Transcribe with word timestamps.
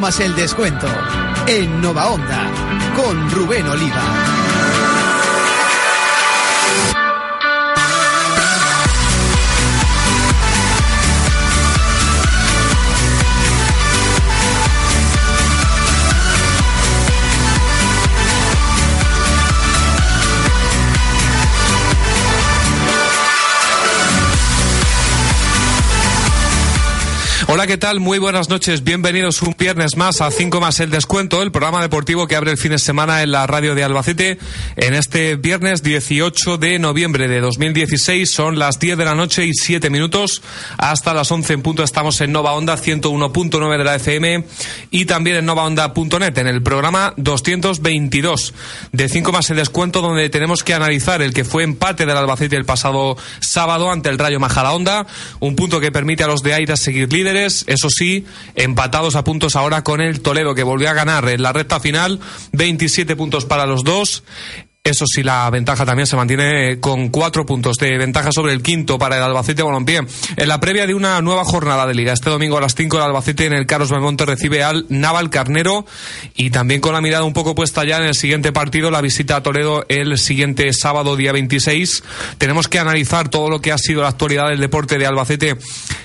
más 0.00 0.18
el 0.20 0.34
descuento. 0.34 0.86
En 1.46 1.82
Nova 1.82 2.08
Onda, 2.08 2.50
con 2.96 3.30
Rubén 3.30 3.66
Oliva. 3.68 4.39
Hola, 27.52 27.66
¿qué 27.66 27.76
tal? 27.76 27.98
Muy 27.98 28.20
buenas 28.20 28.48
noches. 28.48 28.84
Bienvenidos 28.84 29.42
un 29.42 29.56
viernes 29.58 29.96
más 29.96 30.20
a 30.20 30.30
5 30.30 30.60
más 30.60 30.78
el 30.78 30.88
descuento, 30.88 31.42
el 31.42 31.50
programa 31.50 31.82
deportivo 31.82 32.28
que 32.28 32.36
abre 32.36 32.52
el 32.52 32.58
fin 32.58 32.70
de 32.70 32.78
semana 32.78 33.24
en 33.24 33.32
la 33.32 33.44
radio 33.48 33.74
de 33.74 33.82
Albacete. 33.82 34.38
En 34.76 34.94
este 34.94 35.34
viernes 35.34 35.82
18 35.82 36.58
de 36.58 36.78
noviembre 36.78 37.26
de 37.26 37.40
2016 37.40 38.30
son 38.30 38.60
las 38.60 38.78
10 38.78 38.98
de 38.98 39.04
la 39.04 39.16
noche 39.16 39.46
y 39.46 39.52
7 39.52 39.90
minutos. 39.90 40.42
Hasta 40.78 41.12
las 41.12 41.32
11 41.32 41.54
en 41.54 41.62
punto 41.62 41.82
estamos 41.82 42.20
en 42.20 42.30
Nova 42.30 42.52
Onda 42.52 42.76
101.9 42.76 43.78
de 43.78 43.84
la 43.84 43.96
FM 43.96 44.44
y 44.92 45.06
también 45.06 45.38
en 45.38 45.46
novaonda.net 45.46 46.38
en 46.38 46.46
el 46.46 46.62
programa 46.62 47.14
222 47.16 48.54
de 48.92 49.08
5 49.08 49.32
más 49.32 49.50
el 49.50 49.56
descuento 49.56 50.02
donde 50.02 50.30
tenemos 50.30 50.62
que 50.62 50.74
analizar 50.74 51.20
el 51.20 51.34
que 51.34 51.42
fue 51.42 51.64
empate 51.64 52.06
del 52.06 52.16
Albacete 52.16 52.54
el 52.54 52.64
pasado 52.64 53.16
sábado 53.40 53.90
ante 53.90 54.08
el 54.08 54.18
Rayo 54.18 54.38
Majadahonda, 54.38 55.08
un 55.40 55.56
punto 55.56 55.80
que 55.80 55.90
permite 55.90 56.22
a 56.22 56.28
los 56.28 56.44
de 56.44 56.54
Aira 56.54 56.76
seguir 56.76 57.12
líderes 57.12 57.39
eso 57.44 57.90
sí, 57.90 58.24
empatados 58.54 59.16
a 59.16 59.24
puntos 59.24 59.56
ahora 59.56 59.82
con 59.82 60.00
el 60.00 60.20
Toledo, 60.20 60.54
que 60.54 60.62
volvió 60.62 60.90
a 60.90 60.94
ganar 60.94 61.28
en 61.28 61.42
la 61.42 61.52
recta 61.52 61.80
final, 61.80 62.20
27 62.52 63.16
puntos 63.16 63.44
para 63.44 63.66
los 63.66 63.84
dos. 63.84 64.22
Eso 64.82 65.04
sí, 65.06 65.22
la 65.22 65.50
ventaja 65.50 65.84
también 65.84 66.06
se 66.06 66.16
mantiene 66.16 66.80
con 66.80 67.10
cuatro 67.10 67.44
puntos 67.44 67.76
de 67.76 67.98
ventaja 67.98 68.30
sobre 68.32 68.54
el 68.54 68.62
quinto 68.62 68.98
para 68.98 69.18
el 69.18 69.22
Albacete 69.22 69.62
Balompié. 69.62 70.00
En 70.38 70.48
la 70.48 70.58
previa 70.58 70.86
de 70.86 70.94
una 70.94 71.20
nueva 71.20 71.44
jornada 71.44 71.86
de 71.86 71.94
liga, 71.94 72.14
este 72.14 72.30
domingo 72.30 72.56
a 72.56 72.62
las 72.62 72.74
cinco 72.74 72.96
el 72.96 73.02
Albacete 73.02 73.44
en 73.44 73.52
el 73.52 73.66
Carlos 73.66 73.90
Belmonte 73.90 74.24
recibe 74.24 74.64
al 74.64 74.86
Naval 74.88 75.28
Carnero 75.28 75.84
y 76.34 76.48
también 76.48 76.80
con 76.80 76.94
la 76.94 77.02
mirada 77.02 77.24
un 77.24 77.34
poco 77.34 77.54
puesta 77.54 77.84
ya 77.84 77.98
en 77.98 78.04
el 78.04 78.14
siguiente 78.14 78.52
partido, 78.52 78.90
la 78.90 79.02
visita 79.02 79.36
a 79.36 79.42
Toledo 79.42 79.84
el 79.90 80.16
siguiente 80.16 80.72
sábado, 80.72 81.14
día 81.14 81.32
26. 81.32 82.02
Tenemos 82.38 82.66
que 82.66 82.78
analizar 82.78 83.28
todo 83.28 83.50
lo 83.50 83.60
que 83.60 83.72
ha 83.72 83.78
sido 83.78 84.00
la 84.00 84.08
actualidad 84.08 84.48
del 84.48 84.60
deporte 84.60 84.96
de 84.96 85.04
Albacete 85.04 85.58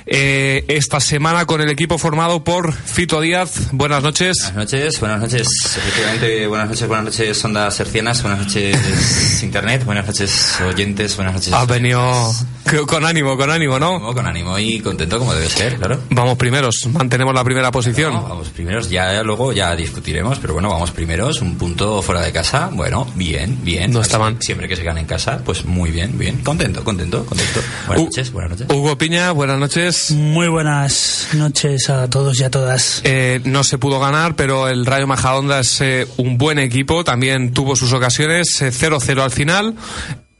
eh, 0.06 0.66
esta 0.68 1.00
semana 1.00 1.46
con 1.46 1.62
el 1.62 1.70
equipo 1.70 1.98
formado 1.98 2.44
por 2.44 2.74
Fito 2.74 3.22
Díaz. 3.22 3.70
Buenas 3.72 4.04
noches. 4.04 4.36
Buenas 4.54 4.74
noches, 4.74 5.00
buenas 5.00 5.22
noches. 5.22 5.48
Efectivamente, 5.78 6.48
buenas 6.48 6.68
noches, 6.68 6.88
buenas 6.90 7.06
noches, 7.06 7.46
ondas 7.46 7.74
sercianas, 7.74 8.22
buenas 8.22 8.40
noches 8.42 8.65
Internet, 9.42 9.86
buenas 9.86 10.06
noches 10.06 10.60
oyentes, 10.62 11.16
buenas 11.16 11.36
noches. 11.36 11.54
Ha 11.54 11.66
venido 11.66 12.34
con 12.88 13.06
ánimo, 13.06 13.38
con 13.38 13.52
ánimo, 13.52 13.80
¿no? 13.80 14.14
Con 14.14 14.26
ánimo 14.26 14.58
y 14.58 14.80
contento 14.80 15.20
como 15.20 15.34
debe 15.34 15.48
ser, 15.50 15.78
claro. 15.78 16.00
Vamos 16.10 16.38
primeros, 16.38 16.88
mantenemos 16.88 17.34
la 17.34 17.44
primera 17.44 17.72
posición. 17.72 18.14
vamos 18.14 18.50
primeros, 18.50 18.90
ya 18.90 19.22
luego 19.24 19.54
ya 19.54 19.76
discutiremos, 19.76 20.40
pero 20.40 20.54
bueno, 20.54 20.70
vamos 20.70 20.92
primeros, 20.92 21.42
un 21.42 21.58
punto 21.58 22.02
fuera 22.02 22.22
de 22.22 22.32
casa, 22.32 22.70
bueno, 22.74 23.08
bien, 23.16 23.60
bien. 23.64 23.92
No 23.92 24.02
estaban. 24.02 24.42
Siempre 24.42 24.68
que 24.68 24.76
se 24.76 24.84
gane 24.84 25.02
en 25.02 25.08
casa, 25.08 25.42
pues 25.46 25.66
muy 25.66 25.92
bien, 25.92 26.18
bien. 26.18 26.42
Contento, 26.44 26.84
contento, 26.84 27.26
contento. 27.26 27.62
Buenas 27.88 28.06
noches, 28.06 28.32
buenas 28.32 28.52
noches. 28.52 28.68
Hugo 28.76 28.98
Piña, 28.98 29.32
buenas 29.32 29.60
noches. 29.60 30.12
Muy 30.12 30.48
buenas 30.48 31.30
noches 31.34 31.90
a 31.90 32.10
todos 32.10 32.40
y 32.40 32.44
a 32.44 32.50
todas. 32.50 33.02
Eh, 33.04 33.42
no 33.46 33.64
se 33.64 33.78
pudo 33.78 34.00
ganar, 34.00 34.36
pero 34.36 34.68
el 34.68 34.86
Rayo 34.86 35.08
Majadonda 35.08 35.60
es 35.60 35.82
eh, 35.82 36.08
un 36.18 36.38
buen 36.38 36.60
equipo, 36.60 37.04
también 37.04 37.54
tuvo 37.54 37.76
sus 37.76 37.94
ocasiones 37.94 38.62
0-0 38.62 39.22
al 39.22 39.32
final. 39.32 39.76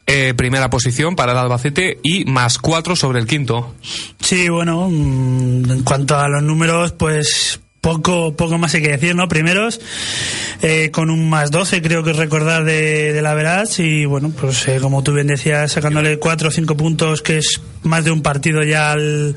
Eh, 0.08 0.36
primera 0.36 0.70
posición 0.70 1.16
para 1.16 1.32
el 1.32 1.38
Albacete 1.40 2.00
y 2.04 2.26
más 2.26 2.60
4 2.60 2.96
sobre 2.96 3.20
el 3.20 3.26
quinto. 3.26 3.74
Sí, 4.20 4.50
bueno, 4.50 4.88
mm, 4.88 5.72
en 5.72 5.84
cuanto 5.84 6.16
a 6.16 6.28
los 6.28 6.44
números, 6.44 6.92
pues 6.92 7.60
poco, 7.86 8.36
poco 8.36 8.58
más 8.58 8.74
hay 8.74 8.82
que 8.82 8.90
decir, 8.90 9.16
¿no? 9.16 9.28
Primeros, 9.28 9.80
eh, 10.64 10.90
con 10.92 11.12
un 11.12 11.30
más 11.30 11.52
12, 11.52 11.84
creo 11.84 12.04
que 12.04 12.14
recordar 12.14 12.66
de, 12.66 13.20
la 13.22 13.36
Veraz, 13.36 13.80
y 13.80 14.06
bueno, 14.06 14.32
pues 14.32 14.68
eh, 14.68 14.80
como 14.82 15.04
tú 15.04 15.14
bien 15.14 15.28
decías, 15.28 15.72
sacándole 15.72 16.18
4 16.18 16.50
o 16.50 16.52
5 16.52 16.78
puntos, 16.78 17.22
que 17.22 17.38
es 17.38 17.62
más 17.84 18.04
de 18.04 18.10
un 18.10 18.24
partido 18.24 18.64
ya 18.64 18.92
al, 18.92 19.36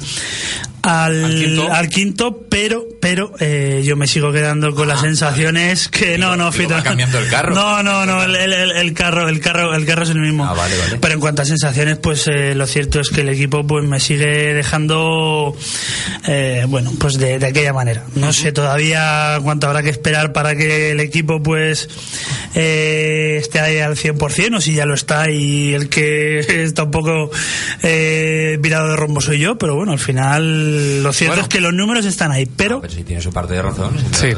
al, 0.82 1.88
quinto? 1.90 2.46
pero 2.48 2.84
pero 3.00 3.32
eh, 3.40 3.82
yo 3.84 3.96
me 3.96 4.06
sigo 4.06 4.32
quedando 4.32 4.74
con 4.74 4.88
las 4.88 4.98
ah, 4.98 5.02
sensaciones 5.02 5.88
que 5.88 6.18
no 6.18 6.36
no 6.36 6.50
Fito, 6.52 6.74
cambiando 6.82 7.18
el 7.18 7.28
carro. 7.28 7.54
No 7.54 7.82
no 7.82 8.06
no 8.06 8.22
el, 8.24 8.34
el, 8.52 8.94
carro 8.94 9.28
el 9.28 9.40
carro 9.40 9.74
el 9.74 9.86
carro 9.86 10.04
es 10.04 10.10
el 10.10 10.20
mismo. 10.20 10.44
Ah, 10.44 10.54
vale, 10.54 10.76
vale. 10.76 10.98
pero 11.00 11.14
en 11.14 11.20
cuanto 11.20 11.42
a 11.42 11.44
sensaciones 11.44 11.98
pues 11.98 12.26
eh, 12.28 12.54
lo 12.54 12.66
cierto 12.66 13.00
es 13.00 13.10
que 13.10 13.20
el 13.22 13.28
equipo 13.28 13.66
pues 13.66 13.84
me 13.84 14.00
sigue 14.00 14.54
dejando 14.54 15.56
eh, 16.26 16.64
bueno 16.68 16.92
pues 16.98 17.18
de, 17.18 17.38
de, 17.38 17.46
aquella 17.46 17.72
manera. 17.72 18.04
No 18.14 18.32
sé 18.32 18.52
todavía 18.52 19.38
cuánto 19.42 19.68
habrá 19.68 19.82
que 19.82 19.90
esperar 19.90 20.32
para 20.32 20.56
que 20.56 20.92
el 20.92 21.00
equipo 21.00 21.42
pues 21.42 21.88
esté 22.54 23.60
ahí 23.60 23.78
al 23.78 23.96
100% 23.96 24.56
o 24.56 24.60
si 24.60 24.74
ya 24.74 24.86
lo 24.86 24.94
está 24.94 25.30
y 25.30 25.74
el 25.74 25.88
que 25.88 26.40
está 26.64 26.84
un 26.84 26.90
poco 26.90 27.30
virado 27.82 28.90
de 28.90 28.96
rombo 28.96 29.20
soy 29.20 29.38
yo 29.38 29.58
pero 29.58 29.76
bueno 29.76 29.92
al 29.92 29.98
final 29.98 30.67
lo 31.02 31.12
cierto 31.12 31.40
es 31.40 31.48
que 31.48 31.60
los 31.60 31.72
números 31.72 32.04
están 32.04 32.32
ahí, 32.32 32.46
pero... 32.46 32.82
si 32.88 33.04
tiene 33.04 33.20
su 33.22 33.32
parte 33.32 33.54
de 33.54 33.62
razón. 33.62 33.92
Sí. 34.12 34.28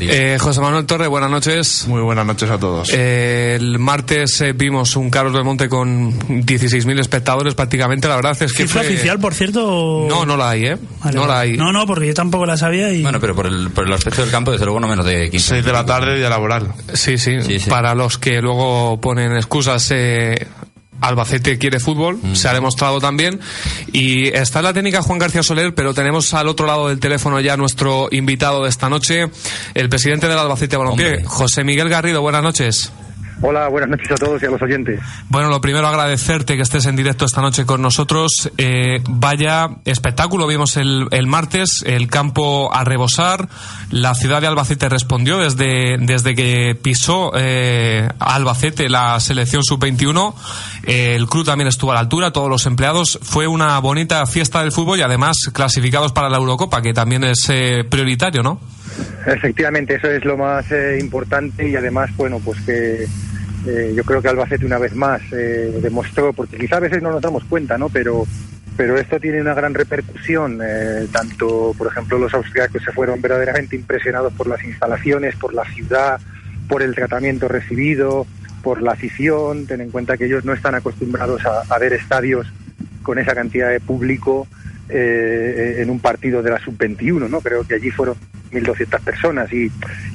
eh, 0.00 0.36
José 0.40 0.60
Manuel 0.60 0.86
Torre, 0.86 1.06
buenas 1.06 1.30
noches. 1.30 1.86
Muy 1.88 2.00
buenas 2.00 2.26
noches 2.26 2.50
a 2.50 2.58
todos. 2.58 2.90
Eh, 2.92 3.56
el 3.56 3.78
martes 3.78 4.40
eh, 4.40 4.52
vimos 4.52 4.96
un 4.96 5.10
Carlos 5.10 5.34
del 5.34 5.44
Monte 5.44 5.68
con 5.68 6.18
16.000 6.46 7.00
espectadores 7.00 7.54
prácticamente. 7.54 8.08
La 8.08 8.16
verdad 8.16 8.36
es 8.40 8.52
que 8.52 8.66
fue... 8.66 8.82
oficial, 8.82 9.18
por 9.18 9.34
cierto? 9.34 10.06
No, 10.08 10.24
no 10.24 10.36
la 10.36 10.50
hay, 10.50 10.66
¿eh? 10.66 10.78
no 11.12 11.26
la 11.26 11.40
hay. 11.40 11.56
No, 11.56 11.72
no, 11.72 11.86
porque 11.86 12.06
yo 12.06 12.14
tampoco 12.14 12.46
la 12.46 12.56
sabía 12.56 12.92
y... 12.92 13.02
Bueno, 13.02 13.20
pero 13.20 13.34
por 13.34 13.46
el, 13.46 13.70
por 13.70 13.86
el 13.86 13.92
aspecto 13.92 14.22
del 14.22 14.30
campo, 14.30 14.52
desde 14.52 14.64
luego 14.64 14.80
no 14.80 14.88
menos 14.88 15.04
de 15.04 15.30
15. 15.30 15.48
6 15.48 15.64
de 15.64 15.72
la 15.72 15.84
tarde, 15.84 16.16
día 16.16 16.28
laboral. 16.28 16.72
Sí, 16.94 17.18
sí, 17.18 17.38
Para 17.68 17.94
los 17.94 18.18
que 18.18 18.40
luego 18.40 19.00
ponen 19.00 19.32
excusas... 19.36 19.92
Albacete 21.00 21.58
quiere 21.58 21.80
fútbol, 21.80 22.18
mm. 22.22 22.34
se 22.34 22.48
ha 22.48 22.54
demostrado 22.54 23.00
también. 23.00 23.40
Y 23.92 24.28
está 24.28 24.60
en 24.60 24.64
la 24.64 24.72
técnica 24.72 25.02
Juan 25.02 25.18
García 25.18 25.42
Soler, 25.42 25.74
pero 25.74 25.94
tenemos 25.94 26.34
al 26.34 26.48
otro 26.48 26.66
lado 26.66 26.88
del 26.88 26.98
teléfono 26.98 27.40
ya 27.40 27.56
nuestro 27.56 28.08
invitado 28.10 28.62
de 28.64 28.68
esta 28.68 28.88
noche, 28.88 29.26
el 29.74 29.88
presidente 29.88 30.28
del 30.28 30.38
Albacete 30.38 30.76
Balompié, 30.76 31.24
José 31.24 31.64
Miguel 31.64 31.88
Garrido. 31.88 32.20
Buenas 32.22 32.42
noches. 32.42 32.92
Hola, 33.42 33.68
buenas 33.68 33.90
noches 33.90 34.10
a 34.10 34.14
todos 34.14 34.42
y 34.42 34.46
a 34.46 34.50
los 34.50 34.62
oyentes. 34.62 34.98
Bueno, 35.28 35.50
lo 35.50 35.60
primero 35.60 35.86
agradecerte 35.86 36.56
que 36.56 36.62
estés 36.62 36.86
en 36.86 36.96
directo 36.96 37.26
esta 37.26 37.42
noche 37.42 37.66
con 37.66 37.82
nosotros. 37.82 38.50
Eh, 38.56 39.02
vaya 39.08 39.68
espectáculo, 39.84 40.46
vimos 40.46 40.78
el, 40.78 41.08
el, 41.10 41.26
martes, 41.26 41.82
el 41.84 42.08
campo 42.08 42.72
a 42.72 42.82
rebosar. 42.84 43.46
La 43.90 44.14
ciudad 44.14 44.40
de 44.40 44.46
Albacete 44.46 44.88
respondió 44.88 45.38
desde, 45.38 45.98
desde 45.98 46.34
que 46.34 46.78
pisó 46.80 47.32
eh, 47.36 48.08
Albacete 48.18 48.88
la 48.88 49.20
selección 49.20 49.62
sub-21. 49.62 50.34
Eh, 50.84 51.14
el 51.14 51.26
club 51.26 51.44
también 51.44 51.68
estuvo 51.68 51.90
a 51.90 51.94
la 51.94 52.00
altura, 52.00 52.30
todos 52.30 52.48
los 52.48 52.64
empleados. 52.64 53.18
Fue 53.22 53.46
una 53.46 53.78
bonita 53.80 54.24
fiesta 54.24 54.62
del 54.62 54.72
fútbol 54.72 54.98
y 54.98 55.02
además 55.02 55.36
clasificados 55.52 56.12
para 56.12 56.30
la 56.30 56.38
Eurocopa, 56.38 56.80
que 56.80 56.94
también 56.94 57.22
es 57.24 57.52
prioritario, 57.90 58.42
¿no? 58.42 58.60
Efectivamente, 59.26 59.94
eso 59.96 60.10
es 60.10 60.24
lo 60.24 60.36
más 60.36 60.66
importante 60.98 61.68
y 61.68 61.76
además, 61.76 62.10
bueno, 62.16 62.40
pues 62.44 62.60
que 62.60 63.06
eh, 63.66 63.92
yo 63.96 64.04
creo 64.04 64.22
que 64.22 64.28
Albacete 64.28 64.64
una 64.64 64.78
vez 64.78 64.94
más 64.94 65.20
eh, 65.32 65.72
demostró, 65.82 66.32
porque 66.32 66.56
quizá 66.56 66.76
a 66.76 66.80
veces 66.80 67.02
no 67.02 67.10
nos 67.10 67.20
damos 67.20 67.44
cuenta, 67.44 67.76
¿no? 67.76 67.88
Pero, 67.88 68.24
pero 68.76 68.96
esto 68.96 69.18
tiene 69.18 69.40
una 69.40 69.54
gran 69.54 69.74
repercusión. 69.74 70.60
Eh, 70.64 71.08
tanto, 71.10 71.74
por 71.76 71.88
ejemplo, 71.88 72.18
los 72.18 72.32
austriacos 72.32 72.82
se 72.84 72.92
fueron 72.92 73.20
verdaderamente 73.20 73.74
impresionados 73.74 74.32
por 74.34 74.46
las 74.46 74.62
instalaciones, 74.62 75.34
por 75.34 75.52
la 75.52 75.64
ciudad, 75.64 76.20
por 76.68 76.82
el 76.82 76.94
tratamiento 76.94 77.48
recibido, 77.48 78.26
por 78.62 78.82
la 78.82 78.92
afición. 78.92 79.66
Ten 79.66 79.80
en 79.80 79.90
cuenta 79.90 80.16
que 80.16 80.26
ellos 80.26 80.44
no 80.44 80.52
están 80.52 80.76
acostumbrados 80.76 81.42
a 81.44 81.78
ver 81.78 81.92
estadios 81.92 82.46
con 83.02 83.18
esa 83.18 83.34
cantidad 83.34 83.70
de 83.70 83.80
público 83.80 84.46
eh, 84.88 85.76
en 85.78 85.90
un 85.90 86.00
partido 86.00 86.42
de 86.42 86.50
la 86.50 86.58
sub-21, 86.58 87.28
¿no? 87.28 87.40
Creo 87.40 87.66
que 87.66 87.74
allí 87.74 87.90
fueron 87.90 88.16
1.200 88.52 89.00
personas 89.00 89.52
y, 89.52 89.70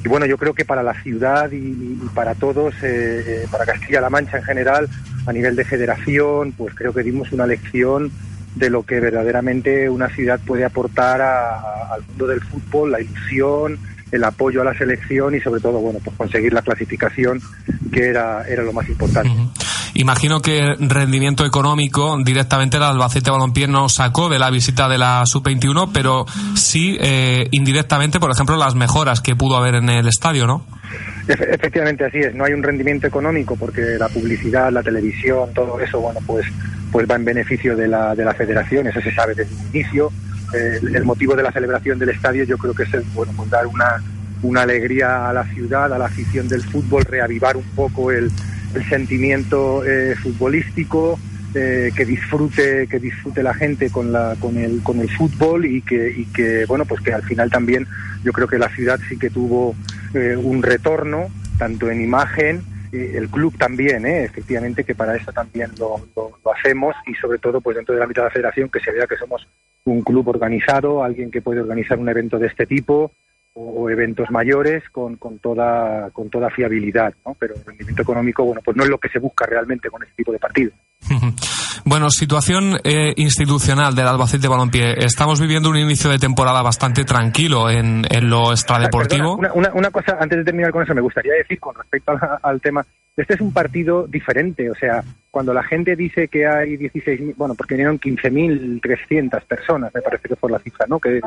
bueno, 0.06 0.26
yo 0.26 0.38
creo 0.38 0.54
que 0.54 0.64
para 0.64 0.82
la 0.82 0.94
ciudad 1.02 1.50
y, 1.52 1.98
para 2.14 2.34
todos, 2.34 2.74
eh, 2.82 3.24
eh, 3.26 3.46
para 3.50 3.66
Castilla-La 3.66 4.10
Mancha 4.10 4.38
en 4.38 4.44
general, 4.44 4.88
a 5.26 5.32
nivel 5.32 5.56
de 5.56 5.64
federación, 5.64 6.52
pues 6.52 6.74
creo 6.74 6.92
que 6.92 7.02
dimos 7.02 7.32
una 7.32 7.46
lección 7.46 8.10
de 8.54 8.70
lo 8.70 8.82
que 8.82 9.00
verdaderamente 9.00 9.88
una 9.88 10.08
ciudad 10.08 10.40
puede 10.44 10.64
aportar 10.64 11.22
al 11.22 12.02
mundo 12.08 12.26
del 12.26 12.40
fútbol, 12.40 12.92
la 12.92 13.00
ilusión, 13.00 13.78
el 14.10 14.24
apoyo 14.24 14.60
a 14.60 14.64
la 14.64 14.74
selección 14.76 15.34
y 15.34 15.40
sobre 15.40 15.60
todo, 15.60 15.80
bueno, 15.80 15.98
pues 16.04 16.16
conseguir 16.16 16.52
la 16.52 16.62
clasificación 16.62 17.40
que 17.92 18.08
era, 18.08 18.46
era 18.46 18.62
lo 18.62 18.72
más 18.72 18.88
importante. 18.88 19.30
Imagino 19.94 20.40
que 20.40 20.74
rendimiento 20.78 21.44
económico 21.44 22.16
directamente 22.24 22.78
el 22.78 22.82
Albacete 22.82 23.30
Balompié 23.30 23.68
no 23.68 23.88
sacó 23.90 24.30
de 24.30 24.38
la 24.38 24.50
visita 24.50 24.88
de 24.88 24.96
la 24.96 25.26
Sub-21, 25.26 25.90
pero 25.92 26.24
sí 26.54 26.96
eh, 27.00 27.48
indirectamente, 27.50 28.18
por 28.18 28.30
ejemplo, 28.30 28.56
las 28.56 28.74
mejoras 28.74 29.20
que 29.20 29.36
pudo 29.36 29.56
haber 29.56 29.74
en 29.74 29.90
el 29.90 30.08
estadio, 30.08 30.46
¿no? 30.46 30.64
Efectivamente, 31.28 32.06
así 32.06 32.18
es. 32.18 32.34
No 32.34 32.44
hay 32.44 32.54
un 32.54 32.62
rendimiento 32.62 33.06
económico 33.06 33.54
porque 33.56 33.82
la 33.98 34.08
publicidad, 34.08 34.72
la 34.72 34.82
televisión, 34.82 35.52
todo 35.54 35.78
eso, 35.78 36.00
bueno, 36.00 36.20
pues, 36.26 36.46
pues 36.90 37.06
va 37.08 37.16
en 37.16 37.24
beneficio 37.24 37.76
de 37.76 37.86
la, 37.86 38.14
de 38.14 38.24
la 38.24 38.32
federación. 38.32 38.86
Eso 38.86 39.00
se 39.02 39.14
sabe 39.14 39.34
desde 39.34 39.54
el 39.54 39.76
inicio. 39.76 40.10
el 40.54 41.04
motivo 41.04 41.36
de 41.36 41.42
la 41.42 41.52
celebración 41.52 41.98
del 41.98 42.10
estadio 42.10 42.44
yo 42.44 42.56
creo 42.56 42.74
que 42.74 42.84
es 42.84 43.14
bueno, 43.14 43.32
pues 43.36 43.50
dar 43.50 43.66
una, 43.66 44.02
una 44.42 44.62
alegría 44.62 45.28
a 45.28 45.32
la 45.32 45.44
ciudad, 45.44 45.92
a 45.92 45.98
la 45.98 46.06
afición 46.06 46.48
del 46.48 46.62
fútbol, 46.62 47.04
reavivar 47.04 47.56
un 47.56 47.68
poco 47.74 48.10
el, 48.10 48.30
el 48.74 48.88
sentimiento 48.88 49.84
eh, 49.84 50.14
futbolístico, 50.16 51.18
eh, 51.54 51.90
que 51.94 52.06
disfrute 52.06 52.86
que 52.86 52.98
disfrute 52.98 53.42
la 53.42 53.52
gente 53.52 53.90
con 53.90 54.10
la 54.10 54.36
con 54.40 54.56
el 54.56 54.82
con 54.82 55.00
el 55.00 55.10
fútbol 55.10 55.66
y 55.66 55.82
que 55.82 56.10
y 56.10 56.24
que 56.24 56.64
bueno 56.64 56.86
pues 56.86 57.02
que 57.02 57.12
al 57.12 57.22
final 57.24 57.50
también 57.50 57.86
yo 58.24 58.32
creo 58.32 58.48
que 58.48 58.58
la 58.58 58.70
ciudad 58.70 58.98
sí 59.06 59.18
que 59.18 59.28
tuvo 59.28 59.74
eh, 60.14 60.34
un 60.34 60.62
retorno 60.62 61.26
tanto 61.58 61.90
en 61.90 62.00
imagen 62.00 62.62
el 62.90 63.28
club 63.28 63.54
también 63.58 64.06
efectivamente 64.06 64.84
que 64.84 64.94
para 64.94 65.14
eso 65.14 65.30
también 65.30 65.70
lo, 65.78 66.00
lo, 66.16 66.52
hacemos 66.54 66.94
y 67.06 67.14
sobre 67.16 67.38
todo 67.38 67.60
pues 67.60 67.76
dentro 67.76 67.94
la 68.00 68.06
mitad 68.06 68.22
de 68.22 68.28
la 68.28 68.32
federación 68.32 68.70
que 68.70 68.80
se 68.80 68.90
vea 68.90 69.06
que 69.06 69.18
somos 69.18 69.46
un 69.84 70.00
club 70.00 70.28
organizado 70.28 71.04
alguien 71.04 71.30
que 71.30 71.42
puede 71.42 71.60
organizar 71.60 71.98
un 71.98 72.08
evento 72.08 72.38
de 72.38 72.46
este 72.46 72.64
tipo 72.64 73.12
o, 73.54 73.90
eventos 73.90 74.30
mayores 74.30 74.82
con, 74.90 75.16
con, 75.16 75.38
toda 75.38 76.10
con 76.10 76.30
toda 76.30 76.50
fiabilidad, 76.50 77.12
¿no? 77.26 77.34
Pero 77.38 77.54
el 77.54 77.64
rendimiento 77.64 78.02
económico, 78.02 78.44
bueno, 78.44 78.60
pues 78.64 78.76
no 78.76 78.84
es 78.84 78.88
lo 78.88 78.98
que 78.98 79.08
se 79.08 79.18
busca 79.18 79.44
realmente 79.46 79.90
con 79.90 80.02
este 80.02 80.14
tipo 80.16 80.32
de 80.32 80.38
partidos. 80.38 80.74
Bueno, 81.84 82.10
situación 82.10 82.78
eh, 82.84 83.12
institucional 83.16 83.94
del 83.96 84.06
Albacete 84.06 84.46
Balompié. 84.46 84.94
Estamos 84.98 85.40
viviendo 85.40 85.68
un 85.68 85.76
inicio 85.76 86.10
de 86.10 86.18
temporada 86.18 86.62
bastante 86.62 87.04
tranquilo 87.04 87.68
en, 87.70 88.04
en 88.08 88.30
lo 88.30 88.52
extradeportivo. 88.52 89.36
una, 89.36 89.72
una, 89.74 89.90
cosa, 89.90 90.16
antes 90.20 90.38
de 90.38 90.44
terminar 90.44 90.70
con 90.70 90.84
eso, 90.84 90.94
me 90.94 91.00
gustaría 91.00 91.32
decir 91.34 91.58
con 91.58 91.74
respecto 91.74 92.12
al 92.40 92.60
tema, 92.60 92.86
este 93.16 93.34
es 93.34 93.40
un 93.40 93.52
partido 93.52 94.06
diferente, 94.06 94.70
o 94.70 94.74
sea, 94.74 95.04
cuando 95.30 95.52
la 95.52 95.62
gente 95.62 95.96
dice 95.96 96.28
que 96.28 96.46
hay 96.46 96.76
16.000, 96.76 97.34
bueno, 97.36 97.54
porque 97.54 97.74
vinieron 97.74 98.00
15.300 98.00 99.44
personas, 99.44 99.94
me 99.94 100.02
parece 100.02 100.28
que 100.28 100.36
fue 100.36 100.50
la 100.50 100.58
cifra, 100.58 100.86
¿no? 100.88 100.98
Que 100.98 101.20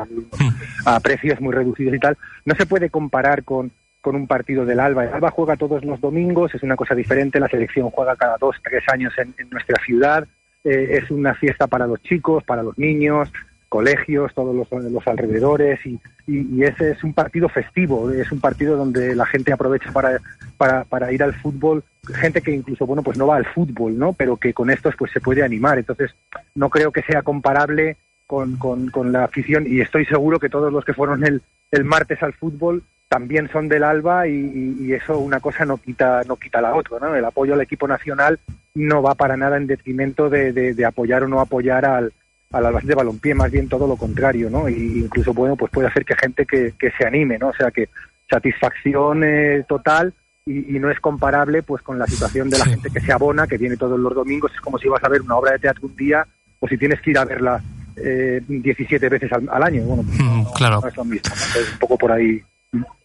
a 0.84 1.00
precios 1.00 1.40
muy 1.40 1.54
reducidos 1.54 1.94
y 1.94 1.98
tal, 1.98 2.16
no 2.44 2.54
se 2.54 2.66
puede 2.66 2.90
comparar 2.90 3.44
con 3.44 3.70
con 4.06 4.14
un 4.14 4.28
partido 4.28 4.64
del 4.64 4.78
Alba. 4.78 5.04
El 5.04 5.14
Alba 5.14 5.32
juega 5.32 5.56
todos 5.56 5.84
los 5.84 6.00
domingos, 6.00 6.54
es 6.54 6.62
una 6.62 6.76
cosa 6.76 6.94
diferente, 6.94 7.40
la 7.40 7.48
selección 7.48 7.90
juega 7.90 8.14
cada 8.14 8.36
dos, 8.38 8.54
tres 8.62 8.84
años 8.86 9.12
en, 9.18 9.34
nuestra 9.50 9.82
ciudad, 9.84 10.28
eh, 10.62 11.00
es 11.02 11.10
una 11.10 11.34
fiesta 11.34 11.66
para 11.66 11.88
los 11.88 12.00
chicos, 12.02 12.44
para 12.44 12.62
los 12.62 12.78
niños, 12.78 13.32
colegios, 13.68 14.32
todos 14.34 14.54
los, 14.54 15.06
alrededores 15.06 15.84
y, 15.84 15.98
y, 16.26 16.62
ese 16.62 16.92
es 16.92 17.04
un 17.04 17.12
partido 17.12 17.48
festivo, 17.48 18.10
es 18.10 18.30
un 18.30 18.40
partido 18.40 18.76
donde 18.76 19.14
la 19.14 19.26
gente 19.26 19.52
aprovecha 19.52 19.92
para, 19.92 21.12
ir 21.12 21.22
al 21.22 21.34
fútbol, 21.34 21.84
gente 22.14 22.40
que 22.42 22.52
incluso, 22.52 22.86
bueno, 22.86 23.02
pues 23.02 23.18
no 23.18 23.26
va 23.26 23.36
al 23.36 23.46
fútbol, 23.46 23.98
¿no? 23.98 24.12
Pero 24.12 24.36
que 24.36 24.54
con 24.54 24.70
estos 24.70 24.94
pues 24.96 25.10
se 25.12 25.20
puede 25.20 25.42
animar. 25.42 25.78
Entonces, 25.78 26.14
no 26.54 26.70
creo 26.70 26.92
que 26.92 27.02
sea 27.02 27.22
comparable 27.22 27.96
con, 28.26 28.56
con, 28.56 29.12
la 29.12 29.24
afición 29.24 29.66
y 29.66 29.80
estoy 29.80 30.04
seguro 30.06 30.38
que 30.38 30.48
todos 30.48 30.72
los 30.72 30.84
que 30.84 30.94
fueron 30.94 31.24
el, 31.24 31.42
el 31.70 31.84
martes 31.84 32.22
al 32.22 32.32
fútbol 32.32 32.82
también 33.08 33.48
son 33.52 33.68
del 33.68 33.84
Alba 33.84 34.26
y, 34.26 34.92
eso 34.92 35.18
una 35.18 35.40
cosa 35.40 35.64
no 35.64 35.76
quita 35.78 36.22
no 36.26 36.36
quita 36.36 36.60
la 36.60 36.74
otra 36.74 36.98
¿no? 37.00 37.14
el 37.14 37.24
apoyo 37.24 37.54
al 37.54 37.60
equipo 37.60 37.86
nacional 37.86 38.38
no 38.74 39.02
va 39.02 39.14
para 39.14 39.36
nada 39.36 39.56
en 39.56 39.66
detrimento 39.66 40.28
de, 40.28 40.52
de, 40.52 40.84
apoyar 40.84 41.22
o 41.22 41.28
no 41.28 41.40
apoyar 41.40 41.84
al 41.84 42.12
al 42.52 42.66
Albacete 42.66 42.90
de 42.90 42.94
balompié 42.94 43.34
más 43.34 43.50
bien 43.50 43.68
todo 43.68 43.86
lo 43.86 43.96
contrario 43.96 44.48
no 44.50 44.68
y 44.68 45.00
incluso 45.00 45.34
bueno 45.34 45.56
pues 45.56 45.70
puede 45.72 45.88
hacer 45.88 46.04
que 46.04 46.14
gente 46.16 46.46
que, 46.46 46.74
que 46.78 46.90
se 46.92 47.06
anime 47.06 47.38
no 47.38 47.48
o 47.48 47.54
sea 47.54 47.70
que 47.70 47.88
satisfacción 48.28 49.24
eh, 49.24 49.64
total 49.68 50.14
y, 50.46 50.78
no 50.78 50.90
es 50.90 51.00
comparable 51.00 51.62
pues 51.62 51.82
con 51.82 51.98
la 51.98 52.06
situación 52.06 52.48
de 52.48 52.58
la 52.58 52.66
gente 52.66 52.88
que 52.90 53.00
se 53.00 53.12
abona 53.12 53.46
que 53.46 53.58
viene 53.58 53.76
todos 53.76 53.98
los 53.98 54.14
domingos. 54.14 54.52
Es 54.54 54.60
como 54.60 54.78
si 54.78 54.88
vas 54.88 55.02
a 55.02 55.08
ver 55.08 55.22
una 55.22 55.36
obra 55.36 55.52
de 55.52 55.58
teatro 55.58 55.88
un 55.88 55.96
día 55.96 56.24
o 56.60 56.68
si 56.68 56.78
tienes 56.78 57.00
que 57.00 57.10
ir 57.10 57.18
a 57.18 57.24
verla 57.24 57.60
eh, 57.96 58.40
17 58.46 59.08
veces 59.08 59.30
al, 59.32 59.62
año. 59.62 59.82
Bueno 59.82 60.04
mm, 60.04 60.52
claro. 60.54 60.86
es 60.86 60.96
lo 60.96 61.04
mismo 61.04 61.34
es 61.34 61.72
un 61.72 61.78
poco 61.78 61.98
por 61.98 62.12
ahí. 62.12 62.40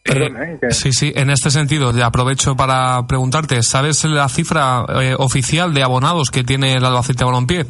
Eh, 0.04 0.58
¿eh? 0.62 0.72
Sí, 0.72 0.92
sí, 0.92 1.12
en 1.16 1.30
este 1.30 1.50
sentido, 1.50 1.92
aprovecho 2.04 2.56
para 2.56 3.06
preguntarte, 3.08 3.62
¿sabes 3.64 4.04
la 4.04 4.28
cifra 4.30 4.86
eh, 5.02 5.16
oficial 5.18 5.74
de 5.74 5.84
abonados 5.84 6.30
que 6.32 6.44
tiene 6.44 6.74
el 6.74 6.84
Albacete 6.84 7.24
Balompié? 7.24 7.66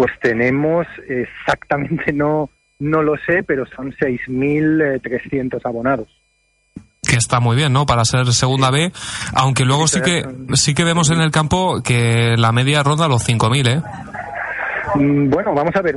Pues 0.00 0.12
tenemos 0.22 0.86
exactamente, 1.10 2.10
no, 2.14 2.48
no 2.78 3.02
lo 3.02 3.18
sé, 3.18 3.42
pero 3.42 3.66
son 3.66 3.92
6.300 3.92 5.60
abonados. 5.62 6.08
Que 7.02 7.16
está 7.16 7.38
muy 7.38 7.54
bien, 7.54 7.74
¿no? 7.74 7.84
Para 7.84 8.06
ser 8.06 8.26
segunda 8.32 8.70
B, 8.70 8.92
aunque 9.34 9.66
luego 9.66 9.88
sí 9.88 10.00
que 10.00 10.22
sí 10.54 10.72
que 10.72 10.84
vemos 10.84 11.10
en 11.10 11.20
el 11.20 11.30
campo 11.30 11.82
que 11.82 12.34
la 12.38 12.50
media 12.50 12.82
ronda 12.82 13.08
los 13.08 13.28
5.000, 13.28 13.68
¿eh? 13.68 13.82
Mm, 14.94 15.28
bueno, 15.28 15.52
vamos 15.54 15.76
a 15.76 15.82
ver, 15.82 15.96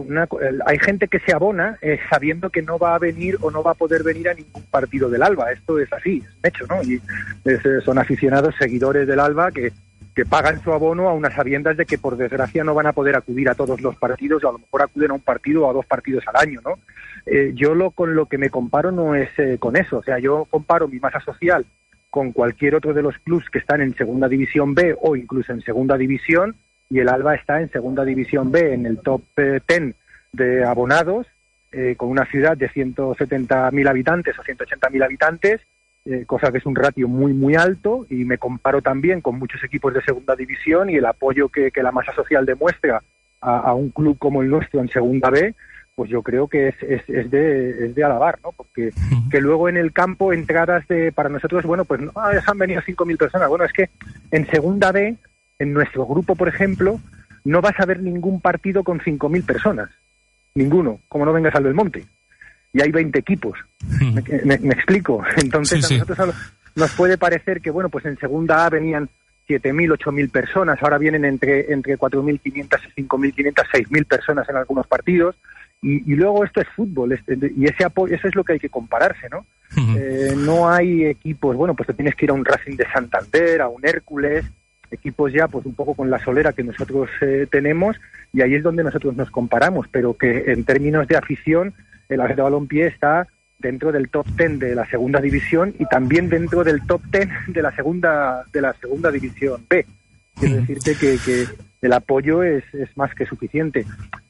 hay 0.66 0.80
gente 0.80 1.08
que 1.08 1.20
se 1.20 1.34
abona 1.34 1.78
eh, 1.82 1.98
sabiendo 2.10 2.50
que 2.50 2.62
no 2.62 2.78
va 2.78 2.96
a 2.96 3.00
venir 3.00 3.38
o 3.40 3.52
no 3.52 3.64
va 3.64 3.72
a 3.72 3.76
poder 3.76 4.04
venir 4.04 4.28
a 4.28 4.34
ningún 4.34 4.64
partido 4.64 5.10
del 5.10 5.24
Alba. 5.24 5.50
Esto 5.54 5.80
es 5.80 5.92
así, 5.94 6.22
es 6.44 6.52
hecho, 6.52 6.66
¿no? 6.68 6.84
Y 6.84 7.02
eh, 7.46 7.60
son 7.86 8.00
aficionados, 8.00 8.54
seguidores 8.60 9.08
del 9.08 9.22
Alba 9.22 9.50
que, 9.52 9.72
que 10.16 10.26
pagan 10.26 10.62
su 10.62 10.72
abono 10.72 11.10
a 11.10 11.14
unas 11.14 11.34
sabiendas 11.34 11.78
de 11.78 11.86
que 11.86 11.98
por 11.98 12.18
desgracia 12.18 12.64
no 12.64 12.74
van 12.74 12.88
a 12.88 12.94
poder 12.94 13.16
acudir 13.16 13.50
a 13.50 13.56
todos 13.56 13.82
los 13.82 13.96
partidos 13.96 14.44
o 14.44 14.50
a 14.50 14.52
lo 14.54 14.60
mejor 14.60 14.82
acuden 14.84 15.12
a 15.12 15.16
un 15.16 15.22
partido 15.22 15.66
o 15.66 15.70
a 15.70 15.74
dos 15.74 15.86
partidos 15.86 16.24
al 16.28 16.48
año, 16.48 16.62
¿no? 16.64 16.80
Eh, 17.26 17.52
yo 17.56 17.74
lo 17.74 17.92
con 17.92 18.16
lo 18.16 18.26
que 18.26 18.38
me 18.38 18.50
comparo 18.50 18.92
no 18.92 19.16
es 19.16 19.30
con 19.60 19.76
eso, 19.76 20.00
o 20.00 20.04
sea, 20.04 20.20
yo 20.20 20.46
comparo 20.50 20.88
mi 20.88 21.00
masa 21.00 21.20
social 21.22 21.66
con 22.10 22.32
cualquier 22.32 22.76
otro 22.76 22.94
de 22.94 23.02
los 23.02 23.18
clubs 23.20 23.50
que 23.50 23.60
están 23.60 23.82
en 23.82 23.96
segunda 23.96 24.28
división 24.28 24.76
B 24.76 24.96
o 25.02 25.16
incluso 25.16 25.52
en 25.52 25.62
segunda 25.62 25.98
división 25.98 26.56
y 26.94 27.00
el 27.00 27.10
Alba 27.10 27.34
está 27.34 27.60
en 27.60 27.72
Segunda 27.72 28.06
División 28.06 28.52
B, 28.52 28.72
en 28.72 28.86
el 28.86 29.00
top 29.00 29.24
10 29.36 29.62
eh, 29.68 29.94
de 30.32 30.64
abonados, 30.64 31.26
eh, 31.72 31.96
con 31.98 32.10
una 32.10 32.26
ciudad 32.26 32.56
de 32.56 32.70
170.000 32.70 33.90
habitantes 33.90 34.38
o 34.38 34.44
180.000 34.44 35.04
habitantes, 35.04 35.62
eh, 36.06 36.26
cosa 36.26 36.52
que 36.52 36.58
es 36.58 36.66
un 36.66 36.76
ratio 36.76 37.08
muy, 37.08 37.34
muy 37.34 37.56
alto, 37.56 38.06
y 38.10 38.26
me 38.26 38.38
comparo 38.38 38.82
también 38.82 39.22
con 39.22 39.40
muchos 39.40 39.64
equipos 39.64 39.94
de 39.94 40.04
Segunda 40.04 40.36
División 40.36 40.90
y 40.90 40.96
el 40.96 41.06
apoyo 41.06 41.50
que, 41.50 41.72
la 41.76 41.92
masa 41.92 42.14
social 42.14 42.46
demuestra 42.46 43.02
a, 43.40 43.74
un 43.74 43.90
club 43.90 44.18
como 44.18 44.42
el 44.42 44.50
nuestro 44.50 44.80
en 44.80 44.90
Segunda 44.90 45.30
B, 45.30 45.54
pues 45.96 46.10
yo 46.10 46.22
creo 46.24 46.48
que 46.48 46.70
es, 46.70 46.76
es, 46.82 47.30
de, 47.30 47.86
es 47.86 47.96
de 47.96 48.04
alabar, 48.04 48.40
¿no? 48.44 48.52
Porque 48.52 48.92
que 49.30 49.42
luego 49.42 49.70
en 49.70 49.78
el 49.78 49.92
campo 49.92 50.34
entradas 50.34 50.88
de, 50.88 51.12
para 51.12 51.30
nosotros, 51.30 51.66
bueno, 51.66 51.86
pues 51.86 52.02
no, 52.02 52.12
ah, 52.16 52.32
han 52.46 52.58
venido 52.58 52.82
5.000 52.82 53.18
personas. 53.18 53.50
Bueno, 53.50 53.66
es 53.66 53.74
que 53.74 53.90
en 54.32 54.48
Segunda 54.48 54.92
B 54.92 55.16
en 55.60 55.74
nuestro 55.74 56.06
grupo, 56.06 56.36
por 56.36 56.48
ejemplo, 56.48 57.00
no 57.44 57.62
vas 57.62 57.80
a 57.80 57.86
ver 57.86 58.02
ningún 58.02 58.42
partido 58.42 58.84
con 58.84 59.00
5.000 59.00 59.46
personas. 59.46 59.90
Ninguno, 60.56 61.00
como 61.08 61.26
no 61.26 61.34
vengas 61.34 61.56
al 61.56 61.64
Belmonte. 61.64 62.06
Y 62.74 62.82
hay 62.82 62.92
20 62.92 63.18
equipos. 63.20 63.58
Hmm. 63.82 64.18
Me, 64.44 64.56
explico? 64.56 65.24
Entonces, 65.38 65.86
a 65.86 65.98
nosotros 65.98 66.36
nos 66.76 66.92
puede 66.94 67.18
parecer 67.18 67.62
que, 67.62 67.70
bueno, 67.70 67.90
pues 67.90 68.06
en 68.06 68.18
segunda 68.18 68.66
A 68.66 68.70
venían 68.70 69.10
7.000, 69.48 69.98
8.000 69.98 70.32
personas, 70.32 70.82
ahora 70.82 70.98
vienen 70.98 71.26
entre, 71.26 71.72
entre 71.72 71.98
4.500 71.98 72.80
y 72.96 73.04
5.500, 73.04 73.54
6.000 73.54 74.06
personas 74.06 74.50
en 74.50 74.56
algunos 74.56 74.88
partidos. 74.88 75.36
Y, 75.82 76.16
luego 76.16 76.46
esto 76.46 76.62
es 76.62 76.68
fútbol, 76.70 77.20
y 77.58 77.66
ese 77.66 77.84
apoyo, 77.84 78.16
eso 78.16 78.30
es 78.30 78.36
lo 78.36 78.46
que 78.46 78.54
hay 78.54 78.60
que 78.60 78.70
compararse, 78.70 79.28
¿no? 79.30 79.46
Hmm. 79.76 79.96
Eh, 79.98 80.34
no 80.38 80.70
hay 80.70 81.06
equipos, 81.06 81.58
bueno, 81.58 81.76
pues 81.76 81.88
te 81.88 81.94
tienes 81.94 82.16
que 82.16 82.26
ir 82.26 82.32
a 82.32 82.36
un 82.36 82.46
Racing 82.46 82.78
de 82.78 82.88
Santander, 82.90 83.62
a 83.62 83.68
un 83.68 83.86
Hércules, 83.86 84.46
equipos 84.94 85.34
ya 85.34 85.48
pues 85.48 85.66
un 85.66 85.76
poco 85.76 85.94
con 85.94 86.10
la 86.10 86.24
solera 86.24 86.54
que 86.54 86.64
nosotros 86.64 87.10
eh, 87.22 87.48
tenemos 87.52 88.00
y 88.32 88.42
ahí 88.42 88.56
es 88.56 88.64
donde 88.64 88.84
nosotros 88.84 89.16
nos 89.16 89.30
comparamos, 89.30 89.88
pero 89.92 90.16
que 90.16 90.52
en 90.52 90.64
términos 90.64 91.08
de 91.08 91.18
afición 91.18 91.74
el 92.10 92.20
de 92.36 92.42
Balompié 92.42 92.88
está 92.88 93.28
dentro 93.60 93.92
del 93.92 94.10
top 94.10 94.28
10 94.38 94.60
de 94.60 94.76
la 94.76 94.86
segunda 94.90 95.20
división 95.20 95.74
y 95.80 95.86
también 95.86 96.30
dentro 96.30 96.64
del 96.64 96.86
top 96.86 97.02
10 97.12 97.30
de 97.48 97.62
la 97.62 97.74
segunda 97.76 98.44
de 98.52 98.62
la 98.62 98.74
segunda 98.74 99.12
división 99.12 99.66
B. 99.70 99.86
Quiero 100.40 100.56
decirte 100.58 100.96
que, 100.96 101.18
que 101.24 101.46
el 101.82 101.94
apoyo 101.94 102.44
es, 102.44 102.64
es, 102.74 102.96
más 102.98 103.14
que 103.14 103.26
suficiente. 103.26 103.86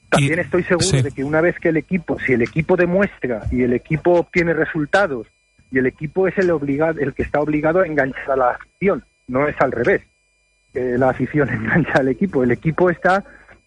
También 0.10 0.40
estoy 0.40 0.64
seguro 0.64 1.02
de 1.02 1.12
que 1.12 1.24
una 1.24 1.42
vez 1.42 1.58
que 1.60 1.70
el 1.70 1.78
equipo, 1.78 2.20
si 2.20 2.34
el 2.34 2.42
equipo 2.42 2.76
demuestra 2.76 3.44
y 3.52 3.64
el 3.64 3.74
equipo 3.74 4.14
obtiene 4.14 4.54
resultados 4.54 5.28
y 5.72 5.80
el 5.80 5.88
equipo 5.88 6.28
es 6.28 6.38
el 6.38 6.52
obligado, 6.52 7.00
el 7.00 7.14
que 7.14 7.24
está 7.24 7.40
obligado 7.40 7.80
a 7.80 7.88
enganchar 7.88 8.32
a 8.32 8.36
la 8.36 8.50
afición, 8.52 9.04
no 9.28 9.48
es 9.48 9.60
al 9.60 9.72
revés 9.72 10.02
la 10.74 11.10
afición 11.10 11.50
engancha 11.54 12.00
al 12.00 12.08
equipo. 12.10 12.44
El 12.44 12.52
equipo 12.52 12.90
está 12.90 13.24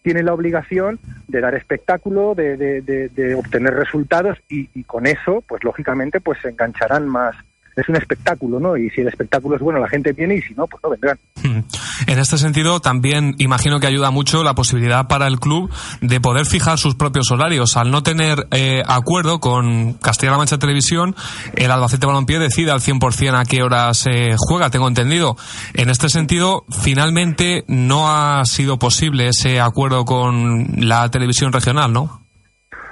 tiene 0.07 0.23
la 0.23 0.33
obligación 0.33 0.99
de 1.27 1.41
dar 1.41 1.53
espectáculo, 1.53 2.33
de, 2.33 2.55
de, 2.55 3.35
obtener 3.35 3.73
resultados 3.73 4.37
y, 4.47 4.81
con 4.85 5.05
eso, 5.05 5.43
pues 5.45 5.65
lógicamente, 5.65 6.21
pues 6.21 6.39
se 6.41 6.47
engancharán 6.47 7.09
más 7.09 7.35
es 7.77 7.87
un 7.87 7.95
espectáculo, 7.95 8.59
¿no? 8.59 8.75
Y 8.75 8.89
si 8.89 9.01
el 9.01 9.07
espectáculo 9.07 9.55
es 9.55 9.61
bueno, 9.61 9.79
la 9.79 9.87
gente 9.87 10.11
viene 10.11 10.35
y 10.35 10.41
si 10.41 10.53
no, 10.55 10.65
pues 10.67 10.81
no 10.83 10.89
vendrán. 10.89 11.17
Hmm. 11.43 11.59
En 12.07 12.19
este 12.19 12.37
sentido, 12.37 12.79
también 12.79 13.35
imagino 13.37 13.79
que 13.79 13.87
ayuda 13.87 14.09
mucho 14.09 14.43
la 14.43 14.55
posibilidad 14.55 15.07
para 15.07 15.27
el 15.27 15.39
club 15.39 15.69
de 16.01 16.19
poder 16.19 16.45
fijar 16.45 16.79
sus 16.79 16.95
propios 16.95 17.31
horarios. 17.31 17.77
Al 17.77 17.91
no 17.91 18.01
tener 18.01 18.47
eh, 18.51 18.81
acuerdo 18.87 19.39
con 19.39 19.93
Castilla-La 19.93 20.37
Mancha 20.37 20.57
Televisión, 20.57 21.15
el 21.55 21.71
Albacete 21.71 22.07
Balompié 22.07 22.39
decide 22.39 22.71
al 22.71 22.79
100% 22.79 23.39
a 23.39 23.45
qué 23.45 23.61
horas 23.61 23.97
se 23.97 24.35
juega, 24.37 24.69
tengo 24.71 24.87
entendido. 24.87 25.37
En 25.73 25.89
este 25.89 26.09
sentido, 26.09 26.65
finalmente 26.69 27.63
no 27.67 28.09
ha 28.11 28.43
sido 28.45 28.79
posible 28.79 29.27
ese 29.27 29.61
acuerdo 29.61 30.05
con 30.05 30.67
la 30.77 31.09
televisión 31.09 31.53
regional, 31.53 31.93
¿no? 31.93 32.21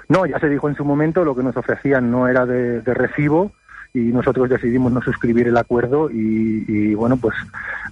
No, 0.07 0.25
ya 0.25 0.39
se 0.39 0.49
dijo 0.49 0.69
en 0.69 0.75
su 0.75 0.85
momento, 0.85 1.23
lo 1.23 1.35
que 1.35 1.43
nos 1.43 1.57
ofrecían 1.57 2.11
no 2.11 2.27
era 2.27 2.45
de, 2.45 2.81
recibo 2.85 3.51
y 3.95 4.11
nosotros 4.11 4.49
decidimos 4.49 4.91
no 4.91 5.01
suscribir 5.01 5.47
el 5.47 5.55
acuerdo 5.55 6.09
y, 6.11 6.93
bueno, 6.95 7.15
pues 7.15 7.33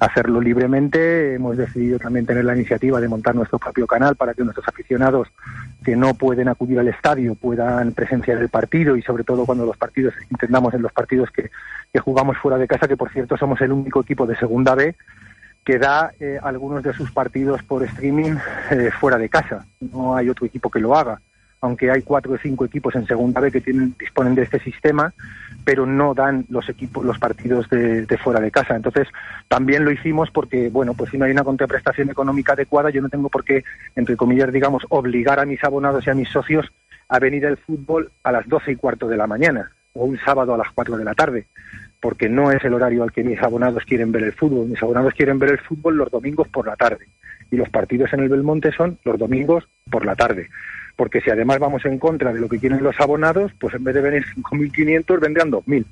hacerlo 0.01 0.41
libremente. 0.41 1.35
Hemos 1.35 1.55
decidido 1.55 1.97
también 1.97 2.25
tener 2.25 2.43
la 2.43 2.53
iniciativa 2.53 2.99
de 2.99 3.07
montar 3.07 3.33
nuestro 3.35 3.57
propio 3.57 3.87
canal 3.87 4.17
para 4.17 4.33
que 4.33 4.43
nuestros 4.43 4.67
aficionados 4.67 5.29
que 5.81 5.95
no 5.95 6.13
pueden 6.13 6.49
acudir 6.49 6.77
al 6.77 6.89
estadio 6.89 7.35
puedan 7.35 7.93
presenciar 7.93 8.39
el 8.39 8.49
partido 8.49 8.97
y 8.97 9.01
sobre 9.01 9.23
todo 9.23 9.45
cuando 9.45 9.65
los 9.65 9.77
partidos, 9.77 10.13
intentamos 10.29 10.73
en 10.73 10.81
los 10.81 10.91
partidos 10.91 11.29
que, 11.31 11.49
jugamos 12.01 12.37
fuera 12.37 12.57
de 12.57 12.67
casa, 12.67 12.85
que 12.85 12.97
por 12.97 13.09
cierto 13.09 13.37
somos 13.37 13.61
el 13.61 13.71
único 13.71 14.01
equipo 14.01 14.25
de 14.25 14.35
segunda 14.35 14.75
B 14.75 14.95
que 15.63 15.79
da 15.79 16.11
eh, 16.19 16.37
algunos 16.43 16.83
de 16.83 16.91
sus 16.91 17.11
partidos 17.11 17.63
por 17.63 17.81
streaming 17.83 18.35
eh, 18.71 18.89
fuera 18.99 19.17
de 19.17 19.29
casa. 19.29 19.65
No 19.79 20.17
hay 20.17 20.27
otro 20.27 20.45
equipo 20.45 20.69
que 20.69 20.81
lo 20.81 20.97
haga 20.97 21.21
aunque 21.63 21.89
hay 21.89 22.01
cuatro 22.01 22.33
o 22.33 22.37
cinco 22.37 22.65
equipos 22.65 22.93
en 22.95 23.07
segunda 23.07 23.39
B 23.39 23.49
que 23.49 23.61
tienen, 23.61 23.95
disponen 23.97 24.35
de 24.35 24.43
este 24.43 24.59
sistema, 24.59 25.13
pero 25.63 25.85
no 25.85 26.13
dan 26.13 26.45
los 26.49 26.67
equipos, 26.69 27.05
los 27.05 27.19
partidos 27.19 27.69
de, 27.69 28.05
fuera 28.21 28.39
de 28.39 28.51
casa. 28.51 28.75
Entonces, 28.75 29.07
también 29.47 29.85
lo 29.85 29.91
hicimos 29.91 30.29
porque, 30.31 30.69
bueno, 30.69 30.93
pues 30.93 31.11
si 31.11 31.17
no 31.17 31.25
hay 31.25 31.31
una 31.31 31.43
contraprestación 31.43 32.09
económica 32.09 32.53
adecuada, 32.53 32.89
yo 32.89 33.01
no 33.01 33.09
tengo 33.09 33.29
por 33.29 33.43
qué, 33.43 33.63
entre 33.95 34.17
comillas, 34.17 34.51
digamos, 34.51 34.83
obligar 34.89 35.39
a 35.39 35.45
mis 35.45 35.63
abonados 35.63 36.05
y 36.05 36.09
a 36.09 36.15
mis 36.15 36.29
socios 36.29 36.71
a 37.07 37.19
venir 37.19 37.45
al 37.45 37.57
fútbol 37.57 38.11
a 38.23 38.31
las 38.31 38.47
doce 38.47 38.71
y 38.71 38.75
cuarto 38.75 39.07
de 39.07 39.17
la 39.17 39.27
mañana 39.27 39.71
o 39.93 40.05
un 40.05 40.17
sábado 40.19 40.53
a 40.53 40.57
las 40.57 40.71
cuatro 40.73 40.97
de 40.97 41.03
la 41.03 41.13
tarde, 41.13 41.45
porque 41.99 42.27
no 42.27 42.51
es 42.51 42.63
el 42.63 42.73
horario 42.73 43.03
al 43.03 43.11
que 43.11 43.23
mis 43.23 43.41
abonados 43.41 43.83
quieren 43.85 44.11
ver 44.11 44.23
el 44.23 44.33
fútbol. 44.33 44.67
Mis 44.67 44.81
abonados 44.81 45.13
quieren 45.13 45.37
ver 45.37 45.51
el 45.51 45.59
fútbol 45.59 45.97
los 45.97 46.09
domingos 46.09 46.47
por 46.47 46.65
la 46.65 46.75
tarde 46.75 47.07
y 47.51 47.57
los 47.57 47.69
partidos 47.69 48.11
en 48.13 48.21
el 48.21 48.29
Belmonte 48.29 48.71
son 48.71 48.97
los 49.03 49.19
domingos 49.19 49.67
por 49.89 50.05
la 50.05 50.15
tarde 50.15 50.49
porque 50.95 51.21
si 51.21 51.29
además 51.29 51.59
vamos 51.59 51.85
en 51.85 51.97
contra 51.99 52.33
de 52.33 52.39
lo 52.39 52.49
que 52.49 52.59
quieren 52.59 52.83
los 52.83 52.99
abonados, 52.99 53.51
pues 53.59 53.73
en 53.75 53.83
vez 53.83 53.95
de 53.95 54.01
venir 54.01 54.25
5.500 54.35 55.19
vendrán 55.19 55.51
2.000. 55.51 55.85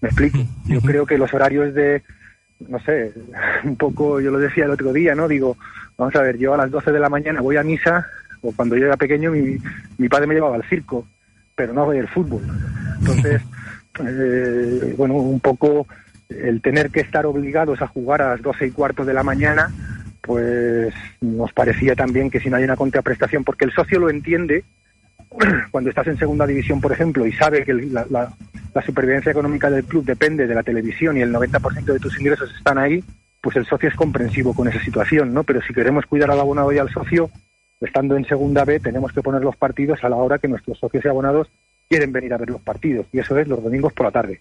¿Me 0.00 0.08
explico? 0.08 0.38
Yo 0.66 0.80
creo 0.80 1.06
que 1.06 1.18
los 1.18 1.32
horarios 1.32 1.74
de, 1.74 2.02
no 2.68 2.78
sé, 2.80 3.12
un 3.64 3.76
poco, 3.76 4.20
yo 4.20 4.30
lo 4.30 4.38
decía 4.38 4.64
el 4.64 4.70
otro 4.70 4.92
día, 4.92 5.14
¿no? 5.14 5.28
Digo, 5.28 5.56
vamos 5.96 6.14
a 6.16 6.22
ver, 6.22 6.38
yo 6.38 6.54
a 6.54 6.58
las 6.58 6.70
12 6.70 6.92
de 6.92 7.00
la 7.00 7.08
mañana 7.08 7.40
voy 7.40 7.56
a 7.56 7.62
misa, 7.62 8.06
o 8.42 8.52
cuando 8.52 8.76
yo 8.76 8.86
era 8.86 8.96
pequeño 8.96 9.30
mi, 9.30 9.56
mi 9.98 10.08
padre 10.08 10.26
me 10.26 10.34
llevaba 10.34 10.56
al 10.56 10.68
circo, 10.68 11.06
pero 11.54 11.72
no 11.72 11.86
voy 11.86 11.98
al 11.98 12.08
fútbol. 12.08 12.42
Entonces, 13.00 13.42
eh, 14.06 14.94
bueno, 14.96 15.14
un 15.14 15.40
poco 15.40 15.86
el 16.28 16.60
tener 16.60 16.90
que 16.90 17.00
estar 17.00 17.24
obligados 17.26 17.80
a 17.82 17.86
jugar 17.86 18.22
a 18.22 18.30
las 18.30 18.42
12 18.42 18.66
y 18.66 18.70
cuarto 18.70 19.04
de 19.04 19.14
la 19.14 19.22
mañana, 19.22 19.70
pues 20.26 20.92
nos 21.20 21.52
parecía 21.52 21.94
también 21.94 22.30
que 22.30 22.40
si 22.40 22.50
no 22.50 22.56
hay 22.56 22.64
una 22.64 22.76
contraprestación, 22.76 23.44
porque 23.44 23.64
el 23.64 23.72
socio 23.72 24.00
lo 24.00 24.10
entiende 24.10 24.64
cuando 25.70 25.90
estás 25.90 26.08
en 26.08 26.18
segunda 26.18 26.46
división, 26.46 26.80
por 26.80 26.92
ejemplo, 26.92 27.24
y 27.26 27.32
sabe 27.32 27.64
que 27.64 27.72
la, 27.72 28.34
supervivencia 28.84 29.32
económica 29.32 29.70
del 29.70 29.84
club 29.84 30.04
depende 30.04 30.46
de 30.46 30.54
la 30.54 30.62
televisión 30.62 31.16
y 31.16 31.22
el 31.22 31.32
90% 31.32 31.84
de 31.84 31.98
tus 31.98 32.18
ingresos 32.20 32.52
están 32.54 32.76
ahí, 32.76 33.02
pues 33.40 33.56
el 33.56 33.64
socio 33.64 33.88
es 33.88 33.94
comprensivo 33.94 34.52
con 34.52 34.68
esa 34.68 34.82
situación, 34.82 35.32
¿no? 35.32 35.44
Pero 35.44 35.62
si 35.62 35.72
queremos 35.72 36.04
cuidar 36.04 36.30
al 36.30 36.40
abonado 36.40 36.72
y 36.72 36.78
al 36.78 36.90
socio, 36.90 37.30
estando 37.80 38.16
en 38.16 38.26
segunda 38.26 38.64
B, 38.64 38.80
tenemos 38.80 39.12
que 39.12 39.22
poner 39.22 39.42
los 39.42 39.56
partidos 39.56 40.04
a 40.04 40.10
la 40.10 40.16
hora 40.16 40.38
que 40.38 40.48
nuestros 40.48 40.78
socios 40.78 41.04
y 41.04 41.08
abonados 41.08 41.48
quieren 41.88 42.12
venir 42.12 42.34
a 42.34 42.38
ver 42.38 42.50
los 42.50 42.60
partidos, 42.60 43.06
y 43.12 43.20
eso 43.20 43.38
es 43.38 43.48
los 43.48 43.62
domingos 43.62 43.92
por 43.92 44.06
la 44.06 44.12
tarde. 44.12 44.40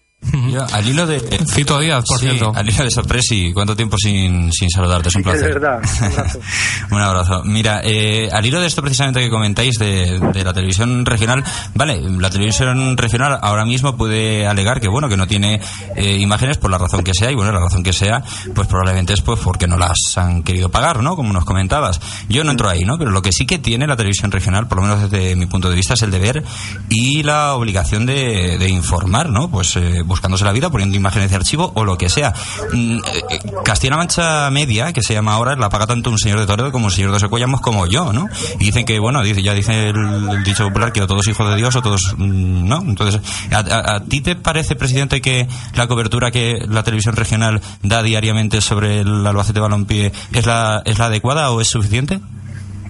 Al 0.53 0.87
hilo 0.87 1.07
de... 1.07 1.19
Cito 1.47 1.79
Díaz, 1.79 2.03
por 2.07 2.19
cierto. 2.19 2.51
Al 2.55 2.67
hilo 2.69 2.83
de 2.83 2.91
Sorpresi, 2.91 3.51
¿cuánto 3.53 3.75
tiempo 3.75 3.97
sin, 3.97 4.51
sin 4.51 4.69
saludarte? 4.69 5.09
Es 5.09 5.15
un 5.15 5.23
placer. 5.23 5.49
Es 5.49 5.53
verdad, 5.55 5.81
un 6.01 6.11
abrazo. 6.11 6.39
un 6.91 7.01
abrazo. 7.01 7.43
Mira, 7.45 7.81
eh, 7.83 8.29
al 8.31 8.45
hilo 8.45 8.59
de 8.59 8.67
esto 8.67 8.81
precisamente 8.81 9.19
que 9.21 9.29
comentáis 9.29 9.75
de, 9.77 10.19
de, 10.19 10.43
la 10.43 10.53
televisión 10.53 11.05
regional, 11.05 11.43
vale, 11.73 12.01
la 12.01 12.29
televisión 12.29 12.97
regional 12.97 13.39
ahora 13.41 13.65
mismo 13.65 13.95
puede 13.95 14.47
alegar 14.47 14.79
que, 14.79 14.87
bueno, 14.87 15.09
que 15.09 15.17
no 15.17 15.27
tiene 15.27 15.61
eh, 15.95 16.17
imágenes 16.17 16.57
por 16.57 16.71
la 16.71 16.77
razón 16.77 17.03
que 17.03 17.13
sea, 17.13 17.31
y 17.31 17.35
bueno, 17.35 17.51
la 17.51 17.59
razón 17.59 17.83
que 17.83 17.93
sea, 17.93 18.23
pues 18.53 18.67
probablemente 18.67 19.13
es 19.13 19.21
pues 19.21 19.39
porque 19.39 19.67
no 19.67 19.77
las 19.77 20.17
han 20.17 20.43
querido 20.43 20.69
pagar, 20.69 21.01
¿no? 21.01 21.15
Como 21.15 21.33
nos 21.33 21.45
comentabas. 21.45 21.99
Yo 22.29 22.43
no 22.43 22.51
entro 22.51 22.69
ahí, 22.69 22.83
¿no? 22.85 22.97
Pero 22.97 23.11
lo 23.11 23.21
que 23.21 23.31
sí 23.31 23.45
que 23.45 23.59
tiene 23.59 23.87
la 23.87 23.95
televisión 23.95 24.31
regional, 24.31 24.67
por 24.67 24.77
lo 24.77 24.83
menos 24.83 25.09
desde 25.09 25.35
mi 25.35 25.45
punto 25.45 25.69
de 25.69 25.75
vista, 25.75 25.93
es 25.93 26.01
el 26.01 26.11
deber 26.11 26.43
y 26.89 27.23
la 27.23 27.53
obligación 27.53 28.05
de, 28.05 28.65
informar, 28.69 29.29
¿no? 29.29 29.49
Pues 29.49 29.75
eh, 29.75 30.03
buscándose 30.35 30.45
la 30.45 30.51
vida, 30.51 30.69
poniendo 30.69 30.95
imágenes 30.97 31.29
de 31.29 31.35
archivo 31.35 31.71
o 31.73 31.85
lo 31.85 31.97
que 31.97 32.09
sea. 32.09 32.33
Mm, 32.73 32.97
eh, 33.29 33.39
Castilla-La 33.63 33.97
Mancha 33.97 34.49
Media, 34.51 34.93
que 34.93 35.01
se 35.01 35.13
llama 35.13 35.33
ahora, 35.33 35.55
la 35.55 35.69
paga 35.69 35.87
tanto 35.87 36.09
un 36.09 36.17
señor 36.17 36.39
de 36.39 36.45
Toledo 36.45 36.71
como 36.71 36.85
un 36.85 36.91
señor 36.91 37.11
de 37.11 37.19
Secuellamos 37.19 37.61
como 37.61 37.87
yo, 37.87 38.11
¿no? 38.13 38.27
Y 38.59 38.65
dicen 38.65 38.85
que, 38.85 38.99
bueno, 38.99 39.23
ya 39.23 39.53
dice 39.53 39.89
el, 39.89 40.43
dicho 40.43 40.65
popular 40.65 40.91
que 40.91 41.01
o 41.01 41.07
todos 41.07 41.27
hijos 41.27 41.49
de 41.49 41.55
Dios 41.55 41.75
o 41.75 41.81
todos, 41.81 42.15
mm, 42.17 42.67
¿no? 42.67 42.81
Entonces, 42.81 43.21
¿a, 43.51 43.99
ti 44.01 44.21
te 44.21 44.35
parece, 44.35 44.75
presidente, 44.75 45.21
que 45.21 45.47
la 45.75 45.87
cobertura 45.87 46.31
que 46.31 46.59
la 46.67 46.83
televisión 46.83 47.15
regional 47.15 47.61
da 47.81 48.03
diariamente 48.03 48.61
sobre 48.61 48.99
el 48.99 49.25
Albacete 49.25 49.59
Balompié 49.59 50.11
es 50.33 50.45
la, 50.45 50.81
es 50.85 50.99
la 50.99 51.05
adecuada 51.05 51.51
o 51.51 51.61
es 51.61 51.67
suficiente? 51.67 52.19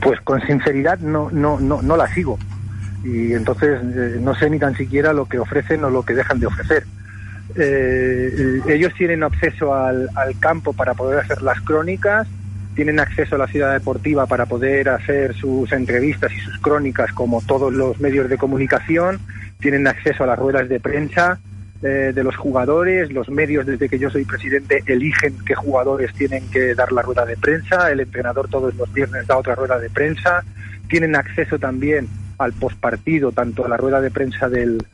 Pues 0.02 0.20
con 0.22 0.42
sinceridad 0.46 1.00
no, 1.00 1.30
no, 1.32 1.60
no, 1.60 1.82
no 1.82 1.98
la 1.98 2.14
sigo 2.14 2.38
y 3.06 3.34
entonces 3.34 3.80
eh, 3.96 4.18
no 4.20 4.34
sé 4.34 4.50
ni 4.50 4.58
tan 4.58 4.76
siquiera 4.76 5.14
lo 5.14 5.26
que 5.28 5.38
ofrecen 5.38 5.84
o 5.84 5.90
lo 5.90 6.04
que 6.04 6.16
dejan 6.16 6.40
de 6.40 6.48
ofrecer. 6.48 6.84
Eh, 7.56 8.62
ellos 8.68 8.94
tienen 8.98 9.24
acceso 9.24 9.74
al, 9.74 10.10
campo 10.40 10.74
para 10.74 10.94
poder 10.94 11.20
hacer 11.20 11.42
las 11.42 11.62
crónicas, 11.62 12.28
tienen 12.76 13.00
acceso 13.00 13.36
a 13.36 13.38
la 13.38 13.48
ciudad 13.48 13.74
deportiva 13.74 14.26
para 14.26 14.46
poder 14.46 14.90
hacer 14.90 15.34
sus 15.36 15.72
entrevistas 15.72 16.32
y 16.34 16.40
sus 16.40 16.58
crónicas 16.60 17.14
como 17.14 17.42
todos 17.42 17.74
los 17.74 18.00
medios 18.00 18.30
de 18.30 18.38
comunicación, 18.38 19.20
tienen 19.60 19.88
acceso 19.88 20.24
a 20.24 20.28
las 20.28 20.40
ruedas 20.40 20.68
de 20.68 20.80
prensa 20.80 21.40
eh, 21.82 22.12
de 22.14 22.24
los 22.24 22.36
jugadores, 22.36 23.12
los 23.12 23.30
medios 23.30 23.66
desde 23.66 23.88
que 23.88 24.00
yo 24.00 24.10
soy 24.10 24.26
presidente 24.26 24.84
eligen 24.88 25.38
qué 25.46 25.56
jugadores 25.56 26.14
tienen 26.14 26.50
que 26.50 26.74
dar 26.74 26.92
la 26.92 27.02
rueda 27.02 27.26
de 27.26 27.38
prensa, 27.38 27.92
el 27.92 28.02
entrenador 28.02 28.50
todos 28.50 28.76
los 28.76 28.92
viernes 28.92 29.28
da 29.28 29.38
otra 29.38 29.56
rueda 29.56 29.80
de 29.80 29.90
prensa, 29.90 30.44
tienen 30.90 31.16
acceso 31.16 31.58
también 31.58 32.10
al 32.38 32.52
postpartido, 32.54 33.32
tanto 33.32 33.66
a 33.66 33.70
la 33.70 33.78
rueda 33.78 34.02
de 34.02 34.12
prensa 34.12 34.50
del, 34.50 34.86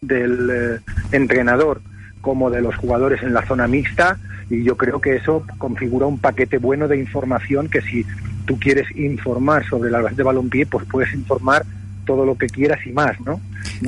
del 0.00 0.50
eh, 0.50 0.80
entrenador 1.12 1.82
como 2.20 2.50
de 2.50 2.60
los 2.60 2.76
jugadores 2.76 3.22
en 3.22 3.34
la 3.34 3.46
zona 3.46 3.66
mixta 3.66 4.18
y 4.50 4.62
yo 4.62 4.76
creo 4.76 5.00
que 5.00 5.16
eso 5.16 5.44
configura 5.58 6.06
un 6.06 6.18
paquete 6.18 6.58
bueno 6.58 6.88
de 6.88 6.98
información 6.98 7.68
que 7.68 7.82
si 7.82 8.04
tú 8.46 8.58
quieres 8.58 8.86
informar 8.96 9.66
sobre 9.66 9.90
la 9.90 10.02
de 10.02 10.22
balompié, 10.22 10.66
pues 10.66 10.86
puedes 10.86 11.12
informar 11.14 11.64
todo 12.04 12.24
lo 12.24 12.36
que 12.38 12.46
quieras 12.46 12.86
y 12.86 12.92
más, 12.92 13.20
¿no? 13.20 13.40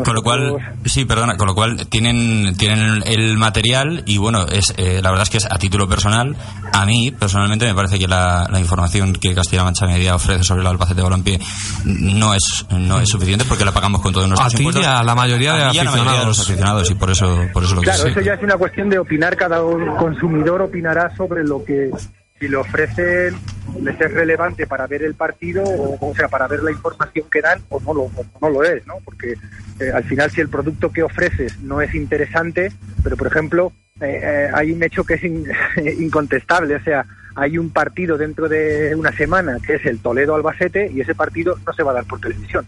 Con 0.04 0.14
lo 0.14 0.22
cual, 0.22 0.56
sí, 0.84 1.04
perdona, 1.04 1.36
con 1.36 1.46
lo 1.46 1.54
cual 1.54 1.86
tienen, 1.88 2.56
tienen 2.56 3.02
el 3.06 3.36
material 3.36 4.02
y 4.06 4.18
bueno, 4.18 4.46
es 4.46 4.74
eh, 4.76 5.00
la 5.02 5.10
verdad 5.10 5.24
es 5.24 5.30
que 5.30 5.38
es 5.38 5.46
a 5.50 5.58
título 5.58 5.88
personal. 5.88 6.36
A 6.72 6.84
mí, 6.86 7.10
personalmente, 7.10 7.66
me 7.66 7.74
parece 7.74 7.98
que 7.98 8.06
la, 8.06 8.48
información 8.58 9.12
que 9.12 9.34
Castilla-La 9.34 9.64
Mancha 9.64 9.86
Media 9.86 10.14
ofrece 10.14 10.44
sobre 10.44 10.62
el 10.62 10.66
Albacete 10.66 11.00
Balompié 11.00 11.40
no 11.84 12.34
es, 12.34 12.66
no 12.70 13.00
es 13.00 13.08
suficiente 13.08 13.44
porque 13.44 13.64
la 13.64 13.72
pagamos 13.72 14.00
con 14.00 14.12
todos 14.12 14.28
nuestros 14.28 14.54
a 14.54 14.58
impuestos. 14.58 14.86
a 14.86 15.02
la 15.02 15.14
mayoría, 15.14 15.54
de, 15.54 15.64
aficionados. 15.64 16.26
los 16.26 16.40
aficionados 16.40 16.90
y 16.90 16.94
por 16.94 17.10
eso, 17.10 17.46
por 17.52 17.64
eso 17.64 17.74
lo 17.74 17.82
Claro, 17.82 18.06
eso 18.06 18.20
ya 18.20 18.34
es 18.34 18.42
una 18.42 18.56
cuestión 18.56 18.88
de 18.88 18.98
opinar, 18.98 19.36
cada 19.36 19.60
consumidor 19.98 20.62
opinará 20.62 21.14
sobre 21.16 21.44
lo 21.44 21.64
que 21.64 21.90
si 22.38 22.48
le 22.48 22.56
ofrecen 22.56 23.34
les 23.82 24.00
es 24.00 24.12
relevante 24.12 24.66
para 24.66 24.86
ver 24.86 25.02
el 25.02 25.14
partido 25.14 25.62
o, 25.64 26.14
sea 26.16 26.28
para 26.28 26.48
ver 26.48 26.62
la 26.62 26.70
información 26.70 27.26
que 27.30 27.42
dan 27.42 27.60
o 27.68 27.80
no 27.80 27.92
lo, 27.92 28.10
no 28.40 28.48
lo 28.48 28.62
es 28.62 28.86
no 28.86 28.94
porque 29.04 29.34
eh, 29.78 29.90
al 29.92 30.04
final 30.04 30.30
si 30.30 30.40
el 30.40 30.48
producto 30.48 30.90
que 30.90 31.02
ofreces 31.02 31.60
no 31.60 31.80
es 31.80 31.94
interesante 31.94 32.72
pero 33.02 33.16
por 33.16 33.26
ejemplo 33.26 33.72
eh, 34.00 34.20
eh, 34.22 34.50
hay 34.54 34.72
un 34.72 34.82
hecho 34.82 35.04
que 35.04 35.14
es 35.14 35.24
incontestable 36.00 36.76
o 36.76 36.82
sea 36.82 37.04
hay 37.38 37.56
un 37.56 37.70
partido 37.70 38.18
dentro 38.18 38.48
de 38.48 38.94
una 38.96 39.12
semana 39.12 39.58
que 39.64 39.76
es 39.76 39.86
el 39.86 40.00
Toledo 40.00 40.34
Albacete 40.34 40.90
y 40.92 41.00
ese 41.00 41.14
partido 41.14 41.56
no 41.64 41.72
se 41.72 41.84
va 41.84 41.92
a 41.92 41.94
dar 41.94 42.04
por 42.04 42.20
televisión. 42.20 42.66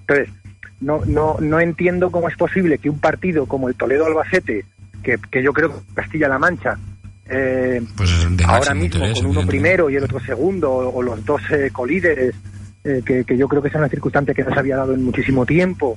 Entonces 0.00 0.28
no 0.80 1.02
no 1.06 1.36
no 1.40 1.60
entiendo 1.60 2.10
cómo 2.10 2.28
es 2.28 2.36
posible 2.36 2.76
que 2.76 2.90
un 2.90 3.00
partido 3.00 3.46
como 3.46 3.68
el 3.68 3.74
Toledo 3.74 4.04
Albacete 4.04 4.66
que, 5.02 5.18
que 5.30 5.42
yo 5.42 5.54
creo 5.54 5.72
que 5.72 5.94
Castilla-La 5.94 6.38
Mancha 6.38 6.76
eh, 7.28 7.82
pues 7.96 8.10
ahora 8.46 8.74
mismo 8.74 9.04
con 9.14 9.26
uno 9.26 9.46
primero 9.46 9.90
y 9.90 9.96
el 9.96 10.04
otro 10.04 10.20
segundo, 10.20 10.72
o, 10.72 11.02
los 11.02 11.24
dos 11.24 11.42
eh, 11.50 11.70
colíderes, 11.72 12.34
eh, 12.84 13.02
que, 13.04 13.36
yo 13.36 13.48
creo 13.48 13.60
que 13.60 13.68
es 13.68 13.74
una 13.74 13.88
circunstancia 13.88 14.32
que 14.32 14.44
no 14.44 14.52
se 14.52 14.58
había 14.58 14.76
dado 14.76 14.94
en 14.94 15.04
muchísimo 15.04 15.44
tiempo, 15.44 15.96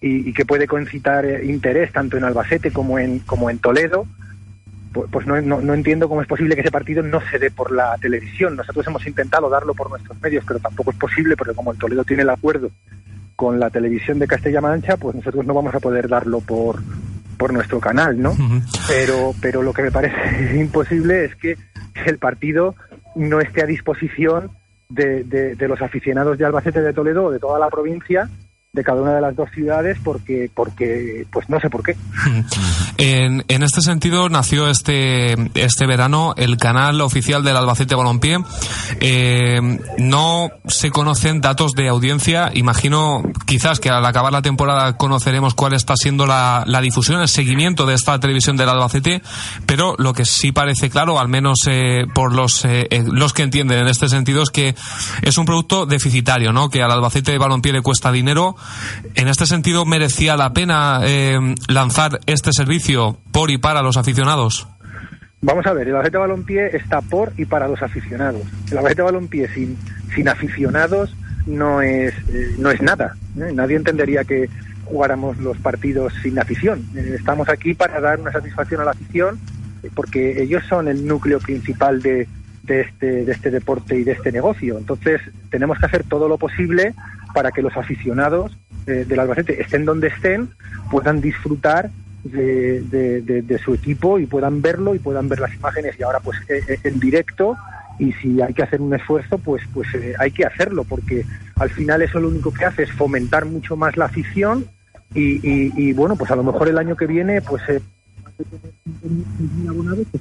y, 0.00 0.32
que 0.32 0.44
puede 0.44 0.66
concitar 0.66 1.24
eh, 1.24 1.44
interés 1.46 1.92
tanto 1.92 2.16
en 2.16 2.24
Albacete 2.24 2.70
como 2.70 2.98
en, 2.98 3.20
como 3.20 3.48
en 3.48 3.58
Toledo, 3.58 4.06
pues, 4.92 5.08
pues 5.10 5.26
no, 5.26 5.40
no, 5.40 5.74
entiendo 5.74 6.08
cómo 6.08 6.22
es 6.22 6.28
posible 6.28 6.54
que 6.54 6.60
ese 6.60 6.70
partido 6.70 7.02
no 7.02 7.20
se 7.30 7.38
dé 7.38 7.50
por 7.50 7.72
la 7.72 7.96
televisión. 7.98 8.56
Nosotros 8.56 8.86
hemos 8.86 9.06
intentado 9.06 9.48
darlo 9.48 9.74
por 9.74 9.90
nuestros 9.90 10.20
medios, 10.20 10.44
pero 10.46 10.60
tampoco 10.60 10.90
es 10.90 10.96
posible 10.96 11.36
porque 11.36 11.54
como 11.54 11.72
el 11.72 11.78
Toledo 11.78 12.04
tiene 12.04 12.22
el 12.22 12.30
acuerdo 12.30 12.70
con 13.34 13.58
la 13.60 13.68
televisión 13.68 14.18
de 14.18 14.26
Castilla-La 14.26 14.62
Mancha, 14.62 14.96
pues 14.96 15.14
nosotros 15.16 15.44
no 15.44 15.52
vamos 15.52 15.74
a 15.74 15.80
poder 15.80 16.08
darlo 16.08 16.40
por, 16.40 16.80
por 17.36 17.52
nuestro 17.52 17.80
canal, 17.80 18.20
¿no? 18.20 18.34
Pero, 18.88 19.34
pero 19.40 19.62
lo 19.62 19.72
que 19.72 19.82
me 19.82 19.90
parece 19.90 20.56
imposible 20.56 21.24
es 21.24 21.36
que 21.36 21.56
el 22.06 22.18
partido 22.18 22.74
no 23.14 23.40
esté 23.40 23.62
a 23.62 23.66
disposición 23.66 24.50
de, 24.88 25.24
de, 25.24 25.68
los 25.68 25.82
aficionados 25.82 26.38
de 26.38 26.44
Albacete 26.44 26.80
de 26.80 26.92
Toledo 26.92 27.24
o 27.24 27.30
de 27.30 27.40
toda 27.40 27.58
la 27.58 27.68
provincia 27.68 28.28
de 28.76 28.84
cada 28.84 29.02
una 29.02 29.14
de 29.14 29.20
las 29.20 29.34
dos 29.34 29.50
ciudades 29.52 29.98
porque 30.04 30.50
porque 30.54 31.26
pues 31.32 31.48
no 31.48 31.58
sé 31.58 31.68
por 31.68 31.82
qué. 31.82 31.96
En, 32.98 33.44
en 33.48 33.62
este 33.62 33.82
sentido 33.82 34.30
nació 34.30 34.70
este 34.70 35.34
este 35.54 35.86
verano 35.86 36.32
el 36.38 36.56
canal 36.56 37.00
oficial 37.02 37.44
del 37.44 37.56
Albacete 37.56 37.94
Balompié. 37.94 38.38
Eh, 39.00 39.60
no 39.98 40.48
se 40.66 40.90
conocen 40.90 41.42
datos 41.42 41.72
de 41.72 41.88
audiencia. 41.88 42.50
Imagino 42.54 43.22
quizás 43.46 43.80
que 43.80 43.90
al 43.90 44.04
acabar 44.04 44.32
la 44.32 44.40
temporada 44.40 44.96
conoceremos 44.96 45.54
cuál 45.54 45.74
está 45.74 45.94
siendo 45.96 46.26
la, 46.26 46.64
la 46.66 46.80
difusión 46.80 47.20
el 47.20 47.28
seguimiento 47.28 47.84
de 47.84 47.94
esta 47.94 48.18
televisión 48.18 48.56
del 48.56 48.68
Albacete 48.68 49.22
pero 49.66 49.94
lo 49.98 50.12
que 50.12 50.24
sí 50.24 50.52
parece 50.52 50.90
claro 50.90 51.18
al 51.18 51.28
menos 51.28 51.60
eh, 51.68 52.06
por 52.14 52.34
los 52.34 52.64
eh, 52.64 52.88
los 53.06 53.32
que 53.32 53.42
entienden 53.42 53.80
en 53.80 53.88
este 53.88 54.08
sentido 54.08 54.42
es 54.42 54.50
que 54.50 54.74
es 55.22 55.38
un 55.38 55.46
producto 55.46 55.86
deficitario 55.86 56.52
no 56.52 56.70
que 56.70 56.82
al 56.82 56.90
Albacete 56.90 57.38
Balompié 57.38 57.72
le 57.72 57.82
cuesta 57.82 58.12
dinero 58.12 58.56
en 59.14 59.28
este 59.28 59.46
sentido, 59.46 59.84
¿merecía 59.84 60.36
la 60.36 60.52
pena 60.52 61.00
eh, 61.04 61.38
lanzar 61.68 62.20
este 62.26 62.52
servicio 62.52 63.18
por 63.32 63.50
y 63.50 63.58
para 63.58 63.82
los 63.82 63.96
aficionados? 63.96 64.68
Vamos 65.42 65.66
a 65.66 65.72
ver, 65.72 65.88
el 65.88 65.94
Albacete 65.94 66.18
Balompié 66.18 66.76
está 66.76 67.00
por 67.00 67.32
y 67.36 67.44
para 67.44 67.68
los 67.68 67.82
aficionados. 67.82 68.42
El 68.70 68.78
Albacete 68.78 69.02
Balompié 69.02 69.48
sin, 69.48 69.76
sin 70.14 70.28
aficionados 70.28 71.14
no 71.46 71.82
es, 71.82 72.14
eh, 72.32 72.54
no 72.58 72.70
es 72.70 72.80
nada. 72.82 73.14
¿eh? 73.38 73.52
Nadie 73.54 73.76
entendería 73.76 74.24
que 74.24 74.48
jugáramos 74.84 75.36
los 75.38 75.56
partidos 75.58 76.12
sin 76.22 76.38
afición. 76.38 76.84
estamos 76.94 77.48
aquí 77.48 77.74
para 77.74 78.00
dar 78.00 78.20
una 78.20 78.32
satisfacción 78.32 78.80
a 78.80 78.84
la 78.84 78.90
afición 78.92 79.38
porque 79.94 80.42
ellos 80.42 80.62
son 80.68 80.88
el 80.88 81.06
núcleo 81.06 81.38
principal 81.38 82.00
de, 82.02 82.28
de, 82.64 82.80
este, 82.80 83.24
de 83.24 83.32
este 83.32 83.50
deporte 83.50 83.96
y 83.98 84.04
de 84.04 84.12
este 84.12 84.32
negocio. 84.32 84.78
Entonces 84.78 85.20
tenemos 85.50 85.78
que 85.78 85.86
hacer 85.86 86.04
todo 86.04 86.28
lo 86.28 86.38
posible 86.38 86.94
para 87.36 87.52
que 87.52 87.60
los 87.60 87.76
aficionados 87.76 88.56
eh, 88.86 89.04
del 89.06 89.20
Albacete, 89.20 89.60
estén 89.60 89.84
donde 89.84 90.08
estén, 90.08 90.48
puedan 90.90 91.20
disfrutar 91.20 91.90
de, 92.24 93.60
su 93.62 93.74
equipo 93.74 94.18
y 94.18 94.24
puedan 94.24 94.62
verlo 94.62 94.94
y 94.94 94.98
puedan 94.98 95.28
ver 95.28 95.40
las 95.40 95.52
imágenes. 95.52 96.00
Y 96.00 96.02
ahora 96.02 96.20
pues 96.20 96.38
eh, 96.48 96.62
eh, 96.66 96.78
en 96.82 96.98
directo. 96.98 97.54
Y 97.98 98.12
si 98.14 98.40
hay 98.40 98.54
que 98.54 98.62
hacer 98.62 98.80
un 98.80 98.94
esfuerzo 98.94 99.36
pues 99.36 99.62
pues 99.74 99.86
hay 100.18 100.30
que 100.30 100.46
hacerlo 100.46 100.84
porque 100.84 101.26
al 101.56 101.68
final 101.68 102.00
eso 102.00 102.20
lo 102.20 102.28
único 102.28 102.54
que 102.54 102.64
hace 102.64 102.84
es 102.84 102.92
fomentar 102.92 103.44
mucho 103.44 103.76
más 103.76 103.98
la 103.98 104.06
afición. 104.06 104.64
Y, 105.14 105.92
bueno 105.92 106.16
pues 106.16 106.30
a 106.30 106.36
lo 106.36 106.42
mejor 106.42 106.68
el 106.68 106.78
año 106.78 106.96
que 106.96 107.06
viene 107.06 107.42
pues 107.42 107.62
pues 108.36 108.48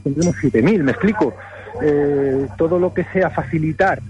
tendremos 0.03 0.35
7.000 0.35 0.83
me 0.83 0.91
explico 0.91 1.33
todo 2.57 2.77
lo 2.79 2.93
que 2.93 3.05
sea 3.13 3.29
facilitar 3.29 4.01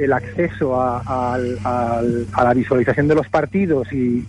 el 0.00 0.12
acceso 0.12 0.80
a, 0.80 1.38
la 1.38 2.54
visualización 2.54 3.08
de 3.08 3.14
los 3.14 3.28
partidos 3.28 3.92
y 3.92 4.26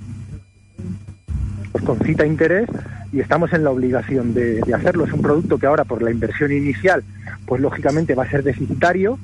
pues 1.72 1.84
concita 1.86 2.26
interés 2.26 2.70
y 3.14 3.20
estamos 3.20 3.54
en 3.54 3.64
la 3.64 3.72
obligación 3.72 4.34
de, 4.34 4.62
hacerlo. 4.74 5.06
Es 5.06 5.14
un 5.14 5.22
producto 5.22 5.58
que 5.58 5.66
ahora 5.66 5.84
por 5.86 6.02
la 6.02 6.12
inversión 6.12 6.52
inicial, 6.52 7.04
pues 7.46 7.62
lógicamente 7.62 8.16
va 8.16 8.24
a 8.24 8.30
ser 8.30 8.44
deficitario. 8.44 9.18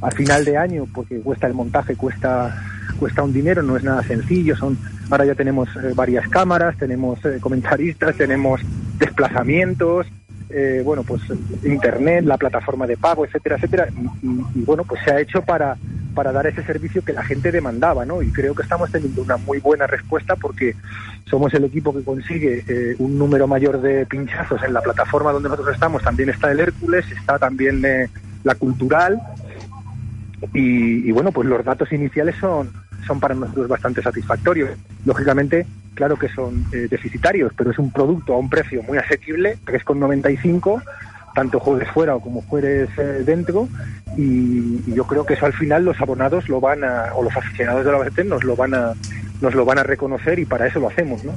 Al 0.00 0.12
final 0.12 0.44
de 0.46 0.56
año, 0.56 0.86
porque 0.94 1.20
cuesta 1.20 1.46
el 1.46 1.52
montaje, 1.52 1.94
cuesta 1.94 2.56
cuesta 2.98 3.22
un 3.22 3.32
dinero, 3.32 3.62
no 3.62 3.76
es 3.76 3.84
nada 3.84 4.02
sencillo. 4.02 4.56
Son 4.56 4.78
ahora 5.10 5.24
ya 5.26 5.34
tenemos 5.34 5.68
eh, 5.76 5.92
varias 5.94 6.28
cámaras, 6.28 6.76
tenemos 6.76 7.22
eh, 7.24 7.38
comentaristas, 7.40 8.16
tenemos 8.16 8.60
desplazamientos, 8.98 10.06
eh, 10.50 10.82
bueno, 10.84 11.02
pues 11.02 11.22
Internet, 11.64 12.24
la 12.24 12.36
plataforma 12.36 12.86
de 12.86 12.96
pago, 12.96 13.24
etcétera, 13.24 13.56
etcétera, 13.56 13.88
y, 14.22 14.62
bueno, 14.62 14.84
pues 14.84 15.00
se 15.04 15.12
ha 15.12 15.20
hecho 15.20 15.42
para, 15.42 15.76
para 16.14 16.32
dar 16.32 16.46
ese 16.46 16.62
servicio 16.64 17.02
que 17.02 17.12
la 17.12 17.24
gente 17.24 17.52
demandaba, 17.52 18.04
¿no? 18.04 18.22
Y 18.22 18.30
creo 18.32 18.54
que 18.54 18.62
estamos 18.62 18.90
teniendo 18.90 19.22
una 19.22 19.36
muy 19.36 19.58
buena 19.60 19.86
respuesta 19.86 20.36
porque 20.36 20.74
somos 21.28 21.54
el 21.54 21.64
equipo 21.64 21.94
que 21.94 22.02
consigue 22.02 22.64
eh, 22.66 22.96
un 22.98 23.18
número 23.18 23.46
mayor 23.46 23.80
de 23.80 24.06
pinchazos 24.06 24.62
en 24.62 24.72
la 24.72 24.80
plataforma 24.80 25.32
donde 25.32 25.48
nosotros 25.48 25.74
estamos. 25.74 26.02
También 26.02 26.30
está 26.30 26.50
el 26.50 26.60
Hércules, 26.60 27.04
está 27.10 27.38
también 27.38 27.84
eh, 27.84 28.08
la 28.42 28.54
Cultural, 28.54 29.20
y, 30.52 31.08
y 31.08 31.12
bueno, 31.12 31.32
pues 31.32 31.48
los 31.48 31.64
datos 31.64 31.92
iniciales 31.92 32.34
son, 32.40 32.70
son 33.06 33.20
para 33.20 33.34
nosotros 33.34 33.68
bastante 33.68 34.02
satisfactorios. 34.02 34.70
Lógicamente, 35.04 35.66
claro 35.94 36.16
que 36.16 36.28
son 36.28 36.64
eh, 36.72 36.88
deficitarios, 36.90 37.52
pero 37.56 37.70
es 37.70 37.78
un 37.78 37.90
producto 37.90 38.34
a 38.34 38.38
un 38.38 38.48
precio 38.48 38.82
muy 38.82 38.98
asequible, 38.98 39.58
3,95 39.64 40.82
tanto 41.34 41.60
juegues 41.60 41.88
fuera 41.90 42.16
o 42.16 42.20
como 42.20 42.42
juegues 42.42 42.88
eh, 42.98 43.22
dentro 43.24 43.68
y, 44.16 44.92
yo 44.92 45.04
creo 45.04 45.24
que 45.24 45.34
eso 45.34 45.46
al 45.46 45.52
final 45.52 45.84
los 45.84 46.00
abonados 46.00 46.48
lo 46.48 46.60
van 46.60 46.82
a 46.82 47.14
o 47.14 47.22
los 47.22 47.36
aficionados 47.36 47.84
de 47.84 47.92
la 47.92 47.98
BCT 47.98 48.24
nos 48.24 48.44
lo 48.44 48.56
van 48.56 48.74
a 48.74 48.94
nos 49.40 49.54
lo 49.54 49.64
van 49.64 49.78
a 49.78 49.82
reconocer 49.82 50.38
y 50.38 50.44
para 50.44 50.66
eso 50.66 50.80
lo 50.80 50.88
hacemos, 50.88 51.24
¿no? 51.24 51.32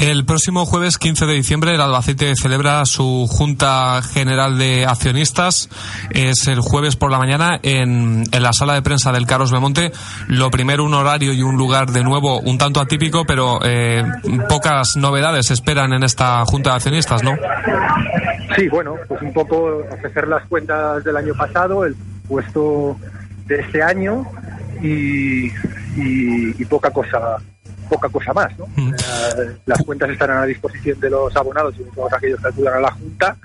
El 0.00 0.26
próximo 0.26 0.66
jueves 0.66 0.98
15 0.98 1.26
de 1.26 1.34
diciembre 1.34 1.74
el 1.74 1.80
Albacete 1.80 2.34
celebra 2.40 2.84
su 2.84 3.26
Junta 3.30 4.02
General 4.02 4.58
de 4.58 4.84
Accionistas. 4.84 5.70
Es 6.10 6.48
el 6.48 6.60
jueves 6.60 6.96
por 6.96 7.10
la 7.10 7.18
mañana 7.18 7.58
en, 7.62 8.24
en 8.30 8.42
la 8.42 8.52
sala 8.52 8.74
de 8.74 8.82
prensa 8.82 9.12
del 9.12 9.26
Carlos 9.26 9.52
Belmonte. 9.52 9.92
Lo 10.28 10.50
primero, 10.50 10.84
un 10.84 10.94
horario 10.94 11.32
y 11.32 11.42
un 11.42 11.56
lugar 11.56 11.92
de 11.92 12.02
nuevo 12.02 12.40
un 12.40 12.58
tanto 12.58 12.80
atípico, 12.80 13.24
pero 13.24 13.60
eh, 13.64 14.04
pocas 14.48 14.96
novedades 14.96 15.50
esperan 15.50 15.92
en 15.92 16.02
esta 16.02 16.44
Junta 16.44 16.70
de 16.70 16.76
Accionistas, 16.76 17.22
¿no? 17.22 17.36
Sí, 18.56 18.68
bueno, 18.68 18.96
pues 19.08 19.22
un 19.22 19.32
poco 19.32 19.82
ofrecer 19.90 20.28
las 20.28 20.44
cuentas 20.46 21.04
del 21.04 21.16
año 21.16 21.34
pasado, 21.34 21.84
el 21.84 21.96
puesto 22.28 22.96
de 23.46 23.60
este 23.60 23.82
año 23.82 24.26
y, 24.82 25.50
y 25.96 26.64
poca 26.66 26.90
cosa 26.90 27.38
poca 27.88 28.08
cosa 28.08 28.32
más. 28.32 28.56
¿no? 28.58 28.66
Mm. 28.76 28.94
Eh, 28.94 29.56
las 29.66 29.82
cuentas 29.82 30.10
estarán 30.10 30.38
a 30.38 30.46
disposición 30.46 31.00
de 31.00 31.10
los 31.10 31.34
abonados 31.36 31.74
y 31.78 31.84
de 31.84 31.90
todos 31.90 32.12
aquellos 32.12 32.40
que 32.40 32.48
acudan 32.48 32.74
a 32.74 32.80
la 32.80 32.90
Junta 32.90 33.36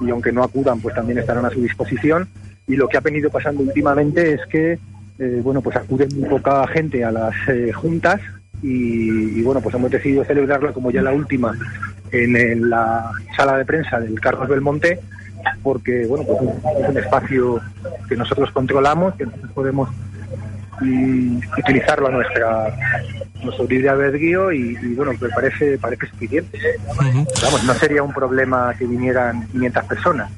y 0.00 0.10
aunque 0.10 0.32
no 0.32 0.42
acudan, 0.42 0.80
pues 0.80 0.94
también 0.94 1.18
estarán 1.18 1.44
a 1.44 1.50
su 1.50 1.60
disposición. 1.60 2.28
Y 2.66 2.76
lo 2.76 2.88
que 2.88 2.96
ha 2.96 3.00
venido 3.00 3.30
pasando 3.30 3.62
últimamente 3.62 4.32
es 4.32 4.40
que, 4.48 4.78
eh, 5.18 5.40
bueno, 5.42 5.60
pues 5.60 5.76
acuden 5.76 6.08
muy 6.18 6.28
poca 6.28 6.66
gente 6.68 7.04
a 7.04 7.10
las 7.10 7.34
eh, 7.48 7.72
juntas 7.72 8.20
y, 8.62 9.42
bueno, 9.42 9.60
pues 9.60 9.74
hemos 9.74 9.90
decidido 9.90 10.24
celebrarla 10.24 10.72
como 10.72 10.90
ya 10.90 11.02
la 11.02 11.12
última 11.12 11.56
en, 12.12 12.68
la 12.68 13.10
sala 13.36 13.58
de 13.58 13.64
prensa 13.64 14.00
del 14.00 14.20
Carlos 14.20 14.48
Belmonte 14.48 15.00
porque, 15.62 16.06
bueno, 16.06 16.24
pues 16.24 16.38
es 16.82 16.88
un 16.88 16.98
espacio 16.98 17.60
que 18.08 18.16
nosotros 18.16 18.50
controlamos, 18.52 19.14
que 19.14 19.24
nosotros 19.24 19.50
podemos 19.52 19.88
y 20.82 21.40
utilizarlo 21.58 22.08
a 22.08 22.10
nuestra 22.10 22.74
nuestro 23.42 23.66
de 23.66 23.88
albedrío 23.88 24.52
y, 24.52 24.78
y 24.82 24.94
bueno, 24.94 25.12
me 25.20 25.28
parece, 25.28 25.78
parece 25.78 26.06
suficiente. 26.06 26.58
Vamos, 27.42 27.64
no 27.64 27.74
sería 27.74 28.02
un 28.02 28.12
problema 28.12 28.74
que 28.78 28.86
vinieran 28.86 29.46
500 29.48 29.84
personas. 29.84 30.30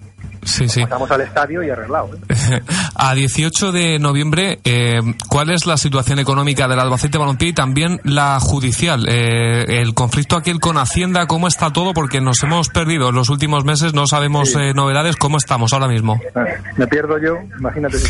Sí, 0.43 0.69
sí. 0.69 0.83
Pasamos 0.83 1.11
al 1.11 1.21
estadio 1.21 1.63
y 1.63 1.71
arreglado. 1.71 2.11
¿eh? 2.15 2.63
A 2.97 3.15
18 3.15 3.73
de 3.73 3.99
noviembre, 3.99 4.61
eh, 4.65 5.01
¿cuál 5.29 5.51
es 5.51 5.67
la 5.67 5.77
situación 5.77 6.19
económica 6.19 6.69
del 6.69 6.81
Albacete 6.81 7.19
Balompié 7.19 7.49
y 7.49 7.53
también 7.53 8.01
la 8.05 8.39
judicial? 8.41 9.07
Eh, 9.09 9.81
el 9.81 9.95
conflicto 9.95 10.37
aquel 10.37 10.61
con 10.61 10.79
Hacienda, 10.79 11.27
¿cómo 11.27 11.49
está 11.49 11.73
todo? 11.73 11.95
Porque 11.95 12.21
nos 12.21 12.43
hemos 12.43 12.69
perdido 12.69 13.11
en 13.11 13.15
los 13.15 13.31
últimos 13.31 13.65
meses, 13.65 13.95
no 13.95 14.07
sabemos 14.07 14.57
novedades. 14.75 15.17
¿Cómo 15.17 15.39
estamos 15.39 15.73
ahora 15.73 15.89
mismo? 15.89 16.21
Me 16.77 16.87
pierdo 16.87 17.19
yo, 17.19 17.39
imagínate. 17.59 17.99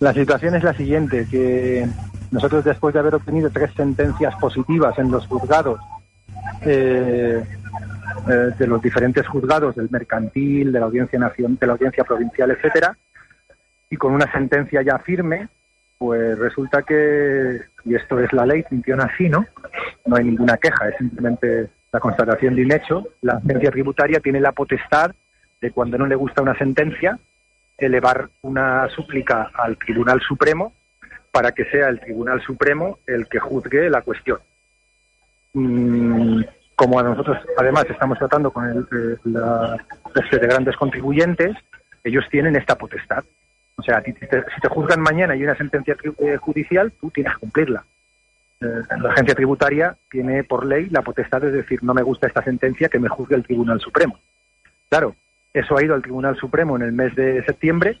la 0.00 0.14
situación 0.14 0.54
es 0.54 0.64
la 0.64 0.74
siguiente, 0.74 1.26
que 1.30 1.86
nosotros 2.30 2.64
después 2.64 2.94
de 2.94 3.00
haber 3.00 3.14
obtenido 3.14 3.50
tres 3.50 3.70
sentencias 3.76 4.34
positivas 4.36 4.98
en 4.98 5.10
los 5.10 5.26
juzgados, 5.26 5.80
eh, 6.62 7.42
eh, 8.28 8.52
de 8.58 8.66
los 8.66 8.82
diferentes 8.82 9.26
juzgados 9.26 9.76
del 9.76 9.88
mercantil, 9.90 10.72
de 10.72 10.80
la 10.80 10.86
audiencia 10.86 11.18
nacional, 11.18 11.58
de 11.58 11.66
la 11.66 11.72
audiencia 11.74 12.04
provincial, 12.04 12.50
etcétera, 12.50 12.96
y 13.90 13.96
con 13.96 14.12
una 14.12 14.30
sentencia 14.32 14.82
ya 14.82 14.98
firme, 14.98 15.48
pues 15.98 16.38
resulta 16.38 16.82
que, 16.82 17.60
y 17.84 17.94
esto 17.94 18.20
es 18.20 18.32
la 18.32 18.46
ley, 18.46 18.62
funciona 18.68 19.04
así, 19.04 19.28
¿no? 19.28 19.46
No 20.04 20.16
hay 20.16 20.24
ninguna 20.24 20.56
queja, 20.56 20.88
es 20.88 20.96
simplemente 20.98 21.68
la 21.92 22.00
constatación 22.00 22.54
de 22.54 22.64
un 22.64 22.72
hecho. 22.72 23.08
La 23.22 23.34
agencia 23.34 23.70
tributaria 23.70 24.20
tiene 24.20 24.40
la 24.40 24.52
potestad 24.52 25.14
de 25.60 25.70
cuando 25.70 25.96
no 25.96 26.06
le 26.06 26.14
gusta 26.14 26.42
una 26.42 26.56
sentencia, 26.58 27.18
elevar 27.78 28.28
una 28.42 28.88
súplica 28.90 29.50
al 29.54 29.78
Tribunal 29.78 30.20
Supremo 30.20 30.72
para 31.30 31.52
que 31.52 31.64
sea 31.66 31.88
el 31.88 32.00
Tribunal 32.00 32.42
Supremo 32.42 32.98
el 33.06 33.28
que 33.28 33.38
juzgue 33.38 33.88
la 33.90 34.02
cuestión. 34.02 34.38
Como 36.76 37.02
nosotros 37.02 37.38
además 37.56 37.86
estamos 37.88 38.18
tratando 38.18 38.50
con 38.50 38.68
el, 38.68 39.18
la, 39.24 39.76
de 40.14 40.38
grandes 40.38 40.76
contribuyentes, 40.76 41.56
ellos 42.04 42.24
tienen 42.30 42.54
esta 42.54 42.76
potestad. 42.76 43.24
O 43.76 43.82
sea, 43.82 44.02
si 44.02 44.12
te, 44.12 44.26
si 44.54 44.60
te 44.60 44.68
juzgan 44.68 45.00
mañana 45.00 45.34
y 45.34 45.38
hay 45.38 45.44
una 45.44 45.56
sentencia 45.56 45.96
eh, 46.18 46.36
judicial, 46.36 46.92
tú 47.00 47.10
tienes 47.10 47.32
que 47.34 47.40
cumplirla. 47.40 47.84
Eh, 48.60 48.82
la 49.00 49.10
agencia 49.10 49.34
tributaria 49.34 49.96
tiene 50.10 50.42
por 50.44 50.64
ley 50.64 50.88
la 50.88 51.02
potestad 51.02 51.42
de 51.42 51.50
decir 51.50 51.82
no 51.82 51.92
me 51.92 52.02
gusta 52.02 52.26
esta 52.26 52.42
sentencia 52.42 52.88
que 52.88 52.98
me 52.98 53.08
juzgue 53.08 53.36
el 53.36 53.44
Tribunal 53.44 53.80
Supremo. 53.80 54.18
Claro, 54.88 55.14
eso 55.52 55.76
ha 55.76 55.82
ido 55.84 55.94
al 55.94 56.02
Tribunal 56.02 56.36
Supremo 56.36 56.76
en 56.76 56.82
el 56.82 56.92
mes 56.92 57.14
de 57.14 57.44
septiembre 57.44 58.00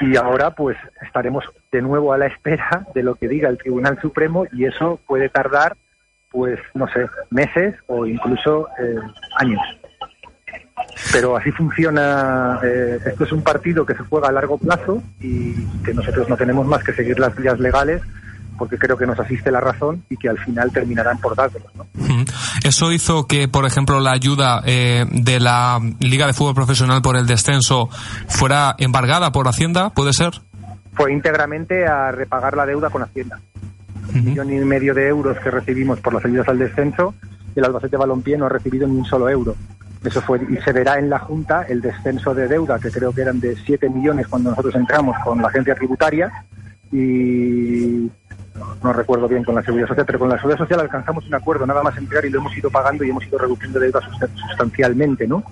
y 0.00 0.16
ahora 0.16 0.50
pues 0.50 0.76
estaremos 1.00 1.44
de 1.70 1.80
nuevo 1.80 2.12
a 2.12 2.18
la 2.18 2.26
espera 2.26 2.86
de 2.94 3.02
lo 3.02 3.14
que 3.14 3.28
diga 3.28 3.48
el 3.48 3.58
Tribunal 3.58 3.98
Supremo 4.00 4.46
y 4.52 4.64
eso 4.66 5.00
puede 5.06 5.28
tardar 5.28 5.76
pues 6.32 6.58
no 6.74 6.88
sé, 6.88 7.06
meses 7.30 7.76
o 7.86 8.06
incluso 8.06 8.66
eh, 8.80 8.96
años. 9.36 9.60
Pero 11.12 11.36
así 11.36 11.52
funciona, 11.52 12.58
eh, 12.64 12.98
esto 13.04 13.24
es 13.24 13.32
un 13.32 13.42
partido 13.42 13.86
que 13.86 13.94
se 13.94 14.02
juega 14.04 14.28
a 14.28 14.32
largo 14.32 14.58
plazo 14.58 15.02
y 15.20 15.54
que 15.84 15.94
nosotros 15.94 16.28
no 16.28 16.36
tenemos 16.36 16.66
más 16.66 16.82
que 16.82 16.92
seguir 16.92 17.18
las 17.20 17.36
vías 17.36 17.60
legales 17.60 18.02
porque 18.58 18.78
creo 18.78 18.96
que 18.96 19.06
nos 19.06 19.18
asiste 19.18 19.50
la 19.50 19.60
razón 19.60 20.04
y 20.08 20.16
que 20.16 20.28
al 20.28 20.38
final 20.38 20.70
terminarán 20.72 21.18
por 21.18 21.34
dárselas. 21.34 21.74
¿no? 21.74 21.86
Eso 22.64 22.92
hizo 22.92 23.26
que, 23.26 23.48
por 23.48 23.66
ejemplo, 23.66 23.98
la 24.00 24.12
ayuda 24.12 24.62
eh, 24.64 25.04
de 25.10 25.40
la 25.40 25.80
Liga 25.98 26.26
de 26.26 26.32
Fútbol 26.32 26.54
Profesional 26.54 27.02
por 27.02 27.16
el 27.16 27.26
descenso 27.26 27.88
fuera 28.28 28.74
embargada 28.78 29.32
por 29.32 29.48
Hacienda, 29.48 29.90
¿puede 29.90 30.12
ser? 30.12 30.30
Fue 30.94 31.12
íntegramente 31.12 31.86
a 31.86 32.12
repagar 32.12 32.56
la 32.56 32.66
deuda 32.66 32.90
con 32.90 33.02
Hacienda. 33.02 33.40
Millón 34.12 34.52
y 34.52 34.58
medio 34.64 34.94
de 34.94 35.08
euros 35.08 35.38
que 35.38 35.50
recibimos 35.50 36.00
por 36.00 36.14
las 36.14 36.24
ayudas 36.24 36.48
al 36.48 36.58
descenso, 36.58 37.14
el 37.54 37.64
Albacete 37.64 37.96
Balompié 37.96 38.36
no 38.36 38.46
ha 38.46 38.48
recibido 38.48 38.86
ni 38.86 38.96
un 38.96 39.04
solo 39.04 39.28
euro. 39.28 39.54
Eso 40.04 40.20
fue, 40.20 40.40
y 40.48 40.56
se 40.56 40.72
verá 40.72 40.98
en 40.98 41.08
la 41.08 41.20
Junta 41.20 41.62
el 41.68 41.80
descenso 41.80 42.34
de 42.34 42.48
deuda, 42.48 42.78
que 42.78 42.90
creo 42.90 43.12
que 43.12 43.22
eran 43.22 43.38
de 43.38 43.56
7 43.56 43.88
millones 43.88 44.26
cuando 44.26 44.50
nosotros 44.50 44.74
entramos 44.74 45.16
con 45.24 45.40
la 45.40 45.48
agencia 45.48 45.74
tributaria, 45.74 46.30
y 46.90 48.10
no 48.82 48.92
recuerdo 48.92 49.28
bien 49.28 49.44
con 49.44 49.54
la 49.54 49.62
seguridad 49.62 49.88
social, 49.88 50.06
pero 50.06 50.18
con 50.18 50.28
la 50.28 50.36
seguridad 50.36 50.58
social 50.58 50.80
alcanzamos 50.80 51.26
un 51.26 51.34
acuerdo 51.34 51.66
nada 51.66 51.82
más 51.82 51.96
entrar 51.96 52.24
y 52.24 52.30
lo 52.30 52.40
hemos 52.40 52.56
ido 52.56 52.70
pagando 52.70 53.04
y 53.04 53.10
hemos 53.10 53.24
ido 53.26 53.38
reduciendo 53.38 53.78
deuda 53.78 54.00
sustancialmente, 54.48 55.26
¿no? 55.26 55.42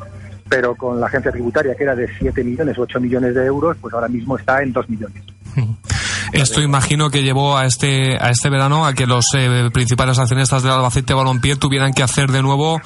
Pero 0.48 0.74
con 0.74 0.98
la 0.98 1.06
agencia 1.06 1.30
tributaria, 1.30 1.74
que 1.76 1.84
era 1.84 1.94
de 1.94 2.08
7 2.18 2.42
millones 2.42 2.76
o 2.76 2.82
8 2.82 3.00
millones 3.00 3.34
de 3.34 3.46
euros, 3.46 3.76
pues 3.80 3.94
ahora 3.94 4.08
mismo 4.08 4.36
está 4.36 4.62
en 4.62 4.72
2 4.72 4.90
millones. 4.90 5.22
Esto 6.32 6.60
imagino 6.60 7.10
que 7.10 7.22
llevó 7.22 7.56
a 7.56 7.66
este 7.66 8.16
a 8.20 8.30
este 8.30 8.50
verano 8.50 8.86
a 8.86 8.94
que 8.94 9.06
los 9.06 9.26
eh, 9.36 9.68
principales 9.72 10.18
accionistas 10.18 10.62
del 10.62 10.72
Albacete 10.72 11.14
Balompié 11.14 11.56
tuvieran 11.56 11.92
que 11.92 12.02
hacer 12.02 12.30
de 12.30 12.42
nuevo 12.42 12.80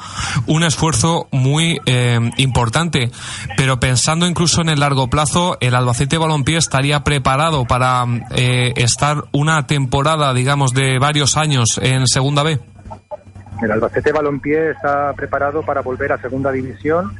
un 0.46 0.62
esfuerzo 0.62 1.28
muy 1.30 1.80
eh, 1.86 2.18
importante. 2.38 3.10
Pero 3.56 3.78
pensando 3.80 4.26
incluso 4.26 4.62
en 4.62 4.68
el 4.68 4.80
largo 4.80 5.08
plazo, 5.08 5.58
el 5.60 5.74
Albacete 5.74 6.18
Balompié 6.18 6.56
estaría 6.56 7.04
preparado 7.04 7.64
para 7.64 8.04
eh, 8.34 8.72
estar 8.76 9.24
una 9.32 9.66
temporada, 9.66 10.32
digamos, 10.32 10.72
de 10.72 10.98
varios 10.98 11.36
años 11.36 11.78
en 11.82 12.06
Segunda 12.06 12.42
B. 12.42 12.58
El 13.62 13.70
Albacete 13.70 14.12
Balompié 14.12 14.70
está 14.70 15.12
preparado 15.14 15.62
para 15.62 15.80
volver 15.80 16.12
a 16.12 16.20
Segunda 16.20 16.50
División 16.50 17.12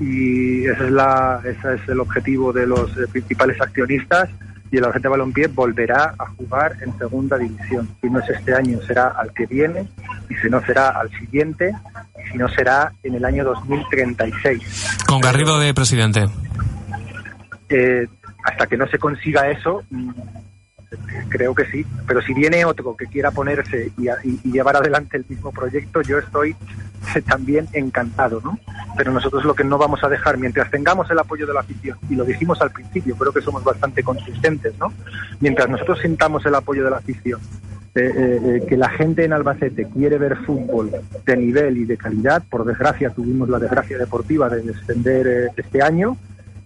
y 0.00 0.64
ese 0.64 0.84
es, 0.84 0.90
la, 0.90 1.40
ese 1.44 1.74
es 1.74 1.88
el 1.88 2.00
objetivo 2.00 2.52
de 2.52 2.66
los 2.66 2.90
principales 3.10 3.60
accionistas 3.60 4.28
y 4.72 4.78
el 4.78 4.84
Albacete 4.84 5.08
Balompié 5.08 5.48
volverá 5.48 6.14
a 6.18 6.26
jugar 6.28 6.76
en 6.80 6.98
segunda 6.98 7.36
división. 7.36 7.88
Si 8.00 8.08
no 8.08 8.18
es 8.20 8.30
este 8.30 8.54
año, 8.54 8.80
será 8.86 9.08
al 9.08 9.32
que 9.34 9.44
viene, 9.44 9.86
y 10.30 10.34
si 10.36 10.48
no, 10.48 10.64
será 10.64 10.88
al 10.88 11.10
siguiente, 11.10 11.70
y 12.18 12.32
si 12.32 12.38
no, 12.38 12.48
será 12.48 12.90
en 13.02 13.14
el 13.14 13.24
año 13.24 13.44
2036. 13.44 15.04
Con 15.06 15.20
Garrido 15.20 15.60
de 15.60 15.74
presidente. 15.74 16.24
Eh, 17.68 18.08
hasta 18.44 18.66
que 18.66 18.78
no 18.78 18.86
se 18.88 18.98
consiga 18.98 19.50
eso, 19.50 19.82
creo 21.28 21.54
que 21.54 21.66
sí. 21.66 21.86
Pero 22.06 22.22
si 22.22 22.34
viene 22.34 22.64
otro 22.64 22.96
que 22.96 23.06
quiera 23.06 23.30
ponerse 23.30 23.92
y, 23.98 24.08
y, 24.08 24.40
y 24.44 24.52
llevar 24.52 24.76
adelante 24.76 25.16
el 25.16 25.24
mismo 25.28 25.52
proyecto, 25.52 26.02
yo 26.02 26.18
estoy 26.18 26.56
también 27.26 27.68
encantado, 27.72 28.40
¿no? 28.42 28.58
Pero 28.96 29.12
nosotros 29.12 29.44
lo 29.44 29.54
que 29.54 29.64
no 29.64 29.78
vamos 29.78 30.02
a 30.04 30.08
dejar, 30.08 30.38
mientras 30.38 30.70
tengamos 30.70 31.10
el 31.10 31.18
apoyo 31.18 31.46
de 31.46 31.54
la 31.54 31.60
afición, 31.60 31.98
y 32.08 32.14
lo 32.14 32.24
dijimos 32.24 32.60
al 32.60 32.70
principio, 32.70 33.16
creo 33.16 33.32
que 33.32 33.40
somos 33.40 33.64
bastante 33.64 34.02
consistentes, 34.02 34.74
¿no? 34.78 34.92
Mientras 35.40 35.68
nosotros 35.68 36.00
sintamos 36.00 36.44
el 36.46 36.54
apoyo 36.54 36.84
de 36.84 36.90
la 36.90 36.98
afición, 36.98 37.40
eh, 37.94 38.10
eh, 38.14 38.66
que 38.66 38.76
la 38.78 38.88
gente 38.88 39.22
en 39.22 39.34
Albacete 39.34 39.86
quiere 39.86 40.16
ver 40.16 40.38
fútbol 40.46 40.90
de 41.26 41.36
nivel 41.36 41.76
y 41.76 41.84
de 41.84 41.98
calidad, 41.98 42.42
por 42.48 42.64
desgracia 42.64 43.10
tuvimos 43.10 43.50
la 43.50 43.58
desgracia 43.58 43.98
deportiva 43.98 44.48
de 44.48 44.62
descender 44.62 45.26
eh, 45.26 45.48
este 45.54 45.82
año, 45.82 46.16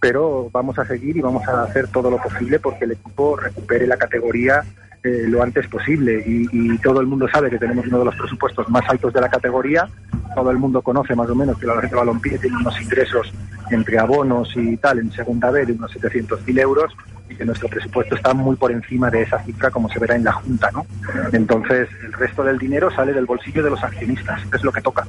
pero 0.08 0.48
vamos 0.52 0.78
a 0.78 0.84
seguir 0.84 1.16
y 1.16 1.20
vamos 1.20 1.42
a 1.48 1.64
hacer 1.64 1.88
todo 1.88 2.08
lo 2.08 2.18
posible 2.18 2.60
porque 2.60 2.84
el 2.84 2.92
equipo 2.92 3.36
recupere 3.36 3.88
la 3.88 3.96
categoría 3.96 4.62
eh, 5.02 5.24
lo 5.26 5.42
antes 5.42 5.66
posible. 5.66 6.22
Y, 6.24 6.78
todo 6.78 7.00
el 7.00 7.08
mundo 7.08 7.26
sabe 7.28 7.50
que 7.50 7.58
tenemos 7.58 7.88
uno 7.88 7.98
de 7.98 8.04
los 8.04 8.14
presupuestos 8.14 8.68
más 8.68 8.88
altos 8.88 9.12
de 9.12 9.20
la 9.20 9.28
categoría, 9.28 9.88
todo 10.36 10.52
el 10.52 10.58
mundo 10.58 10.80
conoce 10.80 11.16
más 11.16 11.28
o 11.28 11.34
menos 11.34 11.58
que 11.58 11.66
la 11.66 11.74
de 11.80 11.88
balompié 11.88 12.38
tiene 12.38 12.56
unos 12.56 12.80
ingresos 12.80 13.32
entre 13.72 13.98
abonos 13.98 14.48
y 14.54 14.76
tal 14.76 15.00
en 15.00 15.10
segunda 15.10 15.50
B 15.50 15.66
de 15.66 15.72
unos 15.72 15.92
700.000 15.96 16.60
euros 16.60 16.92
y 17.28 17.34
que 17.34 17.44
nuestro 17.44 17.68
presupuesto 17.68 18.14
está 18.14 18.34
muy 18.34 18.56
por 18.56 18.70
encima 18.72 19.10
de 19.10 19.22
esa 19.22 19.42
cifra 19.44 19.70
como 19.70 19.88
se 19.88 19.98
verá 19.98 20.16
en 20.16 20.24
la 20.24 20.32
Junta, 20.32 20.70
¿no? 20.72 20.86
Entonces 21.32 21.88
el 22.04 22.12
resto 22.12 22.42
del 22.44 22.58
dinero 22.58 22.90
sale 22.94 23.12
del 23.12 23.26
bolsillo 23.26 23.62
de 23.62 23.70
los 23.70 23.82
accionistas, 23.82 24.40
es 24.52 24.62
lo 24.62 24.72
que 24.72 24.80
toca. 24.80 25.06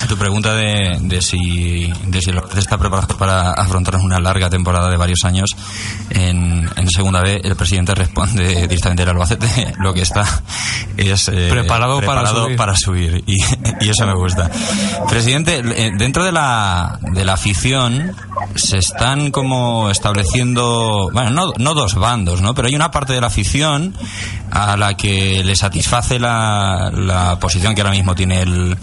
A 0.00 0.06
tu 0.06 0.16
pregunta 0.16 0.54
de, 0.54 0.98
de 1.02 1.20
si 1.22 1.92
de 2.06 2.20
si 2.20 2.30
el 2.30 2.36
Albacete 2.36 2.60
está 2.60 2.78
preparado 2.78 3.16
para 3.16 3.52
afrontar 3.52 3.96
una 3.96 4.20
larga 4.20 4.48
temporada 4.50 4.90
de 4.90 4.96
varios 4.96 5.24
años 5.24 5.50
en, 6.10 6.68
en 6.76 6.88
segunda 6.88 7.22
B, 7.22 7.40
el 7.42 7.56
presidente 7.56 7.94
responde 7.94 8.62
directamente 8.62 9.02
el 9.02 9.08
Albacete 9.08 9.74
lo 9.80 9.92
que 9.92 10.02
está 10.02 10.24
es 10.96 11.28
eh, 11.28 11.48
preparado, 11.50 11.98
preparado, 11.98 12.34
para 12.34 12.44
subir, 12.44 12.56
para 12.56 12.76
subir. 12.76 13.24
Y, 13.26 13.36
y, 13.84 13.88
eso 13.88 14.06
me 14.06 14.14
gusta. 14.14 14.50
Presidente, 15.08 15.62
dentro 15.62 16.24
de 16.24 16.32
la, 16.32 16.98
de 17.00 17.24
la 17.24 17.34
afición 17.34 18.14
se 18.54 18.78
están 18.78 19.30
como 19.30 19.90
estableciendo, 19.90 21.07
bueno, 21.12 21.30
no, 21.30 21.52
no 21.58 21.74
dos 21.74 21.94
bandos, 21.94 22.40
¿no? 22.40 22.54
Pero 22.54 22.68
hay 22.68 22.74
una 22.74 22.90
parte 22.90 23.12
de 23.12 23.20
la 23.20 23.28
afición 23.28 23.94
a 24.50 24.76
la 24.76 24.96
que 24.96 25.42
le 25.44 25.54
satisface 25.56 26.18
la, 26.18 26.90
la 26.94 27.38
posición 27.38 27.74
que 27.74 27.82
ahora 27.82 27.92
mismo 27.92 28.14
tiene 28.14 28.42
el, 28.42 28.76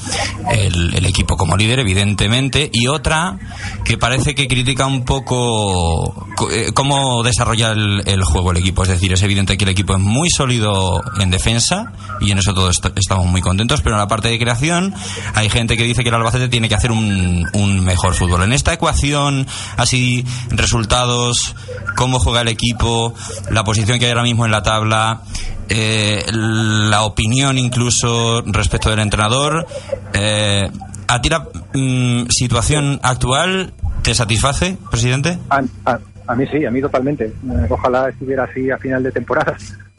el, 0.52 1.06
equipo 1.06 1.38
como 1.38 1.58
líder, 1.58 1.80
evidentemente, 1.80 2.70
y 2.72 2.88
otra 2.88 3.38
que 3.84 3.98
parece 3.98 4.36
que 4.36 4.48
critica 4.48 4.86
un 4.86 5.06
poco 5.06 6.28
cómo 6.74 7.24
desarrolla 7.24 7.72
el, 7.72 8.04
el, 8.06 8.24
juego 8.24 8.52
el 8.52 8.58
equipo. 8.58 8.84
Es 8.84 8.90
decir, 8.90 9.14
es 9.14 9.22
evidente 9.24 9.58
que 9.58 9.64
el 9.64 9.70
equipo 9.70 9.94
es 9.94 10.00
muy 10.00 10.30
sólido 10.30 11.02
en 11.20 11.30
defensa 11.32 11.94
y 12.20 12.32
en 12.32 12.40
eso 12.40 12.54
todos 12.54 12.78
est 12.78 12.86
estamos 12.98 13.26
muy 13.28 13.42
contentos, 13.42 13.82
pero 13.82 13.96
en 13.96 14.02
la 14.02 14.08
parte 14.08 14.30
de 14.30 14.40
creación 14.40 14.94
hay 15.34 15.50
gente 15.50 15.78
que 15.78 15.84
dice 15.84 16.04
que 16.04 16.10
el 16.10 16.16
Albacete 16.16 16.48
tiene 16.48 16.70
que 16.70 16.76
hacer 16.76 16.92
un, 16.92 17.48
un 17.54 17.80
mejor 17.84 18.14
fútbol. 18.14 18.44
En 18.44 18.54
esta 18.54 18.74
ecuación, 18.74 19.48
así, 19.78 20.26
resultados, 20.50 21.56
cómo 21.96 22.20
juega 22.20 22.42
el 22.42 22.48
equipo, 22.48 23.14
la 23.50 23.64
posición 23.64 24.00
que 24.00 24.06
hay 24.06 24.12
ahora 24.12 24.24
mismo 24.24 24.46
en 24.46 24.52
la 24.52 24.64
tabla, 24.64 25.22
eh, 25.70 26.24
la 26.32 27.04
opinión 27.04 27.58
incluso 27.58 28.42
respecto 28.46 28.90
del 28.90 29.00
entrenador. 29.00 29.66
Eh, 30.14 30.70
¿A 31.08 31.22
ti 31.22 31.30
la 31.30 31.48
mm, 31.74 32.26
situación 32.30 33.00
actual 33.04 33.74
te 34.02 34.14
satisface, 34.14 34.78
presidente? 34.90 35.38
A, 35.50 35.62
a, 35.86 36.00
a, 36.28 36.36
mí 36.36 36.46
sí, 36.48 36.66
a 36.66 36.72
mí 36.72 36.82
totalmente. 36.82 37.32
Ojalá 37.70 38.10
estuviera 38.10 38.44
así 38.46 38.70
a 38.72 38.78
final 38.78 39.04
de 39.04 39.12
temporada. 39.12 39.56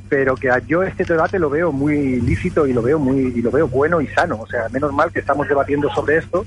Pero 0.08 0.36
que 0.36 0.48
yo 0.68 0.84
este 0.84 1.04
debate 1.04 1.38
lo 1.38 1.50
veo 1.50 1.72
muy 1.72 2.20
lícito 2.20 2.66
y 2.66 2.72
lo 2.72 2.80
veo 2.80 2.98
muy 2.98 3.32
y 3.34 3.42
lo 3.42 3.50
veo 3.50 3.66
bueno 3.66 4.00
y 4.00 4.06
sano. 4.08 4.38
O 4.40 4.46
sea, 4.46 4.68
menos 4.70 4.92
mal 4.92 5.10
que 5.10 5.18
estamos 5.18 5.48
debatiendo 5.48 5.92
sobre 5.92 6.18
esto 6.18 6.44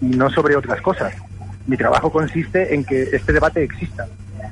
y 0.00 0.06
no 0.06 0.30
sobre 0.30 0.56
otras 0.56 0.80
cosas. 0.80 1.14
Mi 1.66 1.76
trabajo 1.76 2.10
consiste 2.10 2.74
en 2.74 2.84
que 2.84 3.02
este 3.12 3.32
debate 3.32 3.62
exista. 3.62 4.06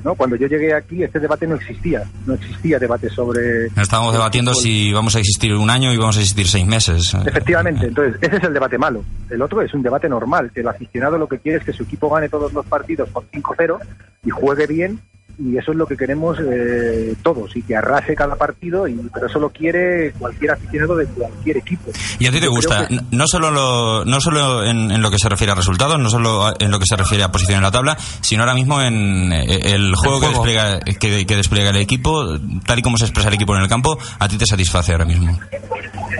¿No? 0.04 0.14
Cuando 0.14 0.36
yo 0.36 0.46
llegué 0.46 0.74
aquí, 0.74 1.02
este 1.02 1.20
debate 1.20 1.46
no 1.46 1.56
existía. 1.56 2.02
No 2.26 2.34
existía 2.34 2.78
debate 2.78 3.08
sobre. 3.08 3.66
Estábamos 3.66 4.12
debatiendo 4.12 4.54
si 4.54 4.92
vamos 4.92 5.16
a 5.16 5.18
existir 5.18 5.54
un 5.54 5.70
año 5.70 5.92
y 5.92 5.96
vamos 5.96 6.16
a 6.16 6.20
existir 6.20 6.46
seis 6.46 6.66
meses. 6.66 7.14
Efectivamente, 7.26 7.86
entonces 7.86 8.16
ese 8.20 8.36
es 8.36 8.44
el 8.44 8.54
debate 8.54 8.78
malo. 8.78 9.04
El 9.30 9.42
otro 9.42 9.62
es 9.62 9.72
un 9.74 9.82
debate 9.82 10.08
normal, 10.08 10.50
que 10.52 10.60
el 10.60 10.68
aficionado 10.68 11.18
lo 11.18 11.28
que 11.28 11.38
quiere 11.38 11.58
es 11.58 11.64
que 11.64 11.72
su 11.72 11.84
equipo 11.84 12.10
gane 12.10 12.28
todos 12.28 12.52
los 12.52 12.66
partidos 12.66 13.08
por 13.08 13.24
5-0 13.30 13.78
y 14.24 14.30
juegue 14.30 14.66
bien 14.66 15.00
y 15.38 15.56
eso 15.56 15.72
es 15.72 15.78
lo 15.78 15.86
que 15.86 15.96
queremos 15.96 16.38
eh, 16.40 17.14
todos 17.22 17.56
y 17.56 17.62
que 17.62 17.76
arrase 17.76 18.14
cada 18.14 18.36
partido 18.36 18.86
y 18.86 18.94
pero 19.12 19.26
eso 19.26 19.38
lo 19.38 19.50
quiere 19.50 20.12
cualquier 20.12 20.52
aficionado 20.52 20.96
de 20.96 21.06
cualquier 21.06 21.56
equipo. 21.58 21.90
Y 22.18 22.26
a 22.26 22.30
ti 22.30 22.40
te 22.40 22.48
gusta 22.48 22.88
no 23.10 23.26
solo 23.26 23.50
lo, 23.50 24.04
no 24.04 24.20
solo 24.20 24.64
en, 24.64 25.00
lo 25.00 25.10
que 25.10 25.18
se 25.18 25.28
refiere 25.28 25.52
a 25.52 25.54
resultados 25.54 25.98
no 25.98 26.10
solo 26.10 26.52
en 26.58 26.70
lo 26.70 26.78
que 26.78 26.86
se 26.86 26.96
refiere 26.96 27.24
a 27.24 27.32
posición 27.32 27.58
en 27.58 27.62
la 27.62 27.70
tabla 27.70 27.96
sino 28.20 28.42
ahora 28.42 28.54
mismo 28.54 28.80
en 28.80 29.32
eh, 29.32 29.74
el 29.74 29.94
juego, 29.94 30.20
Que, 30.20 30.28
despliega, 30.28 30.80
que, 30.80 31.36
despliega 31.36 31.70
el 31.70 31.76
equipo 31.76 32.38
tal 32.66 32.78
y 32.78 32.82
como 32.82 32.96
se 32.96 33.04
expresa 33.04 33.28
el 33.28 33.34
equipo 33.34 33.54
en 33.56 33.62
el 33.62 33.68
campo 33.68 33.98
a 34.18 34.28
ti 34.28 34.36
te 34.36 34.46
satisface 34.46 34.92
ahora 34.92 35.04
mismo 35.04 35.38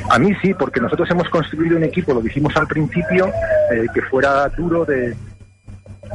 a 0.09 0.19
mí 0.19 0.31
sí 0.43 0.53
porque 0.55 0.81
nosotros 0.81 1.09
hemos 1.11 1.29
construido 1.29 1.77
un 1.77 1.85
equipo 1.85 2.15
lo 2.15 2.21
dijimos 2.21 2.55
al 2.57 2.67
principio 2.67 3.27
eh, 3.27 3.87
que 3.95 4.03
fuera 4.03 4.49
duro 4.49 4.85
de 4.85 5.17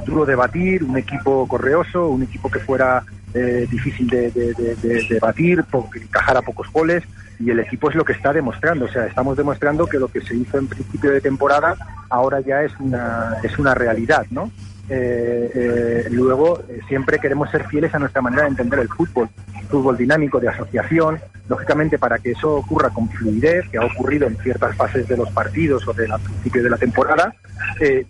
duro 0.06 0.26
de 0.26 0.36
batir, 0.36 0.84
un 0.84 0.98
equipo 0.98 1.48
correoso, 1.48 2.10
un 2.10 2.24
equipo 2.24 2.50
que 2.50 2.60
fuera 2.60 3.04
eh, 3.34 3.68
difícil 3.70 4.08
de, 4.08 4.32
de, 4.32 5.20
batir, 5.20 5.64
porque 5.70 6.00
encajara 6.00 6.42
pocos 6.42 6.72
goles, 6.72 7.04
y 7.40 7.52
el 7.52 7.60
equipo 7.60 7.90
es 7.90 7.96
lo 7.96 8.06
que 8.06 8.14
está 8.14 8.34
demostrando. 8.34 8.86
O 8.86 8.90
sea, 8.90 9.06
estamos 9.06 9.38
demostrando 9.38 9.86
que 9.86 10.00
lo 10.00 10.08
que 10.08 10.22
se 10.22 10.36
hizo 10.36 10.58
en 10.58 10.68
principio 10.68 11.12
de 11.12 11.22
temporada 11.22 11.76
ahora 12.10 12.40
ya 12.40 12.64
es 12.64 12.72
una, 12.80 13.36
es 13.44 13.60
una 13.60 13.76
realidad, 13.76 14.26
¿no? 14.32 14.52
Eh, 14.90 15.52
eh, 15.54 16.08
luego, 16.12 16.62
siempre 16.88 17.20
queremos 17.20 17.50
ser 17.52 17.68
fieles 17.68 17.94
a 17.94 18.00
nuestra 18.00 18.22
manera 18.22 18.44
de 18.44 18.50
entender 18.50 18.80
el 18.80 18.88
fútbol, 18.88 19.30
fútbol 19.70 19.98
dinámico 19.98 20.40
de 20.40 20.50
asociación. 20.50 21.20
Lógicamente, 21.50 21.98
para 21.98 22.20
que 22.20 22.32
eso 22.32 22.56
ocurra 22.56 22.90
con 22.90 23.10
fluidez, 23.10 23.68
que 23.70 23.78
ha 23.78 23.86
ocurrido 23.86 24.28
en 24.28 24.38
ciertas 24.38 24.76
fases 24.76 25.08
de 25.08 25.18
los 25.18 25.30
partidos 25.32 25.88
o 25.88 25.94
del 25.94 26.12
principio 26.24 26.64
de 26.64 26.70
la 26.70 26.78
temporada, 26.78 27.34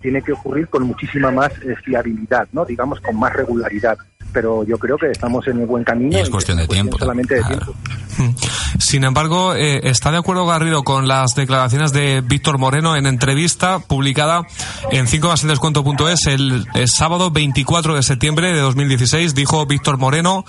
tiene 0.02 0.22
que 0.22 0.34
ocurrir 0.34 0.68
con 0.68 0.84
muchísima 0.84 1.32
más 1.32 1.52
fiabilidad, 1.84 2.48
¿no? 2.52 2.66
digamos, 2.66 3.00
con 3.00 3.18
más 3.18 3.34
regularidad 3.34 3.98
pero 4.34 4.64
yo 4.64 4.78
creo 4.78 4.98
que 4.98 5.10
estamos 5.10 5.48
en 5.48 5.62
el 5.62 5.66
buen 5.66 5.84
camino. 5.84 6.18
Y 6.18 6.22
es 6.22 6.30
cuestión 6.30 6.58
de 6.58 6.68
tiempo. 6.68 6.98
Solamente 7.00 7.36
de 7.36 7.44
tiempo. 7.44 7.74
Mm. 8.18 8.30
Sin 8.80 9.04
embargo, 9.04 9.56
eh, 9.56 9.82
¿está 9.84 10.12
de 10.12 10.18
acuerdo 10.18 10.46
Garrido 10.46 10.84
con 10.84 11.08
las 11.08 11.34
declaraciones 11.36 11.92
de 11.92 12.22
Víctor 12.22 12.58
Moreno 12.58 12.96
en 12.96 13.06
entrevista 13.06 13.80
publicada 13.80 14.44
en 14.92 15.08
5 15.08 15.34
el, 15.44 16.14
el, 16.28 16.66
el 16.76 16.88
sábado 16.88 17.32
24 17.32 17.96
de 17.96 18.04
septiembre 18.04 18.54
de 18.54 18.60
2016? 18.60 19.34
Dijo 19.34 19.66
Víctor 19.66 19.98
Moreno 19.98 20.46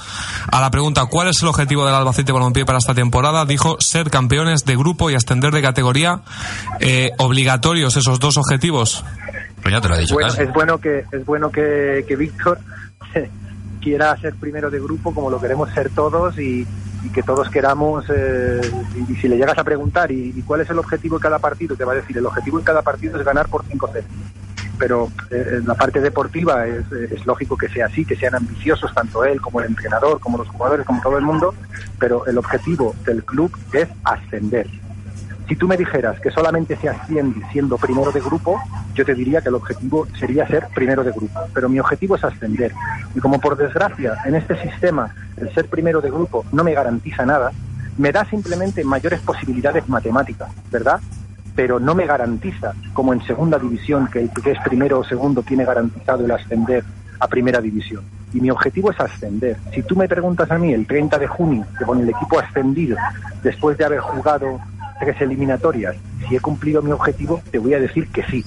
a 0.50 0.60
la 0.60 0.70
pregunta 0.70 1.06
¿cuál 1.06 1.28
es 1.28 1.42
el 1.42 1.48
objetivo 1.48 1.84
del 1.86 1.94
Albacete 1.94 2.32
Balompié 2.32 2.64
para 2.64 2.78
esta 2.78 2.94
temporada? 2.94 3.44
Dijo 3.44 3.76
ser 3.80 4.10
campeones 4.10 4.64
de 4.64 4.76
grupo 4.76 5.10
y 5.10 5.14
ascender 5.14 5.52
de 5.52 5.62
categoría. 5.62 6.20
Eh, 6.80 7.10
¿Obligatorios 7.18 7.96
esos 7.96 8.20
dos 8.20 8.36
objetivos? 8.36 9.04
Pues 9.62 9.74
ya 9.74 9.80
te 9.80 9.88
lo 9.88 9.96
he 9.96 10.00
dicho. 10.00 10.14
Bueno, 10.14 10.32
es 10.32 10.52
bueno 10.52 10.78
que, 10.78 11.04
es 11.10 11.24
bueno 11.24 11.50
que, 11.50 12.04
que 12.06 12.16
Víctor 12.16 12.58
quiera 13.88 14.14
ser 14.18 14.34
primero 14.34 14.68
de 14.68 14.78
grupo 14.80 15.14
como 15.14 15.30
lo 15.30 15.40
queremos 15.40 15.70
ser 15.70 15.88
todos 15.88 16.38
y, 16.38 16.66
que 17.14 17.22
todos 17.22 17.48
queramos, 17.48 18.04
eh, 18.14 18.60
y, 19.08 19.14
si 19.14 19.28
le 19.28 19.38
llegas 19.38 19.56
a 19.56 19.64
preguntar 19.64 20.12
¿y, 20.12 20.42
cuál 20.42 20.60
es 20.60 20.68
el 20.68 20.78
objetivo 20.78 21.16
en 21.16 21.22
cada 21.22 21.38
partido, 21.38 21.74
te 21.74 21.84
va 21.84 21.92
a 21.92 21.94
decir, 21.94 22.18
el 22.18 22.26
objetivo 22.26 22.58
en 22.58 22.64
cada 22.66 22.82
partido 22.82 23.18
es 23.18 23.24
ganar 23.24 23.48
por 23.48 23.64
5-0. 23.64 24.02
Pero 24.78 25.08
eh, 25.30 25.58
en 25.58 25.66
la 25.66 25.74
parte 25.74 26.02
deportiva 26.02 26.66
es, 26.66 26.84
es, 26.92 27.24
lógico 27.24 27.56
que 27.56 27.70
sea 27.70 27.86
así, 27.86 28.04
que 28.04 28.14
sean 28.14 28.34
ambiciosos 28.34 28.92
tanto 28.92 29.24
él 29.24 29.40
como 29.40 29.60
el 29.60 29.68
entrenador, 29.68 30.20
como 30.20 30.36
los 30.36 30.48
jugadores, 30.48 30.84
como 30.84 31.00
todo 31.00 31.16
el 31.16 31.24
mundo, 31.24 31.54
pero 31.98 32.26
el 32.26 32.36
objetivo 32.36 32.94
del 33.06 33.24
club 33.24 33.56
es 33.72 33.88
ascender 34.04 34.66
si 35.48 35.56
tú 35.56 35.66
me 35.66 35.76
dijeras 35.76 36.20
que 36.20 36.30
solamente 36.30 36.76
se 36.76 36.90
asciende 36.90 37.40
siendo 37.50 37.78
primero 37.78 38.12
de 38.12 38.20
grupo, 38.20 38.60
yo 38.94 39.04
te 39.04 39.14
diría 39.14 39.40
que 39.40 39.48
el 39.48 39.54
objetivo 39.54 40.06
sería 40.18 40.46
ser 40.46 40.68
primero 40.74 41.02
de 41.02 41.10
grupo. 41.10 41.40
Pero 41.54 41.70
mi 41.70 41.80
objetivo 41.80 42.16
es 42.16 42.24
ascender. 42.24 42.72
Y 43.14 43.20
como 43.20 43.40
por 43.40 43.56
desgracia 43.56 44.18
en 44.24 44.34
este 44.34 44.60
sistema 44.62 45.14
el 45.36 45.52
ser 45.54 45.66
primero 45.68 46.00
de 46.00 46.10
grupo 46.10 46.44
no 46.52 46.64
me 46.64 46.74
garantiza 46.74 47.24
nada, 47.24 47.52
me 47.96 48.12
da 48.12 48.24
simplemente 48.24 48.84
mayores 48.84 49.20
posibilidades 49.20 49.88
matemáticas, 49.88 50.50
¿verdad? 50.70 51.00
Pero 51.56 51.80
no 51.80 51.94
me 51.94 52.06
garantiza, 52.06 52.74
como 52.92 53.12
en 53.12 53.20
segunda 53.22 53.58
división, 53.58 54.08
que 54.08 54.20
el 54.20 54.30
que 54.30 54.52
es 54.52 54.58
primero 54.62 55.00
o 55.00 55.04
segundo 55.04 55.42
tiene 55.42 55.64
garantizado 55.64 56.24
el 56.24 56.30
ascender 56.30 56.84
a 57.18 57.26
primera 57.26 57.60
división. 57.60 58.04
Y 58.32 58.40
mi 58.40 58.50
objetivo 58.50 58.92
es 58.92 59.00
ascender. 59.00 59.56
Si 59.74 59.82
tú 59.82 59.96
me 59.96 60.06
preguntas 60.06 60.50
a 60.50 60.58
mí 60.58 60.72
el 60.72 60.86
30 60.86 61.18
de 61.18 61.26
junio, 61.26 61.66
que 61.76 61.84
con 61.84 62.00
el 62.00 62.08
equipo 62.08 62.38
ascendido, 62.38 62.96
después 63.42 63.76
de 63.76 63.84
haber 63.84 64.00
jugado 64.00 64.60
tres 65.00 65.20
eliminatorias, 65.20 65.96
si 66.28 66.36
he 66.36 66.40
cumplido 66.40 66.82
mi 66.82 66.92
objetivo, 66.92 67.40
te 67.50 67.58
voy 67.58 67.74
a 67.74 67.80
decir 67.80 68.08
que 68.08 68.22
sí. 68.24 68.44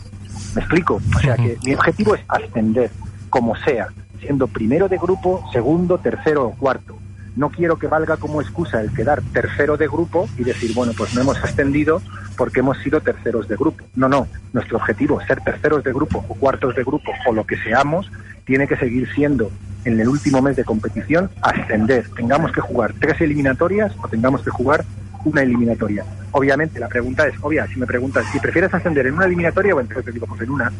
¿Me 0.56 0.62
explico? 0.62 1.02
O 1.15 1.19
sea 1.19 1.36
que 1.36 1.58
mi 1.65 1.74
objetivo 1.74 2.15
es 2.15 2.21
ascender, 2.28 2.91
como 3.30 3.56
sea, 3.58 3.88
siendo 4.21 4.47
primero 4.47 4.88
de 4.88 4.97
grupo, 4.97 5.43
segundo, 5.51 5.97
tercero 5.97 6.47
o 6.47 6.51
cuarto. 6.51 6.97
No 7.36 7.49
quiero 7.49 7.77
que 7.77 7.88
valga 7.88 8.17
como 8.17 8.41
excusa 8.41 8.81
el 8.81 8.93
quedar 8.93 9.21
tercero 9.34 9.77
de 9.77 9.88
grupo 9.88 10.27
y 10.38 10.43
decir, 10.43 10.73
bueno, 10.73 10.93
pues 10.97 11.13
no 11.15 11.21
hemos 11.21 11.41
ascendido 11.43 12.01
porque 12.38 12.60
hemos 12.60 12.77
sido 12.79 13.01
terceros 13.01 13.47
de 13.47 13.55
grupo. 13.55 13.84
No, 13.95 14.10
no, 14.10 14.27
nuestro 14.53 14.77
objetivo, 14.77 15.21
ser 15.21 15.41
terceros 15.41 15.84
de 15.84 15.93
grupo 15.93 16.25
o 16.27 16.36
cuartos 16.36 16.75
de 16.75 16.84
grupo 16.84 17.12
o 17.27 17.34
lo 17.34 17.45
que 17.45 17.57
seamos, 17.57 18.12
tiene 18.45 18.67
que 18.67 18.75
seguir 18.75 19.10
siendo 19.13 19.49
en 19.86 19.99
el 19.99 20.07
último 20.07 20.41
mes 20.41 20.55
de 20.55 20.63
competición 20.63 21.29
ascender. 21.41 22.10
Tengamos 22.15 22.51
que 22.51 22.62
jugar 22.62 22.93
tres 22.99 23.19
eliminatorias 23.21 23.93
o 24.01 24.07
tengamos 24.07 24.43
que 24.43 24.49
jugar 24.49 24.84
una 25.23 25.41
eliminatoria. 25.41 26.03
Obviamente, 26.31 26.79
la 26.79 26.88
pregunta 26.88 27.27
es 27.27 27.34
obvia. 27.41 27.67
Si 27.67 27.79
me 27.79 27.86
preguntas 27.86 28.25
si 28.31 28.39
prefieres 28.39 28.73
ascender 28.73 29.07
en 29.07 29.15
una 29.15 29.25
eliminatoria, 29.25 29.73
bueno, 29.73 29.88
entonces 29.88 30.05
te 30.05 30.12
digo, 30.12 30.25
pues 30.27 30.41
en 30.41 30.49
una. 30.49 30.71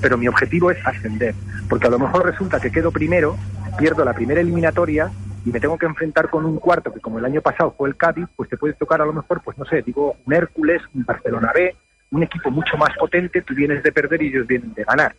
Pero 0.00 0.16
mi 0.16 0.28
objetivo 0.28 0.70
es 0.70 0.86
ascender. 0.86 1.34
Porque 1.68 1.86
a 1.86 1.90
lo 1.90 1.98
mejor 1.98 2.26
resulta 2.26 2.60
que 2.60 2.70
quedo 2.70 2.90
primero, 2.90 3.36
pierdo 3.78 4.04
la 4.04 4.14
primera 4.14 4.40
eliminatoria 4.40 5.10
y 5.44 5.50
me 5.50 5.60
tengo 5.60 5.78
que 5.78 5.86
enfrentar 5.86 6.28
con 6.28 6.44
un 6.44 6.58
cuarto 6.58 6.92
que, 6.92 7.00
como 7.00 7.18
el 7.18 7.24
año 7.24 7.40
pasado 7.40 7.74
fue 7.76 7.88
el 7.88 7.96
Cádiz, 7.96 8.26
pues 8.36 8.48
te 8.48 8.56
puede 8.56 8.74
tocar 8.74 9.00
a 9.00 9.06
lo 9.06 9.12
mejor, 9.12 9.40
pues 9.42 9.56
no 9.56 9.64
sé, 9.64 9.82
digo, 9.82 10.16
un 10.26 10.34
Hércules, 10.34 10.82
un 10.94 11.04
Barcelona 11.04 11.52
B, 11.54 11.74
un 12.10 12.22
equipo 12.22 12.50
mucho 12.50 12.76
más 12.76 12.96
potente, 12.98 13.42
tú 13.42 13.54
vienes 13.54 13.82
de 13.82 13.92
perder 13.92 14.22
y 14.22 14.28
ellos 14.28 14.46
vienen 14.46 14.74
de 14.74 14.84
ganar. 14.84 15.14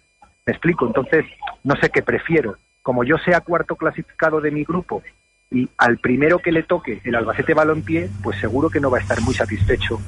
Me 0.46 0.54
explico, 0.54 0.88
entonces 0.88 1.26
no 1.64 1.76
sé 1.76 1.90
qué 1.90 2.02
prefiero. 2.02 2.58
Como 2.82 3.04
yo 3.04 3.18
sea 3.18 3.42
cuarto 3.42 3.76
clasificado 3.76 4.42
de 4.42 4.52
mi 4.52 4.64
grupo 4.64 5.04
y 5.52 5.70
al 5.78 5.98
primero 5.98 6.40
que 6.40 6.52
le 6.52 6.64
toque 6.64 7.02
el 7.04 7.16
Albacete 7.16 7.54
Balompié, 7.54 8.10
pues 8.24 8.40
seguro 8.40 8.70
que 8.70 8.80
no 8.80 8.90
va 8.90 9.00
a 9.00 9.02
estar 9.02 9.22
muy 9.22 9.34
satisfecho. 9.34 10.00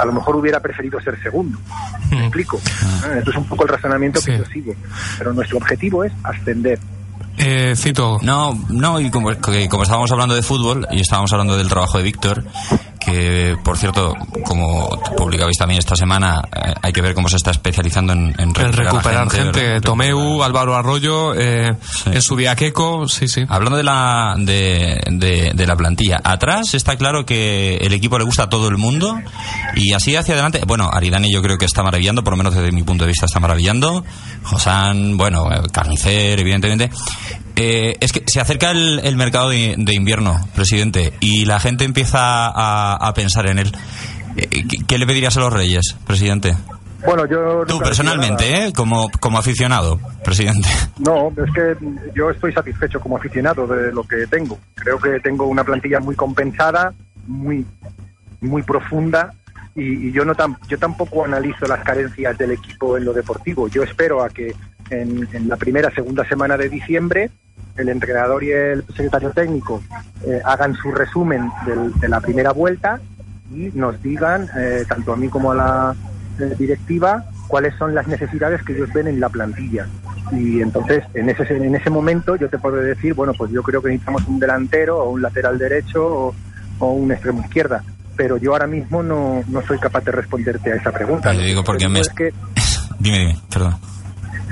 A 0.00 0.04
lo 0.04 0.12
mejor 0.12 0.36
hubiera 0.36 0.60
preferido 0.60 1.00
ser 1.00 1.20
segundo. 1.22 1.58
¿Me 2.10 2.20
explico? 2.20 2.60
Ah, 3.04 3.18
esto 3.18 3.30
es 3.30 3.36
un 3.36 3.44
poco 3.44 3.64
el 3.64 3.70
razonamiento 3.70 4.20
que 4.20 4.38
yo 4.38 4.44
sigo. 4.44 4.74
Pero 5.18 5.32
nuestro 5.32 5.58
objetivo 5.58 6.04
es 6.04 6.12
ascender. 6.22 6.78
Eh, 7.38 7.74
cito. 7.76 8.18
No, 8.22 8.58
no, 8.70 9.00
y 9.00 9.10
como, 9.10 9.30
como 9.40 9.82
estábamos 9.82 10.10
hablando 10.10 10.34
de 10.34 10.42
fútbol 10.42 10.86
y 10.90 11.00
estábamos 11.00 11.32
hablando 11.32 11.56
del 11.56 11.68
trabajo 11.68 11.98
de 11.98 12.04
Víctor, 12.04 12.44
que 13.06 13.56
por 13.62 13.78
cierto, 13.78 14.14
como 14.44 14.88
publicabais 15.16 15.56
también 15.56 15.78
esta 15.78 15.94
semana, 15.94 16.42
eh, 16.52 16.74
hay 16.82 16.92
que 16.92 17.00
ver 17.00 17.14
cómo 17.14 17.28
se 17.28 17.36
está 17.36 17.52
especializando 17.52 18.12
en, 18.12 18.34
recuperar, 18.52 19.30
gente. 19.30 19.80
Tomeu, 19.80 20.42
Álvaro 20.42 20.74
Arroyo, 20.74 21.32
eh, 21.34 21.76
en 22.06 22.22
su 22.22 22.36
día 22.36 22.56
Queco, 22.56 23.06
sí, 23.06 23.28
sí. 23.28 23.44
Hablando 23.48 23.76
de 23.76 23.84
la, 23.84 24.34
de, 24.36 25.52
de, 25.54 25.66
la 25.66 25.76
plantilla, 25.76 26.20
atrás 26.24 26.74
está 26.74 26.96
claro 26.96 27.24
que 27.24 27.76
el 27.76 27.92
equipo 27.92 28.18
le 28.18 28.24
gusta 28.24 28.44
a 28.44 28.48
todo 28.48 28.68
el 28.68 28.76
mundo 28.76 29.16
y 29.76 29.92
así 29.92 30.16
hacia 30.16 30.34
adelante, 30.34 30.62
bueno, 30.66 30.90
Aridani 30.92 31.32
yo 31.32 31.42
creo 31.42 31.58
que 31.58 31.64
está 31.64 31.84
maravillando, 31.84 32.24
por 32.24 32.32
lo 32.32 32.38
menos 32.38 32.54
desde 32.54 32.72
mi 32.72 32.82
punto 32.82 33.04
de 33.04 33.08
vista 33.08 33.26
está 33.26 33.38
maravillando, 33.38 34.04
Josán, 34.42 35.16
bueno, 35.16 35.48
Carnicer, 35.72 36.40
evidentemente, 36.40 36.90
eh, 37.56 37.96
es 38.00 38.12
que 38.12 38.22
se 38.26 38.38
acerca 38.38 38.70
el, 38.70 39.16
mercado 39.16 39.48
de, 39.48 39.94
invierno, 39.94 40.36
presidente, 40.54 41.14
y 41.20 41.46
la 41.46 41.58
gente 41.58 41.84
empieza 41.84 42.18
a, 42.20 43.12
pensar 43.14 43.46
en 43.48 43.58
él. 43.58 43.72
Eh, 44.36 44.64
¿Qué, 44.86 44.98
le 44.98 45.06
pedirías 45.06 45.38
a 45.38 45.40
los 45.40 45.52
Reyes, 45.52 45.96
presidente? 46.06 46.54
Bueno, 47.06 47.24
yo. 47.26 47.64
Tú 47.66 47.78
personalmente, 47.78 48.66
¿eh? 48.66 48.72
Como, 48.74 49.10
como 49.20 49.38
aficionado, 49.38 49.98
presidente. 50.22 50.68
No, 50.98 51.28
es 51.28 51.52
que 51.54 51.76
yo 52.14 52.30
estoy 52.30 52.52
satisfecho 52.52 53.00
como 53.00 53.16
aficionado 53.16 53.66
de 53.66 53.90
lo 53.90 54.02
que 54.04 54.26
tengo. 54.26 54.58
Creo 54.74 54.98
que 54.98 55.18
tengo 55.20 55.46
una 55.46 55.64
plantilla 55.64 55.98
muy 55.98 56.14
compensada, 56.14 56.92
muy, 57.26 57.64
muy 58.42 58.62
profunda. 58.64 59.32
Y, 59.74 60.12
yo 60.12 60.26
no 60.26 60.34
yo 60.68 60.78
tampoco 60.78 61.24
analizo 61.24 61.66
las 61.66 61.82
carencias 61.82 62.36
del 62.36 62.50
equipo 62.50 62.98
en 62.98 63.06
lo 63.06 63.14
deportivo. 63.14 63.68
Yo 63.68 63.82
espero 63.82 64.22
a 64.22 64.28
que 64.28 64.54
en, 64.90 65.26
en 65.32 65.48
la 65.48 65.56
primera 65.56 65.90
segunda 65.90 66.26
semana 66.28 66.58
de 66.58 66.68
diciembre 66.68 67.30
el 67.76 67.88
entrenador 67.88 68.42
y 68.42 68.50
el 68.52 68.84
secretario 68.86 69.30
técnico 69.30 69.82
eh, 70.26 70.40
hagan 70.44 70.74
su 70.74 70.90
resumen 70.90 71.50
de 72.00 72.08
la 72.08 72.20
primera 72.20 72.52
vuelta 72.52 73.00
y 73.52 73.70
nos 73.74 74.02
digan, 74.02 74.48
eh, 74.56 74.84
tanto 74.88 75.12
a 75.12 75.16
mí 75.16 75.28
como 75.28 75.52
a 75.52 75.54
la 75.54 75.96
eh, 76.40 76.54
directiva, 76.58 77.24
cuáles 77.46 77.74
son 77.76 77.94
las 77.94 78.06
necesidades 78.08 78.62
que 78.62 78.72
ellos 78.72 78.92
ven 78.92 79.08
en 79.08 79.20
la 79.20 79.28
plantilla. 79.28 79.86
Y 80.32 80.60
entonces, 80.60 81.04
en 81.14 81.28
ese, 81.28 81.44
en 81.54 81.74
ese 81.74 81.90
momento, 81.90 82.34
yo 82.34 82.48
te 82.48 82.58
puedo 82.58 82.76
decir, 82.76 83.14
bueno, 83.14 83.32
pues 83.38 83.52
yo 83.52 83.62
creo 83.62 83.80
que 83.80 83.90
necesitamos 83.90 84.26
un 84.26 84.40
delantero 84.40 84.98
o 84.98 85.10
un 85.10 85.22
lateral 85.22 85.56
derecho 85.56 86.34
o, 86.80 86.86
un 86.90 87.12
extremo 87.12 87.40
izquierda. 87.42 87.84
Pero 88.16 88.36
yo 88.38 88.52
ahora 88.52 88.66
mismo 88.66 89.02
no, 89.02 89.44
no 89.48 89.62
soy 89.62 89.78
capaz 89.78 90.04
de 90.04 90.12
responderte 90.12 90.72
a 90.72 90.76
esa 90.76 90.90
pregunta. 90.90 91.30
digo 91.32 91.62
porque 91.62 91.88
me... 91.88 92.00
dime, 92.98 93.18
dime, 93.18 93.38
perdón 93.50 93.76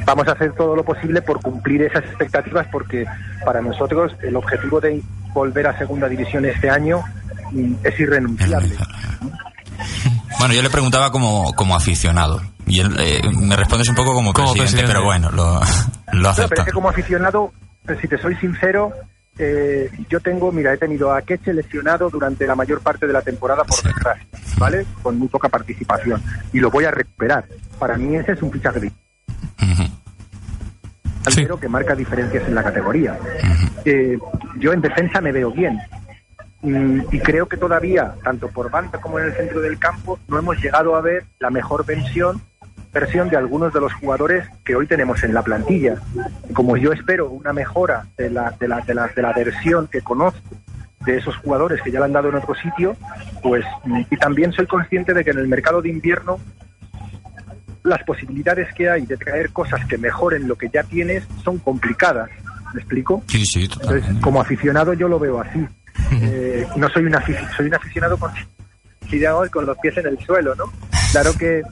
vamos 0.05 0.29
a 0.29 0.33
hacer 0.33 0.53
todo 0.55 0.77
lo 0.77 0.85
posible 0.85 1.23
por 1.23 1.41
cumplir 1.41 1.83
esas 1.83 2.05
expectativas 2.05 2.67
porque 2.71 3.05
para 3.45 3.61
nosotros 3.61 4.13
el 4.23 4.37
objetivo 4.37 4.81
de 4.81 5.03
volver 5.33 5.67
a 5.67 5.79
segunda 5.79 6.09
división 6.09 6.45
este 6.45 6.71
año 6.71 7.03
mm, 7.53 7.75
es 7.83 8.01
irrenunciable. 8.01 8.75
Bueno, 10.39 10.55
yo 10.55 10.63
le 10.63 10.71
preguntaba 10.71 11.11
como, 11.11 11.53
como 11.55 11.75
aficionado. 11.75 12.43
Y 12.67 12.81
él 12.81 12.95
eh, 12.99 13.23
me 13.41 13.57
respondes 13.57 13.89
un 13.89 13.95
poco 13.95 14.15
como, 14.15 14.33
Como 14.33 14.53
presidente, 14.53 14.83
presidente. 14.83 14.93
pero 14.93 15.05
bueno, 15.05 15.31
lo, 15.31 15.61
lo 16.13 16.29
No, 16.29 16.35
pero 16.49 16.63
es 16.63 16.65
que 16.67 16.73
como 16.73 16.89
aficionado, 16.89 17.53
eh, 17.89 17.97
si 18.01 18.09
te 18.09 18.19
soy 18.19 18.35
sincero, 18.37 18.93
eh, 19.39 19.91
yo 20.09 20.21
tengo, 20.21 20.53
mira, 20.53 20.73
he 20.73 20.77
tenido 20.77 21.13
a 21.13 21.23
Keche 21.23 21.53
lesionado 21.53 22.09
durante 22.11 22.47
la 22.47 22.55
mayor 22.55 22.81
parte 22.81 23.07
de 23.07 23.13
la 23.13 23.23
temporada 23.23 23.65
por 23.65 23.83
desgracia, 23.83 24.27
¿vale? 24.59 24.87
Con 25.03 25.19
muy 25.19 25.29
poca 25.29 25.49
participación. 25.49 26.23
Y 26.53 26.61
lo 26.61 26.71
voy 26.71 26.85
a 26.85 26.91
recuperar. 26.91 27.45
Para 27.79 27.97
mí 27.97 28.15
ese 28.17 28.33
es 28.33 28.43
un 28.43 28.53
fichaje. 28.53 28.93
Delantero 31.25 31.59
que 31.59 31.69
marca 31.69 31.95
diferencias 31.95 32.47
en 32.47 32.55
la 32.55 32.63
categoría. 32.63 33.19
Eh, 33.85 34.19
yo 34.59 34.73
en 34.73 34.81
defensa 34.81 35.21
me 35.21 35.33
veo 35.33 35.51
bien. 35.51 35.79
Mm, 36.63 37.01
Y 37.13 37.21
creo 37.21 37.47
que 37.47 37.57
todavía, 37.57 38.15
tanto 38.23 38.49
por 38.49 38.71
banda 38.71 39.01
como 39.01 39.19
en 39.19 39.27
el 39.27 39.33
centro 39.35 39.61
del 39.61 39.79
campo, 39.79 40.19
no 40.29 40.39
hemos 40.39 40.59
llegado 40.63 40.97
a 40.97 41.01
ver 41.01 41.25
la 41.39 41.51
mejor 41.51 41.85
versión, 41.85 42.41
versión 42.93 43.29
de 43.29 43.37
algunos 43.37 43.73
de 43.73 43.81
los 43.81 43.93
jugadores 43.95 44.47
que 44.65 44.75
hoy 44.75 44.87
tenemos 44.87 45.23
en 45.25 45.35
la 45.35 45.43
plantilla. 45.43 45.97
Como 46.55 46.77
yo 46.77 46.93
espero 46.93 47.29
una 47.29 47.53
mejora 47.53 48.07
de 48.17 48.31
la, 48.31 48.53
de 48.59 48.69
la, 48.69 48.81
de 48.81 48.95
la, 48.95 49.09
de 49.09 49.23
la 49.23 49.33
versión 49.33 49.89
que 49.89 50.01
conozco 50.01 50.57
de 51.05 51.19
esos 51.19 51.37
jugadores 51.37 51.83
que 51.83 51.91
ya 51.91 51.99
le 51.99 52.07
han 52.07 52.13
dado 52.15 52.31
en 52.31 52.37
otro 52.37 52.55
sitio, 52.55 52.97
pues 53.43 53.63
mm, 53.85 54.01
y 54.11 54.17
también 54.17 54.53
soy 54.53 54.67
consciente 54.67 55.13
de 55.13 55.23
que 55.23 55.33
en 55.33 55.39
el 55.39 55.49
mercado 55.49 55.83
de 55.83 55.91
invierno 55.91 56.39
las 57.85 58.03
posibilidades 58.03 58.73
que 58.75 58.91
hay 58.91 59.07
de 59.07 59.17
traer 59.17 59.51
cosas 59.51 59.85
que 59.87 59.97
mejoren 59.99 60.49
lo 60.49 60.57
que 60.57 60.69
ya 60.73 60.83
tienes 60.83 61.23
son 61.45 61.59
complicadas. 61.59 62.29
¿Me 62.73 62.81
explico? 62.81 63.23
Sí, 63.29 63.45
sí, 63.47 63.65
Entonces, 63.65 64.05
como 64.21 64.41
aficionado 64.41 64.95
yo 64.95 65.07
lo 65.07 65.19
veo 65.19 65.41
así. 65.41 65.65
Eh, 66.13 66.67
no 66.77 66.89
soy 66.89 67.05
un 67.05 67.13
afici- 67.13 67.57
soy 67.57 67.67
un 67.67 67.75
aficionado 67.75 68.19
con 68.19 69.67
los 69.67 69.79
pies 69.79 69.97
en 69.99 70.07
el 70.07 70.19
suelo, 70.25 70.55
¿no? 70.57 70.65
Claro 71.13 71.33
que 71.35 71.63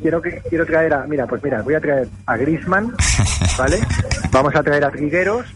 quiero 0.00 0.22
que 0.22 0.40
quiero 0.48 0.64
traer 0.64 0.94
a 0.94 1.06
mira, 1.06 1.26
pues 1.26 1.42
mira, 1.42 1.60
voy 1.62 1.74
a 1.74 1.80
traer 1.80 2.08
a 2.26 2.36
Grisman, 2.36 2.94
¿vale? 3.58 3.80
Vamos 4.30 4.54
a 4.56 4.62
traer 4.62 4.84
a 4.84 4.90
Trigueros 4.90 5.46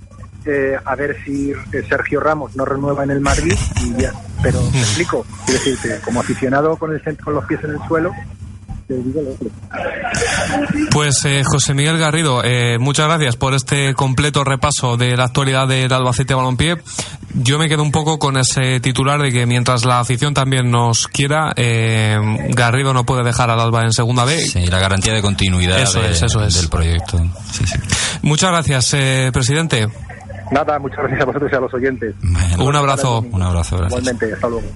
eh, 0.45 0.77
a 0.85 0.95
ver 0.97 1.17
si 1.25 1.53
eh, 1.53 1.83
Sergio 1.88 2.21
Ramos 2.21 2.55
no 2.57 2.64
renueva 2.64 3.05
en 3.05 3.11
el 3.11 3.21
Madrid 3.21 3.55
y 3.83 3.95
ya. 4.03 4.12
Pero 4.43 4.61
me 4.71 4.81
explico, 4.81 5.25
quiero 5.47 5.61
decirte, 5.64 6.01
como 6.05 6.21
aficionado 6.21 6.77
con 6.77 6.93
el 6.93 7.03
cent- 7.03 7.23
con 7.23 7.35
los 7.35 7.45
pies 7.47 7.62
en 7.64 7.71
el 7.71 7.79
suelo, 7.88 8.12
Pues 10.90 11.24
eh, 11.24 11.42
José 11.44 11.74
Miguel 11.74 11.98
Garrido, 11.98 12.42
eh, 12.44 12.79
muchas 12.79 13.07
gracias 13.07 13.37
por 13.37 13.55
este 13.55 13.94
completo 13.94 14.44
repaso 14.44 14.96
de 14.96 15.16
la 15.16 15.24
actualidad 15.24 15.68
del 15.68 15.92
Albacete 15.92 16.35
Balompié. 16.35 16.77
Yo 17.35 17.59
me 17.59 17.68
quedo 17.68 17.83
un 17.83 17.92
poco 17.92 18.18
con 18.18 18.37
ese 18.38 18.81
titular 18.81 19.20
de 19.20 19.31
que 19.31 19.46
mientras 19.46 19.85
la 19.85 20.01
afición 20.01 20.33
también 20.35 20.70
nos 20.70 21.07
quiera, 21.09 21.53
eh, 21.57 22.16
Garrido 22.51 22.94
no 22.94 23.05
puede 23.05 23.22
dejar 23.24 23.51
al 23.51 23.61
Alba 23.61 23.83
en 23.83 23.92
segunda 23.92 24.24
B. 24.24 24.38
Sí, 24.40 24.66
la 24.66 24.79
garantía 24.79 25.12
de 25.12 25.20
continuidad 25.22 25.79
Eso 25.81 26.01
de- 26.01 26.11
es, 26.12 26.22
eso 26.22 26.42
es. 26.42 26.55
del 26.55 26.68
proyecto. 26.68 27.18
Sí, 27.53 27.66
sí. 27.66 27.79
Muchas 28.22 28.51
gracias, 28.51 28.94
eh, 28.94 29.31
presidente. 29.33 29.87
Nada, 30.51 30.79
muchas 30.79 30.98
gracias 31.01 31.20
a 31.20 31.24
vosotros 31.27 31.51
y 31.53 31.57
a 31.57 31.61
los 31.61 31.74
oyentes. 31.74 32.14
Bueno, 32.22 32.64
Un 32.64 32.77
abrazo. 32.77 33.20
Un 33.31 33.42
abrazo, 33.42 33.77
gracias. 33.77 34.01
Igualmente, 34.01 34.33
hasta 34.33 34.48
luego. 34.48 34.66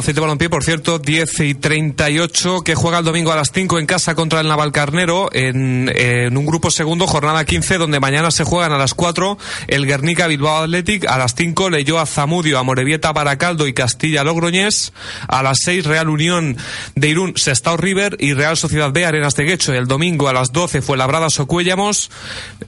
Albacete 0.00 0.20
Balompié, 0.20 0.48
por 0.48 0.64
cierto, 0.64 0.98
10 0.98 1.40
y 1.40 1.54
38, 1.56 2.62
que 2.62 2.74
juega 2.74 3.00
el 3.00 3.04
domingo 3.04 3.32
a 3.32 3.36
las 3.36 3.52
5 3.52 3.78
en 3.78 3.84
casa 3.84 4.14
contra 4.14 4.40
el 4.40 4.48
Navalcarnero 4.48 5.28
en, 5.30 5.92
en 5.94 6.38
un 6.38 6.46
grupo 6.46 6.70
segundo, 6.70 7.06
jornada 7.06 7.44
15, 7.44 7.76
donde 7.76 8.00
mañana 8.00 8.30
se 8.30 8.44
juegan 8.44 8.72
a 8.72 8.78
las 8.78 8.94
4 8.94 9.36
el 9.66 9.84
Guernica 9.84 10.26
Bilbao 10.26 10.62
Athletic, 10.62 11.06
a 11.06 11.18
las 11.18 11.34
5 11.34 11.68
Leyoa 11.68 12.06
Zamudio, 12.06 12.58
Amorebieta 12.58 13.12
Baracaldo 13.12 13.66
y 13.66 13.74
Castilla 13.74 14.24
Logroñés, 14.24 14.94
a 15.28 15.42
las 15.42 15.58
6 15.64 15.84
Real 15.84 16.08
Unión 16.08 16.56
de 16.94 17.08
Irún, 17.08 17.34
Sestao 17.36 17.76
River 17.76 18.16
y 18.18 18.32
Real 18.32 18.56
Sociedad 18.56 18.92
B 18.92 19.04
Arenas 19.04 19.36
de 19.36 19.44
Guecho. 19.44 19.74
El 19.74 19.86
domingo 19.86 20.28
a 20.28 20.32
las 20.32 20.50
12 20.50 20.80
fue 20.80 20.96
Labrada 20.96 21.28
Socuéllamos, 21.28 22.10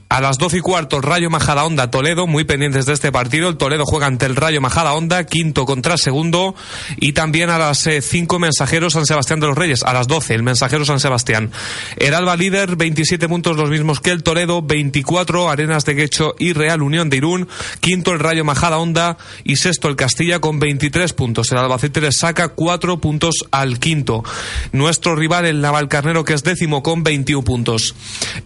a 0.07 0.21
las 0.21 0.37
12 0.37 0.57
y 0.57 0.61
cuarto 0.61 1.01
Rayo 1.01 1.31
Majadahonda 1.31 1.89
Toledo, 1.89 2.27
muy 2.27 2.43
pendientes 2.43 2.85
de 2.85 2.93
este 2.93 3.11
partido. 3.11 3.49
El 3.49 3.57
Toledo 3.57 3.87
juega 3.87 4.05
ante 4.05 4.27
el 4.27 4.35
Rayo 4.35 4.61
Majadahonda, 4.61 5.25
quinto 5.25 5.65
contra 5.65 5.97
segundo. 5.97 6.53
Y 6.97 7.13
a 7.23 7.57
las 7.57 7.89
5 8.01 8.37
Mensajeros 8.37 8.93
San 8.93 9.05
Sebastián 9.05 9.39
de 9.39 9.47
los 9.47 9.57
Reyes, 9.57 9.83
a 9.83 9.93
las 9.93 10.07
12 10.07 10.33
el 10.33 10.43
Mensajero 10.43 10.83
San 10.83 10.99
Sebastián. 10.99 11.51
El 11.95 12.13
Alba 12.13 12.35
líder, 12.35 12.75
27 12.75 13.29
puntos 13.29 13.55
los 13.55 13.69
mismos 13.69 14.01
que 14.01 14.11
el 14.11 14.23
Toledo, 14.23 14.61
24 14.61 15.49
Arenas 15.49 15.85
de 15.85 15.93
Guecho 15.93 16.35
y 16.37 16.51
Real 16.51 16.81
Unión 16.81 17.09
de 17.09 17.17
Irún. 17.17 17.47
Quinto 17.79 18.11
el 18.11 18.19
Rayo 18.19 18.43
Majadahonda 18.43 19.17
y 19.45 19.55
sexto 19.55 19.87
el 19.87 19.95
Castilla 19.95 20.39
con 20.39 20.59
23 20.59 21.13
puntos. 21.13 21.49
El 21.51 21.59
Albacete 21.59 22.01
le 22.01 22.11
saca 22.11 22.49
4 22.49 22.99
puntos 22.99 23.35
al 23.51 23.79
quinto. 23.79 24.23
Nuestro 24.73 25.15
rival 25.15 25.45
el 25.45 25.61
Navalcarnero 25.61 26.25
que 26.25 26.33
es 26.33 26.43
décimo 26.43 26.83
con 26.83 27.03
21 27.03 27.43
puntos. 27.43 27.95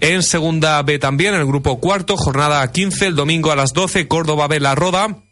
En 0.01 0.21
segunda 0.21 0.81
B 0.83 0.99
también, 0.99 1.33
el 1.33 1.45
grupo 1.45 1.79
cuarto, 1.79 2.15
jornada 2.15 2.71
15, 2.71 3.07
el 3.07 3.15
domingo 3.15 3.51
a 3.51 3.55
las 3.55 3.73
12, 3.73 4.07
Córdoba 4.07 4.47
B 4.47 4.59
La 4.59 4.75
Roda. 4.75 5.26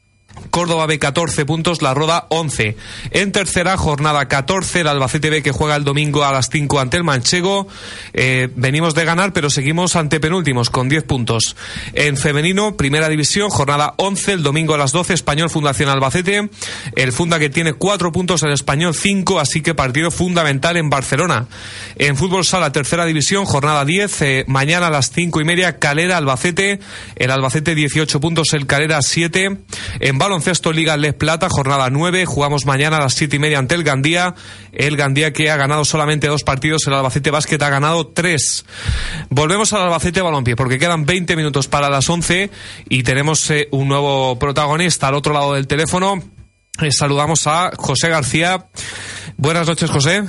Córdoba 0.50 0.86
B 0.86 1.00
14 1.00 1.46
puntos, 1.46 1.82
La 1.82 1.94
Roda 1.94 2.28
11. 2.30 2.78
En 3.12 3.32
tercera 3.32 3.78
jornada 3.78 4.28
14, 4.28 4.82
el 4.82 4.88
Albacete 4.88 5.30
B 5.30 5.44
que 5.44 5.52
juega 5.52 5.76
el 5.76 5.84
domingo 5.84 6.24
a 6.24 6.32
las 6.32 6.50
5 6.50 6.80
ante 6.80 6.98
el 6.98 7.04
Manchego. 7.04 7.68
Eh, 8.14 8.50
venimos 8.56 8.96
de 8.96 9.06
ganar, 9.06 9.34
pero 9.34 9.50
seguimos 9.50 9.96
ante 9.96 10.20
penúltimos 10.20 10.70
con 10.70 10.88
10 10.88 11.04
puntos. 11.04 11.56
En 11.94 12.18
femenino, 12.18 12.78
primera 12.78 13.10
división, 13.10 13.50
jornada 13.50 13.94
11, 13.98 14.34
el 14.34 14.44
domingo 14.44 14.74
a 14.74 14.78
las 14.78 14.92
12, 14.92 15.14
Español 15.14 15.50
Fundación 15.50 15.90
Albacete. 15.90 16.50
El 16.96 17.12
Funda 17.12 17.40
que 17.40 17.50
tiene 17.50 17.74
4 17.74 18.12
puntos, 18.12 18.44
el 18.44 18.52
Español 18.52 18.94
5, 18.94 19.40
así 19.40 19.62
que 19.62 19.76
partido 19.76 20.12
fundamental 20.12 20.78
en 20.78 20.90
Barcelona. 20.90 21.48
En 21.98 22.16
fútbol 22.18 22.46
sala, 22.46 22.72
tercera 22.72 23.06
división, 23.06 23.46
jornada 23.46 23.86
10, 23.86 24.22
eh, 24.22 24.46
mañana 24.48 24.88
a 24.88 24.92
las 24.92 25.12
5 25.12 25.42
y 25.42 25.44
media, 25.44 25.80
Calera 25.80 26.18
Albacete. 26.18 26.80
El 27.16 27.32
Albacete 27.32 27.76
18 27.76 28.20
puntos, 28.20 28.54
el 28.54 28.68
Calera 28.68 29.02
7. 29.02 29.58
En 30.00 30.18
baloncesto 30.26 30.72
Liga 30.72 30.98
Les 30.98 31.14
Plata, 31.14 31.50
jornada 31.50 31.90
9. 31.92 32.26
Jugamos 32.26 32.66
mañana 32.66 32.98
a 32.98 33.02
las 33.02 33.14
7 33.14 33.36
y 33.36 33.40
media 33.40 33.60
ante 33.60 33.76
el 33.76 33.84
Gandía. 33.84 34.34
El 34.72 34.98
Gandía 34.98 35.32
que 35.32 35.52
ha 35.52 35.56
ganado 35.56 35.86
solamente 35.86 36.26
dos 36.28 36.44
partidos. 36.44 36.88
El 36.88 36.96
Albacete 36.96 37.30
Básquet 37.30 37.62
ha 37.62 37.70
ganado 37.70 38.08
tres. 38.08 38.66
Volvemos 39.30 39.72
al 39.74 39.84
Albacete 39.84 40.22
Balompié 40.22 40.56
porque 40.56 40.80
quedan 40.80 41.06
20 41.06 41.36
minutos 41.36 41.68
para 41.68 41.92
las 41.92 42.10
11 42.10 42.50
y 42.90 43.04
tenemos 43.04 43.52
eh, 43.52 43.68
un 43.72 43.88
nuevo 43.88 44.40
protagonista 44.40 45.10
al 45.10 45.14
otro 45.14 45.32
lado 45.32 45.54
del 45.54 45.68
teléfono. 45.68 46.24
Eh, 46.82 46.92
saludamos 46.92 47.46
a 47.46 47.72
José 47.78 48.10
García. 48.10 48.66
Buenas 49.38 49.68
noches, 49.68 49.92
José. 49.92 50.24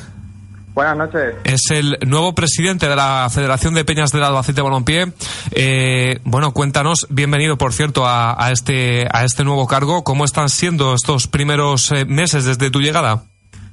Buenas 0.77 0.99
noches. 0.99 1.37
Es 1.45 1.71
el 1.71 1.97
nuevo 2.07 2.35
presidente 2.35 2.87
de 2.87 2.95
la 2.95 3.29
Federación 3.31 3.73
de 3.73 3.87
Peñas 3.87 4.12
del 4.12 4.23
Albacete 4.23 4.61
Balompié. 4.61 5.11
Eh, 5.53 6.21
bueno, 6.25 6.53
cuéntanos, 6.53 7.07
bienvenido 7.09 7.57
por 7.57 7.73
cierto 7.73 8.05
a, 8.05 8.37
a 8.37 8.53
este 8.53 9.09
a 9.11 9.25
este 9.25 9.43
nuevo 9.43 9.67
cargo. 9.67 10.05
¿Cómo 10.05 10.27
están 10.27 10.51
siendo 10.51 10.93
estos 10.93 11.29
primeros 11.29 11.91
eh, 11.93 12.05
meses 12.05 12.45
desde 12.45 12.71
tu 12.71 12.83
llegada? 12.83 13.23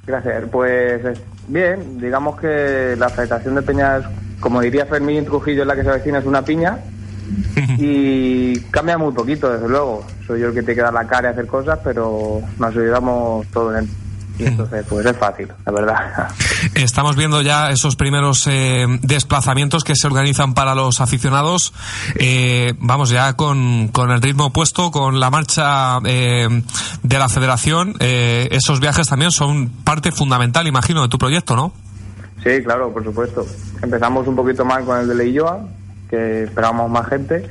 Gracias. 0.06 0.44
Pues 0.50 1.04
eh, 1.04 1.12
bien, 1.46 2.00
digamos 2.00 2.40
que 2.40 2.96
la 2.96 3.10
Federación 3.10 3.56
de 3.56 3.60
Peñas, 3.60 4.06
como 4.40 4.62
diría 4.62 4.86
Fermín 4.86 5.26
Trujillo, 5.26 5.60
en 5.60 5.68
la 5.68 5.76
que 5.76 5.82
se 5.82 5.90
avecina 5.90 6.20
es 6.20 6.24
una 6.24 6.40
piña. 6.40 6.78
y 7.76 8.58
cambia 8.70 8.96
muy 8.96 9.12
poquito, 9.12 9.52
desde 9.52 9.68
luego. 9.68 10.06
Soy 10.26 10.40
yo 10.40 10.48
el 10.48 10.54
que 10.54 10.60
tiene 10.60 10.76
que 10.76 10.80
dar 10.80 10.94
la 10.94 11.06
cara 11.06 11.28
y 11.28 11.32
hacer 11.32 11.46
cosas, 11.46 11.78
pero 11.84 12.40
nos 12.58 12.70
ayudamos 12.74 13.46
todos 13.48 13.76
en 13.76 14.03
y 14.38 14.46
entonces, 14.46 14.84
pues 14.88 15.06
es 15.06 15.16
fácil, 15.16 15.48
la 15.64 15.72
verdad. 15.72 16.28
Estamos 16.74 17.14
viendo 17.14 17.40
ya 17.40 17.70
esos 17.70 17.94
primeros 17.94 18.46
eh, 18.48 18.86
desplazamientos 19.02 19.84
que 19.84 19.94
se 19.94 20.06
organizan 20.08 20.54
para 20.54 20.74
los 20.74 21.00
aficionados. 21.00 21.72
Eh, 22.16 22.74
vamos 22.78 23.10
ya 23.10 23.34
con, 23.34 23.88
con 23.88 24.10
el 24.10 24.20
ritmo 24.20 24.52
puesto, 24.52 24.90
con 24.90 25.20
la 25.20 25.30
marcha 25.30 25.98
eh, 26.04 26.48
de 27.02 27.18
la 27.18 27.28
federación. 27.28 27.94
Eh, 28.00 28.48
esos 28.50 28.80
viajes 28.80 29.06
también 29.06 29.30
son 29.30 29.68
parte 29.68 30.10
fundamental, 30.10 30.66
imagino, 30.66 31.02
de 31.02 31.08
tu 31.08 31.18
proyecto, 31.18 31.54
¿no? 31.54 31.72
Sí, 32.42 32.62
claro, 32.64 32.92
por 32.92 33.04
supuesto. 33.04 33.46
Empezamos 33.82 34.26
un 34.26 34.34
poquito 34.34 34.64
mal 34.64 34.84
con 34.84 34.98
el 34.98 35.08
de 35.08 35.14
Leilloa, 35.14 35.60
que 36.10 36.44
esperábamos 36.44 36.90
más 36.90 37.08
gente, 37.08 37.48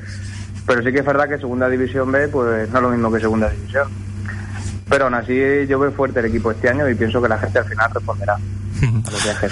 pero 0.68 0.84
sí 0.84 0.92
que 0.92 1.00
es 1.00 1.06
verdad 1.06 1.30
que 1.30 1.38
Segunda 1.38 1.70
División 1.70 2.12
B 2.12 2.28
pues 2.28 2.70
no 2.70 2.78
es 2.78 2.84
lo 2.84 2.90
mismo 2.90 3.12
que 3.12 3.20
Segunda 3.22 3.50
División. 3.50 4.03
Pero 4.90 5.06
aún 5.06 5.16
así 5.16 5.36
yo 5.68 5.80
veo 5.80 5.92
fuerte 5.92 6.20
el 6.20 6.28
equipo 6.28 6.52
este 6.52 6.70
año 6.70 6.88
y 6.90 6.96
pienso 6.96 7.22
que 7.22 7.30
la 7.30 7.38
gente 7.38 7.60
al 7.60 7.66
final 7.66 7.90
responderá 7.94 8.38
a 8.82 9.12
los 9.12 9.24
viajes. 9.24 9.52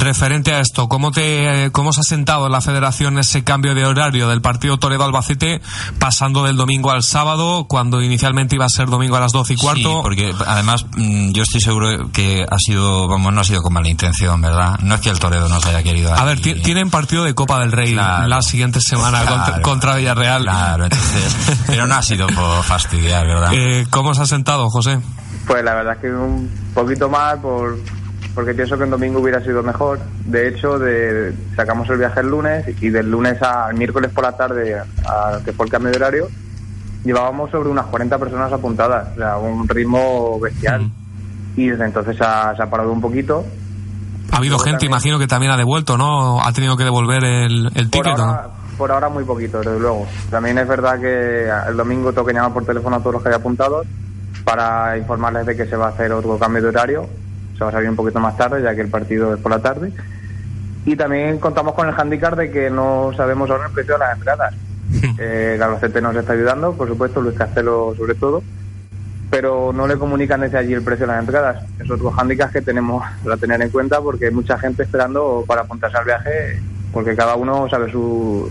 Referente 0.00 0.52
a 0.52 0.60
esto, 0.60 0.88
¿cómo 0.88 1.10
te 1.10 1.70
cómo 1.72 1.92
se 1.92 2.00
ha 2.00 2.04
sentado 2.04 2.46
en 2.46 2.52
la 2.52 2.60
federación 2.60 3.18
ese 3.18 3.44
cambio 3.44 3.74
de 3.74 3.84
horario 3.84 4.28
del 4.28 4.40
partido 4.40 4.78
Toledo 4.78 5.04
Albacete 5.04 5.60
pasando 5.98 6.44
del 6.44 6.56
domingo 6.56 6.90
al 6.90 7.02
sábado 7.02 7.66
cuando 7.68 8.02
inicialmente 8.02 8.54
iba 8.56 8.64
a 8.66 8.68
ser 8.68 8.88
domingo 8.88 9.16
a 9.16 9.20
las 9.20 9.32
12 9.32 9.54
y 9.54 9.56
cuarto? 9.56 9.96
Sí, 9.96 10.00
porque 10.02 10.34
además 10.46 10.86
mm, 10.96 11.30
yo 11.32 11.42
estoy 11.42 11.60
seguro 11.60 12.10
que 12.12 12.44
ha 12.48 12.58
sido, 12.58 13.08
vamos, 13.08 13.32
no 13.32 13.40
ha 13.40 13.44
sido 13.44 13.62
con 13.62 13.72
mala 13.72 13.88
intención, 13.88 14.40
¿verdad? 14.40 14.78
No 14.82 14.94
es 14.94 15.00
que 15.00 15.10
el 15.10 15.18
Toledo 15.18 15.48
nos 15.48 15.64
haya 15.66 15.82
querido. 15.82 16.12
A 16.14 16.24
ver, 16.24 16.40
tienen 16.40 16.90
partido 16.90 17.24
de 17.24 17.34
Copa 17.34 17.60
del 17.60 17.72
Rey 17.72 17.92
Claro. 17.92 18.26
la 18.28 18.42
siguiente 18.42 18.80
semana 18.80 19.20
contra, 19.24 19.44
Claro. 19.46 19.62
contra 19.62 19.96
Villarreal. 19.96 20.42
Claro, 20.42 20.84
entonces, 20.84 21.36
pero 21.66 21.86
no 21.86 21.94
ha 21.94 22.02
sido 22.02 22.26
por 22.28 22.62
fastidiar, 22.64 23.26
¿verdad? 23.26 23.50
Eh, 23.54 23.86
¿Cómo 23.90 24.14
se 24.14 24.22
ha 24.22 24.26
sentado, 24.26 24.68
José? 24.70 24.98
Pues 25.46 25.64
la 25.64 25.74
verdad 25.74 25.94
es 25.94 26.00
que 26.00 26.08
un 26.12 26.50
poquito 26.74 27.08
mal 27.08 27.40
por, 27.40 27.78
porque 28.34 28.54
pienso 28.54 28.76
que 28.78 28.84
el 28.84 28.90
domingo 28.90 29.20
hubiera 29.20 29.40
sido 29.42 29.62
mejor. 29.62 29.98
De 30.26 30.48
hecho, 30.48 30.78
de, 30.78 31.34
sacamos 31.56 31.88
el 31.90 31.98
viaje 31.98 32.20
el 32.20 32.28
lunes 32.28 32.64
y 32.80 32.90
del 32.90 33.10
lunes 33.10 33.40
al 33.42 33.74
miércoles 33.74 34.10
por 34.12 34.24
la 34.24 34.36
tarde, 34.36 34.76
a, 35.06 35.38
que 35.44 35.52
fue 35.52 35.66
el 35.66 35.72
cambio 35.72 35.90
de 35.90 35.96
horario, 35.96 36.28
llevábamos 37.04 37.50
sobre 37.50 37.68
unas 37.68 37.86
40 37.86 38.18
personas 38.18 38.52
apuntadas, 38.52 39.08
o 39.14 39.16
sea, 39.16 39.36
un 39.38 39.68
ritmo 39.68 40.38
bestial. 40.40 40.90
Y 41.56 41.68
desde 41.70 41.86
entonces 41.86 42.16
ha, 42.20 42.54
se 42.56 42.62
ha 42.62 42.70
parado 42.70 42.92
un 42.92 43.00
poquito. 43.00 43.44
Ha 44.30 44.36
habido 44.36 44.58
gente, 44.58 44.72
también- 44.72 44.90
imagino 44.92 45.18
que 45.18 45.26
también 45.26 45.50
ha 45.52 45.56
devuelto, 45.56 45.96
¿no? 45.96 46.40
Ha 46.40 46.52
tenido 46.52 46.76
que 46.76 46.84
devolver 46.84 47.24
el, 47.24 47.66
el 47.74 47.88
Por 47.90 48.02
ticket. 48.04 48.14
¿o 48.14 48.16
no? 48.18 48.24
ahora, 48.24 48.48
por 48.76 48.92
ahora 48.92 49.08
muy 49.08 49.24
poquito, 49.24 49.58
desde 49.58 49.80
luego. 49.80 50.06
También 50.30 50.58
es 50.58 50.68
verdad 50.68 51.00
que 51.00 51.48
el 51.68 51.76
domingo 51.76 52.12
tengo 52.12 52.26
que 52.26 52.34
llamar 52.34 52.52
por 52.52 52.64
teléfono 52.64 52.96
a 52.96 52.98
todos 53.00 53.14
los 53.14 53.22
que 53.22 53.30
hay 53.30 53.34
apuntados 53.34 53.86
para 54.44 54.96
informarles 54.96 55.46
de 55.46 55.56
que 55.56 55.66
se 55.66 55.76
va 55.76 55.86
a 55.86 55.88
hacer 55.90 56.12
otro 56.12 56.38
cambio 56.38 56.62
de 56.62 56.68
horario. 56.68 57.06
Se 57.58 57.64
va 57.64 57.70
a 57.70 57.72
salir 57.72 57.90
un 57.90 57.96
poquito 57.96 58.20
más 58.20 58.36
tarde, 58.36 58.62
ya 58.62 58.74
que 58.74 58.82
el 58.82 58.88
partido 58.88 59.34
es 59.34 59.40
por 59.40 59.50
la 59.50 59.58
tarde. 59.58 59.92
Y 60.86 60.96
también 60.96 61.38
contamos 61.38 61.74
con 61.74 61.88
el 61.88 61.94
handicap 61.94 62.36
de 62.36 62.50
que 62.50 62.70
no 62.70 63.10
sabemos 63.16 63.50
aún 63.50 63.66
el 63.66 63.72
precio 63.72 63.94
de 63.94 64.00
las 64.00 64.16
entradas. 64.16 64.54
Eh, 65.18 65.54
el 65.56 65.62
Albacete 65.62 66.00
nos 66.00 66.14
está 66.14 66.32
ayudando, 66.32 66.72
por 66.72 66.88
supuesto, 66.88 67.20
Luis 67.20 67.36
Castelo 67.36 67.92
sobre 67.96 68.14
todo, 68.14 68.40
pero 69.28 69.72
no 69.72 69.86
le 69.88 69.98
comunican 69.98 70.40
desde 70.40 70.58
allí 70.58 70.72
el 70.72 70.82
precio 70.82 71.06
de 71.06 71.12
las 71.12 71.20
entradas. 71.20 71.64
Es 71.78 71.90
otro 71.90 72.12
handicap 72.16 72.52
que 72.52 72.62
tenemos 72.62 73.04
a 73.04 73.36
tener 73.36 73.60
en 73.60 73.68
cuenta 73.68 74.00
porque 74.00 74.26
hay 74.26 74.30
mucha 74.30 74.56
gente 74.58 74.84
esperando 74.84 75.44
para 75.46 75.62
apuntarse 75.62 75.98
al 75.98 76.04
viaje, 76.04 76.62
porque 76.92 77.16
cada 77.16 77.34
uno 77.34 77.68
sabe 77.68 77.90
su, 77.90 78.48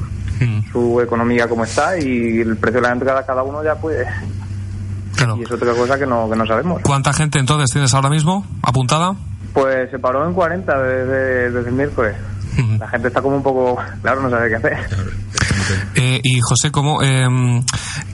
su 0.72 1.02
economía 1.02 1.48
cómo 1.48 1.64
está 1.64 1.98
y 1.98 2.42
el 2.42 2.58
precio 2.58 2.82
de 2.82 2.88
las 2.88 2.94
entradas 2.94 3.26
cada 3.26 3.44
uno 3.44 3.64
ya 3.64 3.76
puede. 3.76 4.06
Claro. 5.18 5.36
Y 5.38 5.44
es 5.44 5.52
otra 5.52 5.74
cosa 5.74 5.98
que 5.98 6.06
no, 6.06 6.30
que 6.30 6.36
no 6.36 6.46
sabemos. 6.46 6.82
¿Cuánta 6.84 7.12
gente 7.12 7.40
entonces 7.40 7.70
tienes 7.72 7.94
ahora 7.94 8.10
mismo 8.10 8.46
apuntada? 8.62 9.16
Pues 9.54 9.90
se 9.92 10.00
paró 10.00 10.26
en 10.28 10.34
40 10.34 10.82
desde, 10.82 11.52
desde 11.52 11.70
el 11.70 11.76
miércoles. 11.76 12.16
La 12.80 12.88
gente 12.88 13.10
está 13.10 13.22
como 13.22 13.36
un 13.36 13.44
poco, 13.44 13.78
claro, 14.02 14.22
no 14.22 14.30
sabe 14.30 14.50
qué 14.50 14.56
hacer. 14.56 14.78
Eh, 15.96 16.22
y 16.24 16.40
José, 16.40 16.72
¿cómo, 16.72 17.04
eh, 17.04 17.28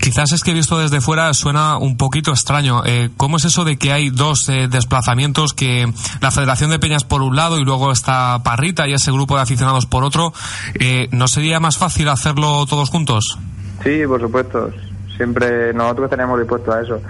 quizás 0.03 0.33
es 0.33 0.43
que 0.43 0.51
he 0.51 0.53
visto 0.53 0.77
desde 0.77 0.99
fuera 0.99 1.33
suena 1.33 1.77
un 1.77 1.95
poquito 1.95 2.31
extraño. 2.31 2.83
Eh, 2.85 3.09
¿Cómo 3.15 3.37
es 3.37 3.45
eso 3.45 3.63
de 3.63 3.77
que 3.77 3.93
hay 3.93 4.09
dos 4.09 4.49
eh, 4.49 4.67
desplazamientos 4.69 5.53
que 5.53 5.91
la 6.19 6.31
Federación 6.31 6.71
de 6.71 6.79
Peñas 6.79 7.05
por 7.05 7.21
un 7.21 7.35
lado 7.35 7.57
y 7.57 7.63
luego 7.63 7.91
está 7.91 8.41
Parrita 8.43 8.87
y 8.87 8.93
ese 8.93 9.11
grupo 9.11 9.35
de 9.35 9.43
aficionados 9.43 9.85
por 9.85 10.03
otro? 10.03 10.33
Eh, 10.75 11.07
¿No 11.11 11.27
sería 11.27 11.59
más 11.59 11.77
fácil 11.77 12.09
hacerlo 12.09 12.65
todos 12.65 12.89
juntos? 12.89 13.37
Sí, 13.83 14.01
por 14.05 14.19
supuesto. 14.19 14.71
Siempre 15.17 15.73
nosotros 15.73 16.09
tenemos 16.09 16.39
dispuesto 16.39 16.71
a 16.71 16.81
eso. 16.81 17.01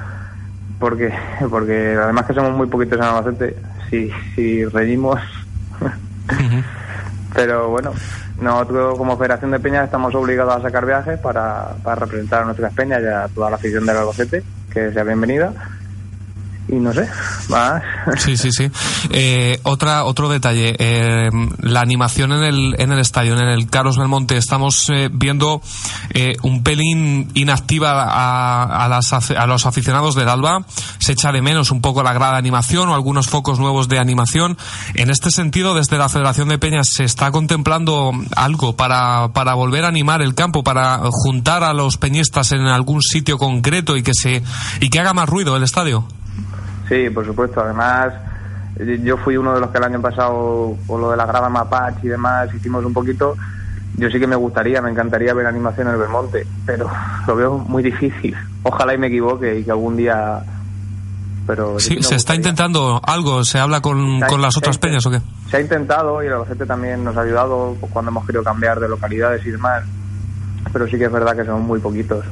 Porque, 0.80 1.14
porque 1.50 1.96
además 2.02 2.26
que 2.26 2.34
somos 2.34 2.52
muy 2.52 2.68
poquitos 2.68 2.98
en 2.98 3.04
Albacete, 3.04 3.56
si, 3.90 4.12
si 4.36 4.66
reñimos. 4.66 5.20
Pero 7.36 7.70
bueno, 7.70 7.92
nosotros 8.40 8.98
como 8.98 9.18
Federación 9.18 9.52
de 9.52 9.60
Peñas 9.60 9.86
estamos 9.86 10.14
obligados 10.14 10.56
a 10.56 10.62
sacar 10.62 10.86
viajes 10.86 11.20
para, 11.20 11.76
para 11.84 11.96
representar 12.02 12.44
a 12.44 12.46
nuestras 12.46 12.74
peñas 12.74 13.02
y 13.02 13.08
a 13.08 13.28
toda 13.34 13.50
la 13.50 13.56
afición 13.56 13.86
del 13.86 13.98
Albacete, 13.98 14.44
que 14.72 14.92
sea 14.92 15.04
bienvenida. 15.04 15.54
Y 16.70 16.76
no 16.76 16.94
sé, 16.94 17.10
más. 17.50 17.84
Sí, 18.18 18.38
sí, 18.38 18.52
sí. 18.52 18.72
Eh, 19.10 19.60
otra, 19.64 20.06
otro 20.06 20.30
detalle, 20.30 20.76
eh, 20.80 21.30
la 21.60 21.82
animación 21.82 22.32
en 22.32 22.44
el, 22.44 22.76
en 22.80 22.94
el 22.94 23.00
estadio, 23.00 23.38
en 23.38 23.50
el 23.50 23.70
Carlos 23.70 23.98
Belmonte, 23.98 24.38
estamos 24.38 24.90
eh, 24.90 25.10
viendo 25.12 25.62
eh, 26.12 26.38
un 26.42 26.64
pelín 26.64 27.30
inactiva 27.34 28.04
a, 28.04 28.86
a, 28.86 28.88
las, 28.88 29.12
a 29.12 29.46
los 29.46 29.66
aficionados 29.66 30.16
del 30.16 30.30
Alba. 30.30 30.66
Se 31.00 31.12
echa 31.12 31.34
de 31.34 31.42
menos 31.42 31.70
un 31.70 31.82
poco 31.82 32.02
la 32.02 32.14
grada 32.14 32.34
de 32.34 32.40
animación 32.40 32.88
o 32.88 32.96
algunos 32.96 33.28
focos 33.28 33.60
nuevos 33.60 33.90
de 33.90 34.00
animación. 34.00 34.58
En 34.94 35.10
este 35.10 35.32
sentido, 35.32 35.76
desde 35.76 35.98
la 35.98 36.08
Federación 36.08 36.48
de 36.48 36.60
Peñas, 36.60 36.88
¿se 36.94 37.04
está 37.04 37.32
contemplando 37.32 38.14
algo 38.38 38.78
para, 38.78 39.34
para 39.34 39.54
volver 39.54 39.84
a 39.84 39.90
animar 39.90 40.22
el 40.22 40.34
campo, 40.34 40.64
para 40.64 41.00
juntar 41.12 41.66
a 41.66 41.74
los 41.74 41.98
peñistas 41.98 42.54
en 42.54 42.62
algún 42.62 43.02
sitio 43.02 43.38
concreto 43.38 43.98
y 43.98 44.04
que, 44.04 44.14
se, 44.14 44.42
y 44.80 44.90
que 44.90 45.00
haga 45.02 45.14
más 45.14 45.28
ruido 45.28 45.58
el 45.58 45.64
estadio? 45.64 46.08
Sí, 46.88 47.10
por 47.10 47.26
supuesto. 47.26 47.62
Además, 47.62 48.14
eh, 48.78 49.00
yo 49.04 49.18
fui 49.18 49.38
uno 49.38 49.54
de 49.54 49.62
los 49.62 49.70
que 49.70 49.78
el 49.78 49.84
año 49.84 50.02
pasado, 50.02 50.76
por 50.88 51.00
lo 51.00 51.12
de 51.12 51.18
la 51.18 51.26
grada 51.26 51.50
Mapache 51.50 52.00
y 52.04 52.10
demás, 52.10 52.54
hicimos 52.54 52.84
un 52.86 52.94
poquito. 52.94 53.36
Yo 53.96 54.10
sí 54.10 54.20
que 54.20 54.26
me 54.26 54.36
gustaría, 54.36 54.82
me 54.82 54.90
encantaría 54.90 55.34
ver 55.34 55.46
animación 55.46 55.88
en 55.88 55.94
el 55.94 56.00
Belmonte, 56.00 56.48
pero 56.66 56.90
lo 57.28 57.36
veo 57.36 57.58
muy 57.58 57.84
difícil. 57.84 58.36
Ojalá 58.64 58.94
y 58.94 58.98
me 58.98 59.08
equivoque 59.08 59.60
y 59.60 59.64
que 59.64 59.72
algún 59.72 59.98
día. 59.98 60.42
Pero 61.46 61.78
sí 61.78 62.02
se 62.02 62.16
está 62.16 62.36
intentando 62.36 63.02
algo, 63.04 63.44
se 63.44 63.60
habla 63.60 63.82
con, 63.82 64.22
Se 64.22 64.28
con 64.28 64.42
las 64.42 64.56
otras 64.56 64.78
peñas 64.78 65.06
o 65.06 65.12
qué? 65.12 65.20
Se 65.52 65.58
ha 65.58 65.60
intentado 65.60 66.24
y 66.24 66.28
el 66.28 66.34
Albacete 66.34 66.66
también 66.66 67.04
nos 67.04 67.18
ha 67.18 67.22
ayudado 67.22 67.76
pues, 67.82 67.92
cuando 67.92 68.12
hemos 68.12 68.26
querido 68.26 68.46
cambiar 68.46 68.80
de 68.80 68.88
localidades 68.88 69.46
y 69.46 69.52
demás, 69.52 69.84
pero 70.72 70.88
sí 70.88 70.98
que 70.98 71.04
es 71.04 71.12
verdad 71.12 71.36
que 71.36 71.44
son 71.44 71.64
muy 71.64 71.82
poquitos. 71.82 72.24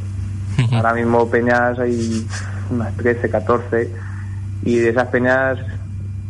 Ahora 0.71 0.93
mismo 0.93 1.29
peñas 1.29 1.77
hay 1.79 2.25
unas 2.69 2.95
13, 2.95 3.29
14 3.29 3.91
y 4.63 4.75
de 4.77 4.89
esas 4.89 5.07
peñas 5.07 5.57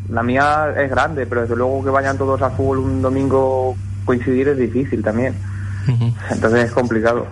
la 0.09 0.23
mía 0.23 0.67
es 0.77 0.89
grande, 0.89 1.25
pero 1.25 1.41
desde 1.41 1.55
luego 1.55 1.83
que 1.83 1.89
vayan 1.89 2.17
todos 2.17 2.41
a 2.41 2.49
fútbol 2.49 2.79
un 2.79 3.01
domingo 3.01 3.75
coincidir 4.05 4.49
es 4.49 4.57
difícil 4.57 5.03
también. 5.03 5.35
Entonces 6.29 6.65
es 6.65 6.71
complicado. 6.71 7.25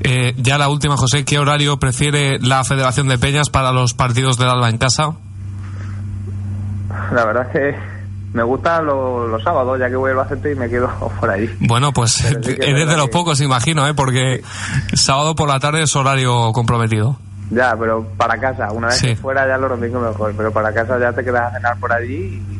Eh, 0.00 0.34
ya 0.36 0.58
la 0.58 0.68
última, 0.68 0.96
José, 0.96 1.24
¿qué 1.24 1.38
horario 1.38 1.78
prefiere 1.78 2.38
la 2.40 2.62
Federación 2.64 3.08
de 3.08 3.16
Peñas 3.18 3.48
para 3.48 3.72
los 3.72 3.94
partidos 3.94 4.36
del 4.38 4.48
Alba 4.50 4.68
en 4.68 4.78
casa? 4.78 5.14
La 7.12 7.24
verdad 7.24 7.46
es 7.46 7.52
que 7.52 7.76
me 8.32 8.42
gustan 8.42 8.86
los, 8.86 9.30
los 9.30 9.42
sábados, 9.42 9.78
ya 9.78 9.88
que 9.88 9.96
voy 9.96 10.10
al 10.10 10.18
Albacete 10.18 10.52
y 10.52 10.54
me 10.56 10.68
quedo 10.68 10.88
por 11.20 11.30
ahí. 11.30 11.48
Bueno, 11.60 11.92
pues 11.92 12.12
sí 12.12 12.34
eres 12.60 12.88
de 12.88 12.96
los 12.96 13.06
que- 13.06 13.12
pocos, 13.12 13.40
imagino, 13.40 13.86
¿eh? 13.86 13.94
porque 13.94 14.42
sábado 14.94 15.34
por 15.34 15.48
la 15.48 15.60
tarde 15.60 15.82
es 15.82 15.94
horario 15.96 16.52
comprometido. 16.52 17.16
Ya, 17.50 17.76
pero 17.78 18.06
para 18.16 18.38
casa, 18.40 18.72
una 18.72 18.88
vez 18.88 18.98
Sí. 18.98 19.06
que 19.08 19.16
fuera 19.16 19.46
ya 19.46 19.58
los 19.58 19.68
domingos 19.70 20.02
mejor, 20.02 20.34
pero 20.36 20.50
para 20.52 20.72
casa 20.72 20.98
ya 20.98 21.12
te 21.12 21.22
quedas 21.22 21.52
a 21.52 21.56
cenar 21.56 21.78
por 21.78 21.92
allí 21.92 22.14
y 22.14 22.58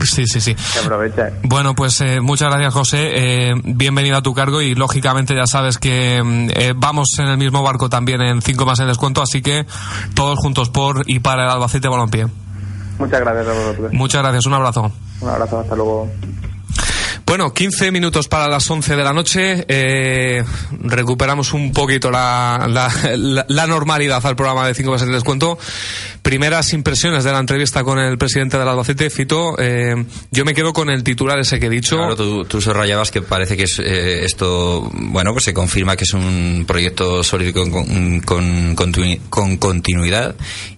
Sí, 0.04 0.26
sí, 0.26 0.40
sí. 0.40 0.56
se 0.58 0.80
aprovecha. 0.80 1.30
Bueno, 1.44 1.74
pues 1.76 2.00
eh, 2.00 2.20
muchas 2.20 2.50
gracias, 2.50 2.74
José. 2.74 3.10
Eh, 3.50 3.52
bienvenido 3.62 4.16
a 4.16 4.22
tu 4.22 4.34
cargo 4.34 4.60
y 4.60 4.74
lógicamente 4.74 5.32
ya 5.36 5.46
sabes 5.46 5.78
que 5.78 6.20
mm, 6.20 6.48
eh, 6.54 6.74
vamos 6.76 7.10
en 7.20 7.28
el 7.28 7.38
mismo 7.38 7.62
barco 7.62 7.88
también 7.88 8.20
en 8.20 8.42
5 8.42 8.66
más 8.66 8.80
en 8.80 8.88
descuento, 8.88 9.22
así 9.22 9.42
que 9.42 9.64
todos 10.14 10.38
juntos 10.40 10.70
por 10.70 11.04
y 11.06 11.20
para 11.20 11.44
el 11.44 11.50
Albacete 11.50 11.86
Balompié. 11.88 12.26
Muchas 12.98 13.20
gracias 13.20 13.46
a 13.46 13.52
vosotros. 13.52 13.92
Muchas 13.92 14.22
gracias, 14.22 14.46
un 14.46 14.54
abrazo. 14.54 14.90
Un 15.20 15.28
abrazo, 15.28 15.60
hasta 15.60 15.76
luego. 15.76 16.10
Bueno, 17.26 17.54
15 17.54 17.90
minutos 17.92 18.28
para 18.28 18.48
las 18.48 18.70
11 18.70 18.96
de 18.96 19.04
la 19.04 19.12
noche. 19.12 19.64
Eh, 19.68 20.44
recuperamos 20.80 21.52
un 21.52 21.72
poquito 21.72 22.10
la, 22.10 22.68
la, 23.48 23.66
normalidad 23.66 24.24
al 24.26 24.36
programa 24.36 24.66
de 24.66 24.74
5 24.74 24.90
meses 24.90 25.08
de 25.08 25.14
descuento. 25.14 25.58
Primeras 26.22 26.72
impresiones 26.72 27.24
de 27.24 27.32
la 27.32 27.38
entrevista 27.38 27.84
con 27.84 27.98
el 27.98 28.18
presidente 28.18 28.58
del 28.58 28.68
Albacete, 28.68 29.08
Fito. 29.10 29.58
eh, 29.58 30.04
yo 30.30 30.44
me 30.44 30.54
quedo 30.54 30.72
con 30.72 30.90
el 30.90 31.02
titular 31.02 31.38
ese 31.38 31.58
que 31.58 31.66
he 31.66 31.70
dicho. 31.70 31.96
Claro, 31.96 32.16
tú, 32.16 32.44
tú 32.44 32.60
subrayabas 32.60 33.10
que 33.10 33.22
parece 33.22 33.56
que 33.56 33.64
eh, 33.64 34.24
esto, 34.24 34.90
bueno, 34.92 35.32
pues 35.32 35.44
se 35.44 35.54
confirma 35.54 35.96
que 35.96 36.04
es 36.04 36.12
un 36.12 36.64
proyecto 36.66 37.22
sólido 37.22 37.52
con, 37.52 38.20
con 38.20 39.56
continuidad 39.56 40.34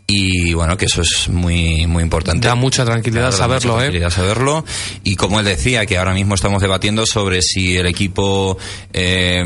y 0.07 0.53
bueno, 0.53 0.77
que 0.77 0.85
eso 0.85 1.01
es 1.01 1.29
muy, 1.31 1.87
muy 1.87 2.03
importante. 2.03 2.47
Da 2.47 2.55
mucha 2.55 2.85
tranquilidad 2.85 3.33
saberlo, 3.33 3.73
mucha 3.73 3.85
¿eh? 3.85 3.89
tranquilidad 3.89 4.11
saberlo 4.11 4.65
y 5.03 5.17
como 5.17 5.41
él 5.41 5.47
decía, 5.47 5.87
que 5.87 5.97
ahora 5.97 6.13
mismo 6.13 6.35
estamos 6.35 6.61
debatiendo 6.61 7.07
sobre 7.07 7.41
si 7.41 7.77
el 7.77 7.87
equipo 7.87 8.59
eh, 8.93 9.43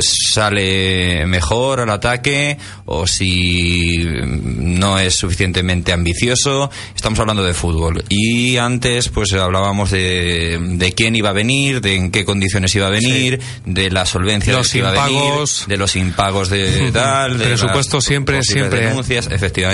sale 0.00 1.26
mejor 1.26 1.80
al 1.80 1.90
ataque 1.90 2.56
o 2.86 3.06
si 3.06 3.98
no 4.24 4.98
es 4.98 5.14
suficientemente 5.14 5.92
ambicioso. 5.92 6.70
Estamos 6.94 7.18
hablando 7.18 7.44
de 7.44 7.52
fútbol. 7.52 8.04
Y 8.08 8.56
antes, 8.56 9.10
pues 9.10 9.34
hablábamos 9.34 9.90
de, 9.90 10.58
de 10.62 10.92
quién 10.92 11.14
iba 11.14 11.28
a 11.28 11.34
venir, 11.34 11.82
de 11.82 11.94
en 11.96 12.10
qué 12.10 12.24
condiciones 12.24 12.74
iba 12.74 12.86
a 12.86 12.90
venir, 12.90 13.38
de 13.66 13.90
la 13.90 14.06
solvencia 14.06 14.54
Los 14.54 14.68
de, 14.68 14.72
que 14.72 14.78
iba 14.78 14.88
a 14.88 15.06
venir, 15.06 15.22
impagos. 15.22 15.64
de 15.68 15.76
los 15.76 15.96
impagos 15.96 16.48
de 16.48 16.90
tal, 16.92 17.36
de 17.36 17.44
Presupuesto 17.44 18.00
siempre, 18.00 18.42
siempre. 18.42 18.86
denuncias, 18.86 19.28
efectivamente. 19.30 19.73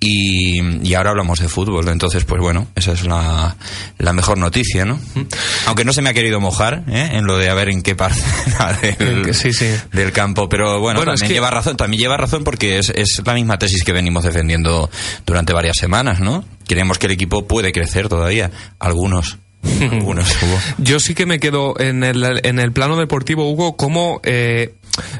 Y, 0.00 0.60
y 0.86 0.94
ahora 0.94 1.10
hablamos 1.10 1.38
de 1.40 1.48
fútbol. 1.48 1.88
Entonces, 1.88 2.24
pues 2.24 2.40
bueno, 2.40 2.66
esa 2.74 2.92
es 2.92 3.04
la, 3.04 3.56
la 3.98 4.12
mejor 4.12 4.38
noticia, 4.38 4.84
¿no? 4.84 5.00
Aunque 5.66 5.84
no 5.84 5.92
se 5.92 6.02
me 6.02 6.10
ha 6.10 6.14
querido 6.14 6.40
mojar 6.40 6.84
¿eh? 6.88 7.10
en 7.12 7.24
lo 7.26 7.38
de 7.38 7.48
a 7.48 7.54
ver 7.54 7.68
en 7.70 7.82
qué 7.82 7.94
parte 7.94 8.20
del, 8.98 9.34
Sí, 9.34 9.52
sí. 9.52 9.66
del 9.92 10.12
campo. 10.12 10.48
Pero 10.48 10.80
bueno, 10.80 11.00
Bueno, 11.00 11.12
es 11.14 11.20
también 11.20 11.28
que- 11.28 11.34
lleva 11.34 11.50
razón, 11.50 11.76
también 11.76 12.00
lleva 12.00 12.16
razón 12.16 12.44
porque 12.44 12.78
es, 12.78 12.90
es 12.90 13.22
la 13.24 13.34
misma 13.34 13.58
tesis 13.58 13.82
que 13.84 13.92
venimos 13.92 14.24
defendiendo 14.24 14.90
durante 15.26 15.52
varias 15.52 15.76
semanas, 15.78 16.20
¿no? 16.20 16.44
Creemos 16.66 16.98
que 16.98 17.06
el 17.06 17.12
equipo 17.12 17.46
puede 17.46 17.72
crecer 17.72 18.08
todavía. 18.08 18.50
Algunos. 18.78 19.38
Algunos, 19.90 20.28
Hugo. 20.42 20.58
Yo 20.78 21.00
sí 21.00 21.14
que 21.14 21.24
me 21.24 21.40
quedo 21.40 21.78
en 21.80 22.04
el, 22.04 22.40
en 22.44 22.58
el 22.58 22.72
plano 22.72 22.96
deportivo, 22.96 23.50
Hugo, 23.50 23.76
cómo 23.76 24.20
eh, 24.22 24.74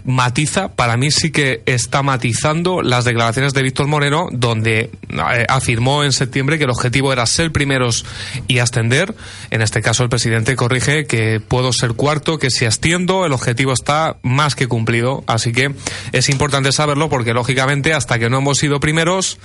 matiza, 0.04 0.68
para 0.68 0.96
mí 0.96 1.10
sí 1.10 1.30
que 1.30 1.62
está 1.66 2.02
matizando 2.02 2.82
las 2.82 3.04
declaraciones 3.04 3.54
de 3.54 3.62
Víctor 3.62 3.86
Moreno, 3.86 4.28
donde 4.32 4.90
eh, 5.08 5.46
afirmó 5.48 6.04
en 6.04 6.12
septiembre 6.12 6.58
que 6.58 6.64
el 6.64 6.70
objetivo 6.70 7.12
era 7.12 7.26
ser 7.26 7.52
primeros 7.52 8.04
y 8.46 8.58
ascender. 8.58 9.14
En 9.50 9.62
este 9.62 9.82
caso, 9.82 10.02
el 10.02 10.08
presidente 10.08 10.56
corrige 10.56 11.06
que 11.06 11.40
puedo 11.40 11.72
ser 11.72 11.94
cuarto, 11.94 12.38
que 12.38 12.50
si 12.50 12.64
asciendo, 12.64 13.26
el 13.26 13.32
objetivo 13.32 13.72
está 13.72 14.16
más 14.22 14.54
que 14.54 14.66
cumplido. 14.66 15.24
Así 15.26 15.52
que 15.52 15.74
es 16.12 16.28
importante 16.28 16.72
saberlo 16.72 17.08
porque, 17.08 17.34
lógicamente, 17.34 17.94
hasta 17.94 18.18
que 18.18 18.30
no 18.30 18.38
hemos 18.38 18.58
sido 18.58 18.80
primeros, 18.80 19.38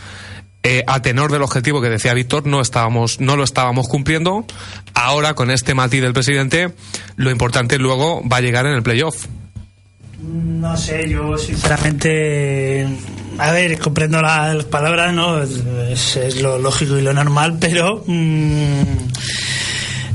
eh, 0.61 0.83
a 0.87 1.01
tenor 1.01 1.31
del 1.31 1.41
objetivo 1.41 1.81
que 1.81 1.89
decía 1.89 2.13
Víctor, 2.13 2.45
no 2.45 2.59
estábamos, 2.59 3.21
no 3.21 3.37
lo 3.37 3.43
estábamos 3.43 3.87
cumpliendo. 3.87 4.45
Ahora, 4.93 5.33
con 5.33 5.51
este 5.51 5.73
matiz 5.73 6.01
del 6.01 6.13
presidente, 6.13 6.73
lo 7.15 7.31
importante 7.31 7.77
luego 7.77 8.21
va 8.27 8.37
a 8.37 8.41
llegar 8.41 8.65
en 8.65 8.73
el 8.73 8.83
playoff. 8.83 9.27
No 10.21 10.75
sé, 10.77 11.09
yo 11.09 11.37
sinceramente, 11.37 12.85
a 13.37 13.51
ver, 13.51 13.79
comprendo 13.79 14.21
la- 14.21 14.53
las 14.53 14.65
palabras, 14.65 15.13
¿no? 15.13 15.41
Es, 15.41 16.41
lo 16.41 16.59
lógico 16.59 16.97
y 16.97 17.01
lo 17.01 17.13
normal, 17.13 17.57
pero 17.59 18.03
mm, 18.05 18.81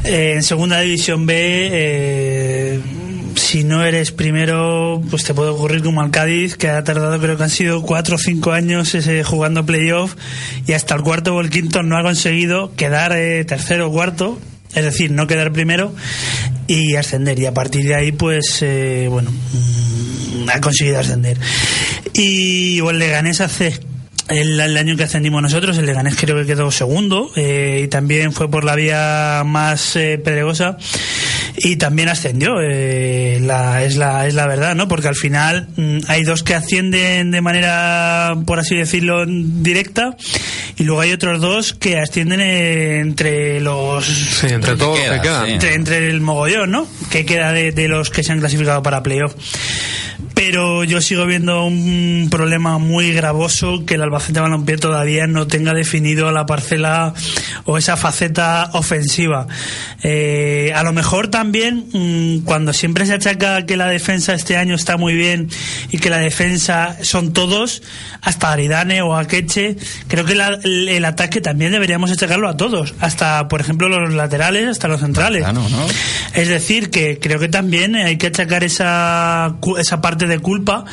eh, 0.04 0.32
en 0.36 0.42
segunda 0.42 0.80
división 0.80 1.24
B, 1.26 1.34
eh, 1.72 2.80
si 3.36 3.64
no 3.64 3.82
eres 3.84 4.12
primero, 4.12 5.00
pues 5.10 5.24
te 5.24 5.32
puede 5.34 5.50
ocurrir 5.50 5.82
como 5.82 6.02
al 6.02 6.10
Cádiz, 6.10 6.56
que 6.56 6.68
ha 6.68 6.84
tardado, 6.84 7.18
creo 7.18 7.36
que 7.38 7.44
han 7.44 7.50
sido 7.50 7.82
cuatro 7.82 8.16
o 8.16 8.18
cinco 8.18 8.52
años 8.52 8.94
ese, 8.94 9.24
jugando 9.24 9.64
playoff 9.64 10.14
y 10.66 10.72
hasta 10.74 10.94
el 10.94 11.02
cuarto 11.02 11.34
o 11.34 11.40
el 11.40 11.48
quinto 11.50 11.82
no 11.82 11.96
ha 11.96 12.02
conseguido 12.02 12.74
quedar 12.76 13.12
eh, 13.16 13.44
tercero 13.46 13.88
o 13.88 13.92
cuarto, 13.92 14.38
es 14.74 14.84
decir, 14.84 15.10
no 15.10 15.26
quedar 15.26 15.52
primero 15.52 15.94
y 16.66 16.96
ascender. 16.96 17.38
Y 17.38 17.46
a 17.46 17.54
partir 17.54 17.84
de 17.84 17.94
ahí, 17.94 18.12
pues, 18.12 18.62
eh, 18.62 19.06
bueno, 19.10 19.30
mm, 19.30 20.48
ha 20.50 20.60
conseguido 20.60 20.98
ascender. 20.98 21.38
Y 22.12 22.80
o 22.80 22.90
el 22.90 22.98
Leganés 22.98 23.40
hace 23.40 23.80
el, 24.28 24.60
año 24.76 24.96
que 24.96 25.04
ascendimos 25.04 25.42
nosotros, 25.42 25.76
el 25.78 25.86
Leganés 25.86 26.16
creo 26.16 26.36
que 26.36 26.46
quedó 26.46 26.70
segundo 26.70 27.30
eh, 27.36 27.82
y 27.84 27.88
también 27.88 28.32
fue 28.32 28.50
por 28.50 28.64
la 28.64 28.74
vía 28.74 29.42
más 29.44 29.96
eh, 29.96 30.18
pedregosa 30.18 30.78
y 31.56 31.76
también 31.76 32.08
ascendió 32.08 32.54
eh, 32.60 33.38
la, 33.40 33.84
es 33.84 33.96
la 33.96 34.26
es 34.26 34.34
la 34.34 34.46
verdad 34.46 34.74
no 34.74 34.88
porque 34.88 35.08
al 35.08 35.14
final 35.14 35.68
mm, 35.76 35.98
hay 36.08 36.24
dos 36.24 36.42
que 36.42 36.54
ascienden 36.54 37.30
de 37.30 37.40
manera 37.40 38.34
por 38.46 38.58
así 38.58 38.74
decirlo 38.76 39.24
directa 39.26 40.16
y 40.76 40.84
luego 40.84 41.00
hay 41.00 41.12
otros 41.12 41.40
dos 41.40 41.72
que 41.74 41.98
ascienden 41.98 42.40
entre 42.40 43.60
los 43.60 44.04
Sí, 44.06 44.46
entre 44.50 44.72
que 44.72 44.78
todos 44.78 44.98
queda, 44.98 45.20
que 45.20 45.28
quedan. 45.28 45.46
sí. 45.46 45.52
entre, 45.52 45.74
entre 45.74 46.10
el 46.10 46.20
mogollón, 46.20 46.70
¿no? 46.72 46.88
Que 47.10 47.24
queda 47.24 47.52
de, 47.52 47.70
de 47.70 47.86
los 47.88 48.10
que 48.10 48.24
se 48.24 48.32
han 48.32 48.40
clasificado 48.40 48.82
para 48.82 49.02
playoff. 49.02 49.34
Pero 50.34 50.82
yo 50.84 51.00
sigo 51.00 51.26
viendo 51.26 51.64
un 51.64 52.28
problema 52.30 52.78
muy 52.78 53.12
gravoso 53.12 53.84
que 53.86 53.94
el 53.94 54.02
Albacete 54.02 54.40
Balompié 54.40 54.76
todavía 54.78 55.26
no 55.28 55.46
tenga 55.46 55.72
definido 55.72 56.30
la 56.32 56.44
parcela 56.44 57.14
o 57.64 57.78
esa 57.78 57.96
faceta 57.96 58.70
ofensiva. 58.72 59.46
Eh, 60.02 60.72
a 60.74 60.82
lo 60.82 60.92
mejor 60.92 61.28
también 61.28 61.86
mm, 61.92 62.44
cuando 62.44 62.72
siempre 62.72 63.06
se 63.06 63.14
achaca 63.14 63.64
que 63.64 63.76
la 63.76 63.86
defensa 63.86 64.34
este 64.34 64.56
año 64.56 64.74
está 64.74 64.96
muy 64.96 65.14
bien 65.14 65.48
y 65.90 65.98
que 65.98 66.10
la 66.10 66.18
defensa 66.18 66.96
son 67.02 67.32
todos, 67.32 67.82
hasta 68.20 68.50
Aridane 68.50 69.02
o 69.02 69.14
Akeche, 69.16 69.76
creo 70.08 70.24
que 70.24 70.34
la- 70.34 70.58
el, 70.64 70.88
el 70.88 71.04
ataque 71.04 71.40
también 71.40 71.72
deberíamos 71.72 72.10
achacarlo 72.10 72.48
a 72.48 72.56
todos, 72.56 72.94
hasta 73.00 73.46
por 73.48 73.60
ejemplo 73.60 73.88
los 73.88 74.12
laterales, 74.12 74.68
hasta 74.68 74.88
los 74.88 75.00
centrales. 75.00 75.42
Claro, 75.44 75.60
¿no? 75.68 75.86
Es 76.34 76.48
decir, 76.48 76.90
que 76.90 77.18
creo 77.20 77.38
que 77.38 77.48
también 77.48 77.94
hay 77.94 78.16
que 78.18 78.26
achacar 78.26 78.64
esa, 78.64 79.54
esa 79.78 80.00
parte 80.00 80.23
de 80.28 80.38
culpa 80.38 80.84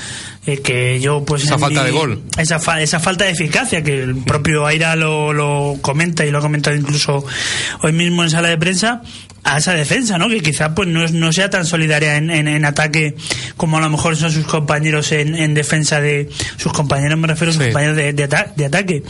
eh, 0.46 0.60
que 0.62 1.00
yo 1.00 1.24
pues 1.26 1.44
Esa 1.44 1.58
falta 1.60 1.84
de 1.84 1.92
gol. 1.92 2.22
esa, 2.38 2.60
fa- 2.60 2.82
esa 2.82 3.00
falta 3.00 3.26
de 3.26 3.32
eficacia 3.32 3.84
que 3.84 4.02
el 4.04 4.16
propio 4.18 4.66
Aira 4.66 4.96
lo, 4.96 5.34
lo 5.34 5.78
comenta 5.82 6.26
y 6.26 6.32
lo 6.32 6.40
ha 6.40 6.42
comentado 6.42 6.76
incluso 6.76 7.24
hoy 7.84 7.92
mismo 7.94 8.24
en 8.24 8.30
sala 8.30 8.50
de 8.50 8.58
prensa 8.58 9.02
a 9.44 9.58
esa 9.58 9.74
defensa, 9.74 10.20
¿no? 10.20 10.30
Que 10.30 10.40
quizá 10.42 10.76
pues 10.76 10.88
no, 10.88 11.04
es- 11.04 11.14
no 11.14 11.32
sea 11.34 11.50
tan 11.50 11.66
solidaria 11.66 12.18
en, 12.18 12.30
en- 12.30 12.48
en 12.48 12.66
ataque 12.66 13.16
como 13.58 13.78
a 13.78 13.82
lo 13.82 13.90
mejor 13.90 14.16
son 14.16 14.32
sus 14.32 14.46
compañeros 14.46 15.12
en, 15.12 15.36
en 15.36 15.54
defensa 15.54 16.00
de 16.02 16.30
sus 16.58 16.72
compañeros, 16.74 17.18
me 17.20 17.28
refiero 17.28 17.50
a 17.52 17.54
sus 17.54 17.62
Sí. 17.64 17.70
compañeros 17.70 17.98
de, 17.98 18.14
de 18.14 18.24
ata- 18.24 18.54
de 18.56 18.66
ataque. 18.66 19.04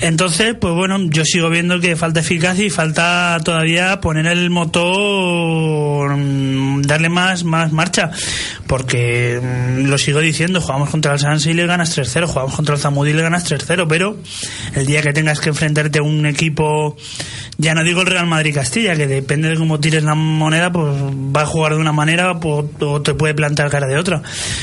Entonces, 0.00 0.54
pues 0.58 0.72
bueno, 0.74 0.98
yo 1.10 1.24
sigo 1.26 1.50
viendo 1.50 1.78
que 1.80 1.94
falta 1.94 2.20
eficacia 2.20 2.64
y 2.64 2.70
falta 2.70 3.38
todavía 3.44 4.00
poner 4.00 4.26
el 4.28 4.48
motor, 4.50 6.16
mm, 6.16 6.82
darle 6.82 7.08
más, 7.08 7.44
más 7.44 7.70
marcha, 7.72 8.10
porque 8.70 9.40
mm, 9.42 9.88
lo 9.88 9.98
sigo 9.98 10.20
diciendo, 10.20 10.60
jugamos 10.60 10.90
contra 10.90 11.12
el 11.12 11.18
Sanse 11.18 11.50
y 11.50 11.54
le 11.54 11.66
ganas 11.66 11.98
3-0, 11.98 12.26
jugamos 12.26 12.54
contra 12.54 12.76
el 12.76 12.80
Zamudi 12.80 13.10
y 13.10 13.14
le 13.14 13.22
ganas 13.22 13.50
3-0, 13.50 13.86
pero 13.88 14.16
el 14.76 14.86
día 14.86 15.02
que 15.02 15.12
tengas 15.12 15.40
que 15.40 15.48
enfrentarte 15.48 15.98
a 15.98 16.02
un 16.02 16.24
equipo, 16.24 16.96
ya 17.58 17.74
no 17.74 17.82
digo 17.82 18.02
el 18.02 18.06
Real 18.06 18.28
Madrid 18.28 18.54
Castilla, 18.54 18.94
que 18.94 19.08
depende 19.08 19.48
de 19.48 19.56
cómo 19.56 19.80
tires 19.80 20.04
la 20.04 20.14
moneda, 20.14 20.70
pues 20.70 20.86
va 20.94 21.42
a 21.42 21.46
jugar 21.46 21.74
de 21.74 21.80
una 21.80 21.90
manera 21.90 22.38
pues, 22.38 22.66
o 22.78 23.02
te 23.02 23.12
puede 23.14 23.34
plantar 23.34 23.70
cara 23.70 23.88
de 23.88 23.98
otra, 23.98 24.22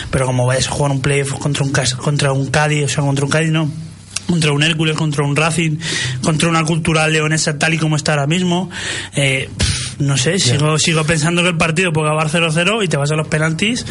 pero 0.09 0.25
como 0.25 0.45
vayas 0.45 0.69
a 0.69 0.71
jugar 0.71 0.93
un 0.93 1.01
playoff 1.01 1.33
contra 1.33 1.65
un, 1.65 1.73
contra 1.97 2.31
un 2.31 2.47
Cádiz, 2.47 2.85
o 2.85 2.87
sea, 2.87 3.03
contra 3.03 3.25
un 3.25 3.31
Cádiz 3.31 3.51
no 3.51 3.69
contra 4.25 4.51
un 4.53 4.63
Hércules, 4.63 4.95
contra 4.95 5.25
un 5.25 5.35
Racing, 5.35 5.77
contra 6.21 6.49
una 6.49 6.63
cultural 6.63 7.11
leonesa 7.11 7.57
tal 7.57 7.73
y 7.73 7.77
como 7.77 7.95
está 7.95 8.13
ahora 8.13 8.27
mismo. 8.27 8.69
Eh, 9.15 9.49
no 9.99 10.17
sé, 10.17 10.37
sigo, 10.39 10.77
sigo 10.77 11.03
pensando 11.03 11.41
que 11.41 11.49
el 11.49 11.57
partido 11.57 11.91
puede 11.91 12.07
acabar 12.07 12.29
0-0 12.29 12.83
y 12.83 12.87
te 12.87 12.97
vas 12.97 13.11
a 13.11 13.15
los 13.15 13.27
penaltis. 13.27 13.85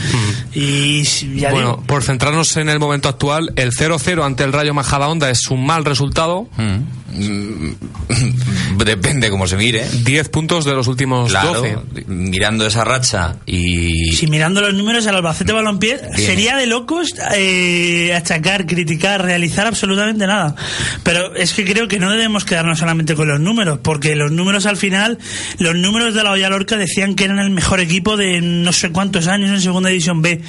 Y 0.54 1.04
si- 1.04 1.36
ya 1.40 1.50
Bueno, 1.50 1.70
digo, 1.72 1.82
por 1.86 2.02
centrarnos 2.02 2.56
en 2.56 2.68
el 2.68 2.78
momento 2.78 3.08
actual, 3.08 3.52
el 3.56 3.72
0-0 3.72 4.24
ante 4.24 4.44
el 4.44 4.52
Rayo 4.52 4.72
Majadahonda 4.74 5.30
es 5.30 5.48
un 5.50 5.66
mal 5.66 5.84
resultado. 5.84 6.48
Mm. 6.56 6.76
Depende 8.84 9.30
cómo 9.30 9.46
se 9.46 9.56
mire. 9.56 9.84
10 10.04 10.28
puntos 10.28 10.64
de 10.64 10.72
los 10.72 10.86
últimos 10.86 11.30
Claro, 11.30 11.54
12. 11.54 12.04
mirando 12.06 12.66
esa 12.66 12.84
racha 12.84 13.36
y 13.46 14.12
si 14.12 14.26
mirando 14.26 14.60
los 14.60 14.74
números 14.74 15.06
al 15.06 15.16
Albacete 15.16 15.52
Balompié, 15.52 15.96
Bien. 15.96 16.14
sería 16.16 16.56
de 16.56 16.66
locos 16.66 17.14
eh, 17.36 18.12
achacar, 18.14 18.66
criticar, 18.66 19.22
realizar 19.24 19.66
absolutamente 19.66 20.26
nada. 20.26 20.54
Pero 21.02 21.34
es 21.34 21.52
que 21.52 21.64
creo 21.64 21.88
que 21.88 21.98
no 21.98 22.10
debemos 22.10 22.44
quedarnos 22.44 22.78
solamente 22.78 23.14
con 23.14 23.28
los 23.28 23.40
números, 23.40 23.80
porque 23.82 24.14
los 24.14 24.30
números 24.30 24.66
al 24.66 24.76
final, 24.76 25.18
los 25.58 25.74
números 25.74 26.14
de 26.14 26.22
la 26.22 26.32
Olla 26.32 26.48
Lorca 26.48 26.76
decían 26.76 27.14
que 27.14 27.24
eran 27.24 27.38
el 27.38 27.50
mejor 27.50 27.80
equipo 27.80 28.16
de 28.16 28.40
no 28.40 28.72
sé 28.72 28.90
cuántos 28.90 29.26
años 29.26 29.50
en 29.50 29.60
Segunda 29.60 29.88
División 29.88 30.22
B. 30.22 30.40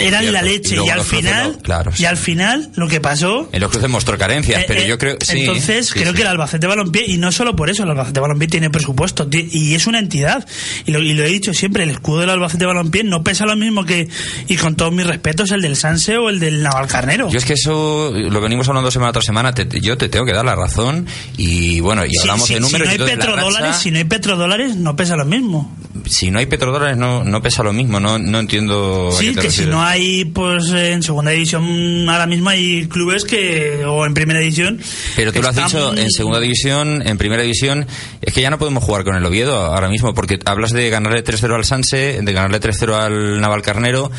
Eran 0.00 0.20
Cierto. 0.22 0.32
la 0.32 0.42
leche. 0.42 0.76
Y, 0.84 0.88
al 0.88 1.00
final, 1.02 1.52
no, 1.52 1.58
claro, 1.62 1.92
y 1.96 2.04
al 2.04 2.16
final, 2.16 2.70
lo 2.76 2.88
que 2.88 3.00
pasó 3.00 3.48
en 3.52 3.60
los 3.60 3.70
cruces 3.70 3.88
mostró 3.90 4.16
carencias, 4.18 4.62
eh, 4.62 4.64
pero 4.68 4.80
eh, 4.80 4.86
yo 4.86 4.98
creo 4.98 5.16
sí, 5.20 5.40
entonces 5.40 5.85
sí, 5.88 5.94
creo 6.00 6.10
sí. 6.12 6.16
que 6.16 6.22
el 6.22 6.28
Albacete 6.28 6.66
Balompié 6.66 7.04
y 7.06 7.16
no 7.18 7.32
solo 7.32 7.56
por 7.56 7.70
eso 7.70 7.82
el 7.82 7.90
Albacete 7.90 8.20
Balompié 8.20 8.48
tiene 8.48 8.70
presupuesto 8.70 9.28
y 9.32 9.74
es 9.74 9.86
una 9.86 9.98
entidad 9.98 10.46
y 10.84 10.92
lo, 10.92 11.00
y 11.00 11.14
lo 11.14 11.24
he 11.24 11.28
dicho 11.28 11.52
siempre 11.54 11.84
el 11.84 11.90
escudo 11.90 12.20
del 12.20 12.30
Albacete 12.30 12.66
Balompié 12.66 13.04
no 13.04 13.22
pesa 13.24 13.46
lo 13.46 13.56
mismo 13.56 13.84
que 13.84 14.08
y 14.48 14.56
con 14.56 14.76
todos 14.76 14.92
mis 14.92 15.06
respetos 15.06 15.50
el 15.52 15.62
del 15.62 15.76
Sanse 15.76 16.16
o 16.18 16.28
el 16.30 16.40
del 16.40 16.62
Navalcarnero. 16.62 17.30
Yo 17.30 17.38
es 17.38 17.44
que 17.44 17.54
eso 17.54 18.12
lo 18.14 18.40
venimos 18.40 18.68
hablando 18.68 18.90
semana 18.90 19.12
tras 19.12 19.24
semana, 19.24 19.52
te- 19.52 19.68
yo 19.80 19.96
te 19.96 20.08
tengo 20.08 20.24
que 20.26 20.32
dar 20.32 20.44
la 20.44 20.54
razón 20.56 21.06
y 21.36 21.80
bueno, 21.80 22.04
y 22.04 22.10
Si- 22.10 22.18
hablamos 22.20 22.46
si, 22.46 22.54
de 22.54 22.60
si 22.60 22.64
números 22.64 22.88
no 22.88 22.94
y 22.94 23.08
hay 23.10 23.16
petrodólares 23.16 23.68
racha- 23.70 23.78
si 23.80 23.90
no 23.90 23.98
hay 23.98 24.04
petrodólares 24.04 24.76
no 24.76 24.96
pesa 24.96 25.16
lo 25.16 25.24
mismo. 25.24 25.76
Si 26.06 26.30
no 26.30 26.38
hay 26.38 26.46
petrodólares 26.46 26.96
no, 26.96 27.24
no 27.24 27.42
pesa 27.42 27.62
lo 27.62 27.72
mismo, 27.72 27.98
no, 28.00 28.18
no 28.18 28.38
entiendo 28.38 29.10
a 29.12 29.18
sí 29.18 29.28
qué 29.28 29.34
te 29.34 29.40
que 29.42 29.50
si 29.50 29.64
no 29.66 29.82
hay 29.82 30.24
pues 30.26 30.68
en 30.70 31.02
segunda 31.02 31.30
división 31.30 32.08
ahora 32.08 32.26
mismo 32.26 32.50
hay 32.50 32.86
clubes 32.86 33.24
que 33.24 33.84
o 33.86 34.04
en 34.06 34.14
primera 34.14 34.38
división 34.40 34.78
Pero 35.16 35.32
tú 35.32 35.42
lo 35.42 35.48
has 35.48 35.56
mm, 35.92 35.98
en 35.98 36.10
segunda 36.10 36.40
división, 36.40 37.02
en 37.06 37.18
primera 37.18 37.42
división, 37.42 37.86
es 38.22 38.32
que 38.32 38.40
ya 38.40 38.50
no 38.50 38.58
podemos 38.58 38.82
jugar 38.84 39.04
con 39.04 39.16
el 39.16 39.24
Oviedo 39.24 39.56
ahora 39.56 39.88
mismo, 39.88 40.14
porque 40.14 40.38
hablas 40.44 40.70
de 40.72 40.88
ganarle 40.90 41.24
3-0 41.24 41.54
al 41.54 41.64
Sanse, 41.64 42.20
de 42.22 42.32
ganarle 42.32 42.60
3-0 42.60 42.92
al 42.94 43.40
Navalcarnero, 43.40 44.10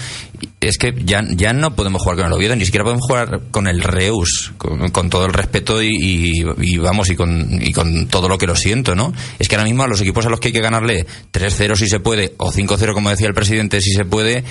es 0.60 0.78
que 0.78 0.94
ya, 1.06 1.24
ya 1.30 1.54
no 1.54 1.76
podemos 1.76 2.02
jugar 2.02 2.18
con 2.18 2.28
el 2.28 2.34
Oviedo, 2.34 2.56
ni 2.56 2.66
siquiera 2.66 2.84
podemos 2.84 3.06
jugar 3.06 3.42
con 3.52 3.68
el 3.68 3.82
Reus, 3.84 4.54
con, 4.58 4.90
con 4.90 5.10
todo 5.10 5.26
el 5.26 5.34
respeto 5.34 5.82
y, 5.82 5.90
y- 5.90 6.46
y 6.62 6.78
vamos, 6.78 7.10
y 7.10 7.16
con, 7.16 7.60
y 7.62 7.72
con 7.74 8.08
todo 8.08 8.28
lo 8.30 8.38
que 8.38 8.48
lo 8.48 8.56
siento, 8.56 8.96
¿no? 8.96 9.14
Es 9.40 9.48
que 9.48 9.56
ahora 9.56 9.66
mismo 9.66 9.84
a 9.84 9.88
los 9.88 10.02
equipos 10.02 10.26
a 10.26 10.30
los 10.30 10.40
que 10.40 10.50
hay 10.50 10.54
que 10.54 10.62
ganarle 10.62 11.06
3-0 11.34 11.76
si 11.76 11.88
se 11.88 12.00
puede, 12.00 12.34
o 12.38 12.52
5-0 12.52 12.94
como 12.94 13.10
decía 13.10 13.28
el 13.28 13.34
presidente 13.34 13.82
si 13.82 13.92
se 13.92 14.06
puede, 14.06 14.44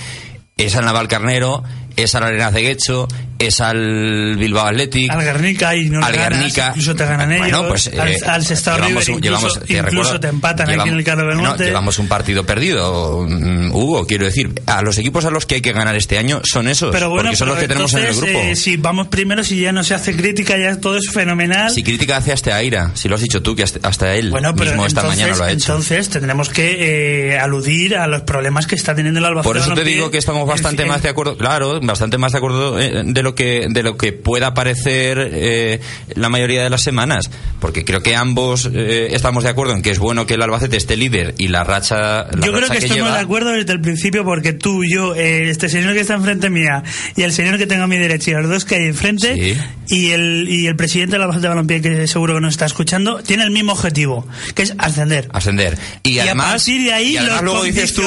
es 0.57 0.75
al 0.75 0.85
Navalcarnero, 0.85 1.63
es 1.97 2.15
al 2.15 2.23
Arenas 2.23 2.53
de 2.53 2.61
Guecho, 2.61 3.07
es 3.39 3.59
al 3.59 4.35
Bilbao 4.37 4.65
Athletic, 4.67 5.11
Al 5.11 5.21
Guernica 5.23 5.75
y 5.75 5.89
no 5.89 6.03
al 6.03 6.11
le 6.13 6.17
ganas, 6.17 6.39
Guernica. 6.39 6.67
incluso 6.69 6.95
te 6.95 7.05
ganan 7.05 7.31
ellos. 7.33 7.39
Bueno, 7.49 7.67
pues, 7.67 7.87
al, 7.99 8.07
eh, 8.07 8.19
al 8.25 8.45
Sestao 8.45 8.75
llevamos 8.77 9.05
River 9.05 9.17
incluso, 9.17 9.21
llevamos- 9.21 9.59
te 9.67 9.73
incluso 9.73 9.97
recuerdo- 9.97 10.19
te 10.21 10.27
empatan 10.29 10.63
aquí 10.69 10.71
en 10.73 10.77
llevamos- 10.79 10.99
el 10.99 11.03
Carlos 11.05 11.35
no, 11.35 11.57
llevamos 11.57 11.99
un 11.99 12.07
partido 12.07 12.45
perdido, 12.45 13.25
mm, 13.29 13.71
Hugo, 13.75 14.07
quiero 14.07 14.25
decir. 14.25 14.61
A 14.65 14.81
los 14.81 14.97
equipos 14.97 15.25
a 15.25 15.29
los 15.29 15.45
que 15.45 15.55
hay 15.55 15.61
que 15.61 15.71
ganar 15.73 15.95
este 15.95 16.17
año 16.17 16.41
son 16.43 16.67
esos, 16.67 16.91
pero 16.91 17.09
bueno, 17.09 17.25
porque 17.29 17.35
son 17.37 17.47
pero 17.47 17.55
los 17.55 17.61
que 17.61 17.67
tenemos 17.67 17.93
en 17.93 17.99
el 17.99 18.05
entonces, 18.05 18.31
grupo. 18.33 18.45
eh, 18.47 18.55
si 18.55 18.77
vamos 18.77 19.07
primero, 19.09 19.43
si 19.43 19.59
ya 19.59 19.71
no 19.71 19.83
se 19.83 19.93
hace 19.93 20.15
crítica, 20.15 20.57
ya 20.57 20.79
todo 20.79 20.97
es 20.97 21.09
fenomenal. 21.11 21.71
Si 21.71 21.83
crítica 21.83 22.17
hace 22.17 22.31
hasta 22.31 22.55
Aira, 22.55 22.91
si 22.95 23.07
lo 23.09 23.15
has 23.15 23.21
dicho 23.21 23.41
tú, 23.43 23.55
que 23.55 23.63
hasta- 23.63 23.87
hasta 23.87 24.15
él 24.15 24.31
bueno, 24.31 24.55
pero 24.55 24.71
mismo 24.71 24.85
esta 24.85 25.01
entonces, 25.01 25.19
mañana 25.21 25.37
lo 25.37 25.43
ha 25.43 25.51
hecho. 25.51 25.71
entonces 25.73 26.09
tendremos 26.09 26.49
que 26.49 27.33
eh, 27.33 27.39
aludir 27.39 27.97
a 27.97 28.07
los 28.07 28.21
problemas 28.21 28.65
que 28.67 28.75
está 28.75 28.95
teniendo 28.95 29.19
el 29.19 29.25
Albacete. 29.25 29.47
Por 29.49 29.57
eso 29.57 29.73
te 29.73 29.83
digo 29.83 30.09
que 30.11 30.17
estamos 30.17 30.47
bastante 30.47 30.83
en- 30.83 30.87
más 30.89 31.01
de 31.03 31.09
acuerdo, 31.09 31.37
claro, 31.37 31.79
bastante 31.87 32.17
más 32.17 32.33
de 32.33 32.37
acuerdo 32.37 32.79
eh, 32.79 33.01
de 33.05 33.23
lo 33.23 33.33
que 33.35 33.67
de 33.69 33.83
lo 33.83 33.97
que 33.97 34.13
pueda 34.13 34.53
parecer 34.53 35.17
eh, 35.33 35.79
la 36.15 36.29
mayoría 36.29 36.63
de 36.63 36.69
las 36.69 36.81
semanas, 36.81 37.29
porque 37.59 37.83
creo 37.85 38.03
que 38.03 38.15
ambos 38.15 38.69
eh, 38.73 39.09
estamos 39.11 39.43
de 39.43 39.49
acuerdo 39.49 39.73
en 39.73 39.81
que 39.81 39.89
es 39.91 39.99
bueno 39.99 40.27
que 40.27 40.35
el 40.35 40.41
Albacete 40.41 40.77
esté 40.77 40.97
líder 40.97 41.33
y 41.37 41.47
la 41.47 41.63
racha 41.63 42.25
la 42.31 42.45
Yo 42.45 42.51
creo 42.51 42.61
racha 42.61 42.73
que, 42.73 42.77
estamos 42.85 42.95
lleva- 43.05 43.13
de 43.17 43.23
acuerdo 43.23 43.49
desde 43.51 43.73
el 43.73 43.81
principio 43.81 44.23
porque 44.23 44.53
tú, 44.53 44.83
yo, 44.83 45.15
eh, 45.15 45.49
este 45.49 45.69
señor 45.69 45.93
que 45.93 46.01
está 46.01 46.13
enfrente 46.15 46.49
mía 46.49 46.83
y 47.15 47.23
el 47.23 47.31
señor 47.31 47.57
que 47.57 47.65
tengo 47.65 47.83
a 47.83 47.87
mi 47.87 47.97
derecha 47.97 48.31
y 48.31 48.33
los 48.35 48.49
dos 48.49 48.65
que 48.65 48.75
hay 48.75 48.85
enfrente 48.85 49.35
Sí. 49.35 49.57
y, 49.95 50.11
el, 50.11 50.47
y 50.49 50.67
el 50.67 50.75
presidente 50.75 51.13
de 51.13 51.19
la 51.19 51.25
Albacete 51.25 51.47
Balompié 51.47 51.81
que 51.81 52.07
seguro 52.07 52.35
que 52.35 52.41
nos 52.41 52.53
está 52.53 52.65
escuchando 52.65 53.21
tiene 53.23 53.43
el 53.43 53.51
mismo 53.51 53.71
objetivo, 53.71 54.27
que 54.55 54.63
es 54.63 54.73
ascender. 54.77 55.29
ascender. 55.31 55.77
Y, 56.03 56.11
Y 56.15 56.19
a 56.19 56.23
además, 56.23 56.47
partir 56.47 56.83
de 56.83 56.93
ahí, 56.93 57.13
los 57.19 57.41
luego 57.41 57.63
dices 57.63 57.93
tú, 57.93 58.01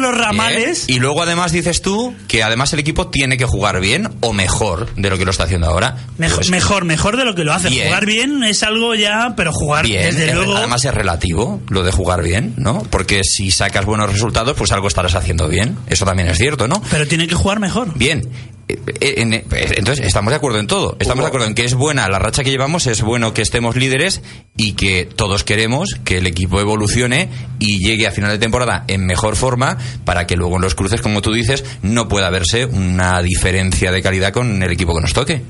los 0.00 0.14
ramales- 0.16 0.86
Bien, 0.86 0.96
y 0.96 1.00
luego 1.00 1.22
además 1.22 1.52
dices 1.52 1.82
tú 1.82 2.14
que 2.26 2.42
además 2.42 2.72
el 2.72 2.78
equipo 2.80 3.08
tiene 3.18 3.36
que 3.36 3.46
jugar 3.46 3.80
bien 3.80 4.08
o 4.20 4.32
mejor 4.32 4.94
de 4.94 5.10
lo 5.10 5.18
que 5.18 5.24
lo 5.24 5.32
está 5.32 5.42
haciendo 5.42 5.66
ahora. 5.66 5.96
Mejor, 6.18 6.36
Pues, 6.36 6.50
mejor, 6.50 6.84
mejor 6.84 7.16
de 7.16 7.24
lo 7.24 7.34
que 7.34 7.42
lo 7.42 7.52
hace. 7.52 7.68
Bien. 7.68 7.88
Jugar 7.88 8.06
bien 8.06 8.44
es 8.44 8.62
algo 8.62 8.94
ya, 8.94 9.34
pero 9.36 9.52
jugar 9.52 9.84
bien, 9.84 10.04
desde 10.04 10.28
es- 10.28 10.34
luego. 10.36 10.56
además 10.56 10.84
es 10.84 10.94
relativo 10.94 11.60
lo 11.68 11.82
de 11.82 11.90
jugar 11.90 12.22
bien, 12.22 12.54
¿no? 12.58 12.80
Porque 12.90 13.22
si 13.24 13.50
sacas 13.50 13.84
buenos 13.86 14.12
resultados, 14.12 14.56
pues 14.56 14.70
algo 14.70 14.86
estarás 14.86 15.16
haciendo 15.16 15.48
bien. 15.48 15.76
Eso 15.88 16.04
también 16.04 16.28
es 16.28 16.38
cierto, 16.38 16.68
¿no? 16.68 16.80
Pero 16.92 17.08
tiene 17.08 17.26
que 17.26 17.34
jugar 17.34 17.58
mejor. 17.58 17.92
Bien. 17.98 18.22
Eh, 18.68 18.78
eh, 19.00 19.14
en- 19.18 19.32
eh, 19.32 19.44
entonces, 19.76 20.06
estamos 20.06 20.30
de 20.30 20.36
acuerdo 20.36 20.58
en 20.58 20.66
todo. 20.66 20.96
Estamos 21.00 21.24
de 21.24 21.28
acuerdo 21.28 21.46
en 21.46 21.54
que 21.54 21.64
es 21.64 21.74
buena 21.74 22.08
la 22.08 22.18
racha 22.18 22.44
que 22.44 22.50
llevamos, 22.50 22.86
es 22.86 23.00
bueno 23.02 23.32
que 23.32 23.42
estemos 23.42 23.76
líderes 23.76 24.20
y 24.56 24.72
que 24.72 25.06
todos 25.06 25.42
queremos 25.44 25.96
que 26.04 26.18
el 26.18 26.26
equipo 26.26 26.60
evolucione 26.60 27.30
y 27.58 27.78
llegue 27.78 28.06
a 28.06 28.12
final 28.12 28.30
de 28.30 28.38
temporada 28.38 28.84
en 28.88 29.06
mejor 29.06 29.36
forma 29.36 29.78
para 30.04 30.26
que 30.26 30.36
luego 30.36 30.56
en 30.56 30.62
los 30.62 30.74
cruces, 30.74 31.00
como 31.00 31.22
tú 31.22 31.32
dices, 31.32 31.64
no 31.82 32.08
pueda 32.08 32.28
verse 32.30 32.66
una 32.66 33.22
diferencia 33.22 33.90
de 33.90 34.02
calidad 34.02 34.32
con 34.32 34.62
el 34.62 34.70
equipo 34.70 34.94
que 34.94 35.00
nos 35.00 35.14
toque. 35.14 35.42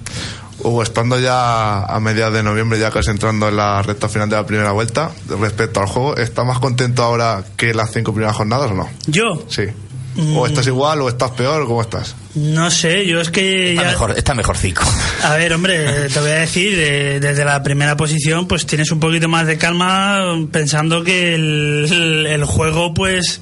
Hugo, 0.61 0.83
estando 0.83 1.21
ya 1.21 1.85
a 1.85 2.01
mediados 2.01 2.35
de 2.35 2.43
noviembre, 2.43 2.81
ya 2.81 2.91
casi 2.91 3.11
entrando 3.11 3.49
en 3.49 3.57
la 3.57 3.81
recta 3.83 4.09
final 4.09 4.29
de 4.29 4.35
la 4.37 4.45
primera 4.45 4.73
vuelta, 4.73 5.13
respecto 5.41 5.79
al 5.81 5.87
juego, 5.87 6.17
¿estás 6.17 6.45
más 6.45 6.59
contento 6.59 7.05
ahora 7.05 7.45
que 7.57 7.73
las 7.75 7.93
cinco 7.93 8.13
primeras 8.13 8.37
jornadas 8.37 8.71
o 8.73 8.75
no? 8.75 8.89
Yo, 9.07 9.45
Sí. 9.49 9.63
¿O 10.35 10.47
estás 10.47 10.67
igual 10.67 11.01
o 11.03 11.09
estás 11.09 11.31
peor? 11.31 11.67
¿Cómo 11.67 11.81
estás? 11.81 12.15
no 12.35 12.71
sé, 12.71 13.07
yo 13.07 13.21
es 13.21 13.31
que. 13.31 13.71
Está 13.71 13.83
ya- 13.85 13.89
mejor, 13.91 14.15
está 14.17 14.35
mejorcico. 14.35 14.83
A 15.23 15.35
ver, 15.37 15.53
hombre, 15.53 16.09
te 16.09 16.21
voy 16.21 16.31
a 16.31 16.37
decir, 16.41 16.75
eh, 16.77 17.19
desde 17.21 17.45
la 17.45 17.63
primera 17.63 17.97
posición, 17.97 18.47
pues 18.49 18.67
tienes 18.67 18.91
un 18.93 19.01
poquito 19.01 19.29
más 19.29 19.47
de 19.47 19.59
calma 19.59 20.21
pensando 20.53 21.03
que 21.05 21.35
el, 21.35 21.87
el- 21.91 22.27
el 22.27 22.45
juego, 22.45 22.95
pues. 22.95 23.41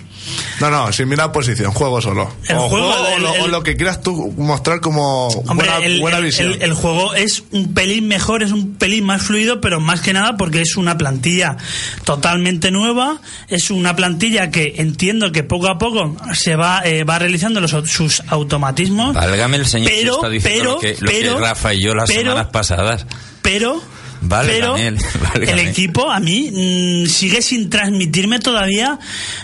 No, 0.61 0.71
no, 0.71 0.93
sin 0.93 1.09
mirar 1.09 1.33
posición, 1.33 1.73
juego 1.73 2.01
solo. 2.01 2.31
El 2.49 2.57
o 2.57 2.69
juego, 2.69 2.89
o, 2.89 3.09
el- 3.17 3.23
lo, 3.23 3.31
o 3.33 3.45
el- 3.47 3.51
lo 3.51 3.63
que 3.63 3.77
quieras 3.77 4.03
tú 4.03 4.33
mostrar 4.37 4.81
como 4.81 5.29
Hombre, 5.29 5.69
buena, 5.69 5.77
el, 5.87 6.01
buena 6.01 6.19
visión. 6.21 6.53
el- 6.53 6.63
el 6.63 6.75
juego 6.75 7.15
es 7.15 7.45
un 7.53 7.75
pelín 7.75 8.09
mejor, 8.09 8.43
es 8.43 8.53
un 8.53 8.75
pelín 8.77 9.05
más 9.05 9.23
fluido, 9.23 9.61
pero 9.61 9.81
más 9.81 10.01
que 10.01 10.13
nada 10.13 10.37
porque 10.37 10.61
es 10.63 10.77
una 10.77 10.97
plantilla 10.99 11.57
totalmente 12.05 12.71
nueva, 12.71 13.21
es 13.49 13.71
una 13.71 13.95
plantilla 13.97 14.51
que 14.51 14.75
entiendo 14.79 15.33
que 15.33 15.43
poco 15.43 15.69
a 15.69 15.79
poco 15.79 16.17
se 16.35 16.57
va, 16.57 16.81
eh, 16.85 17.05
va 17.05 17.19
realizando 17.19 17.61
los, 17.61 17.71
sus 17.91 18.23
automatismos. 18.29 19.15
Válgame 19.15 19.57
el 19.59 19.67
señor 19.67 19.91
Pero, 19.91 20.13
que 20.13 20.17
está 20.17 20.29
diciendo 20.29 20.61
pero, 20.63 20.73
lo, 20.73 20.79
que, 20.81 20.97
lo 21.01 21.11
que 21.11 21.19
pero, 21.21 21.39
Rafa 21.39 21.75
y 21.75 21.81
yo 21.83 21.95
las 21.95 22.09
pero- 22.09 22.33
semanas 22.33 22.47
pasadas. 22.53 23.07
pero 23.43 23.83
Válgame 24.23 24.57
pero 24.57 24.77
el 25.35 25.59
equipo 25.59 26.11
a 26.11 26.21
mí 26.21 26.51
mm, 26.53 27.09
sigue 27.09 27.43
sin 27.43 27.71
transmitirme 27.71 28.39
todavía 28.39 28.99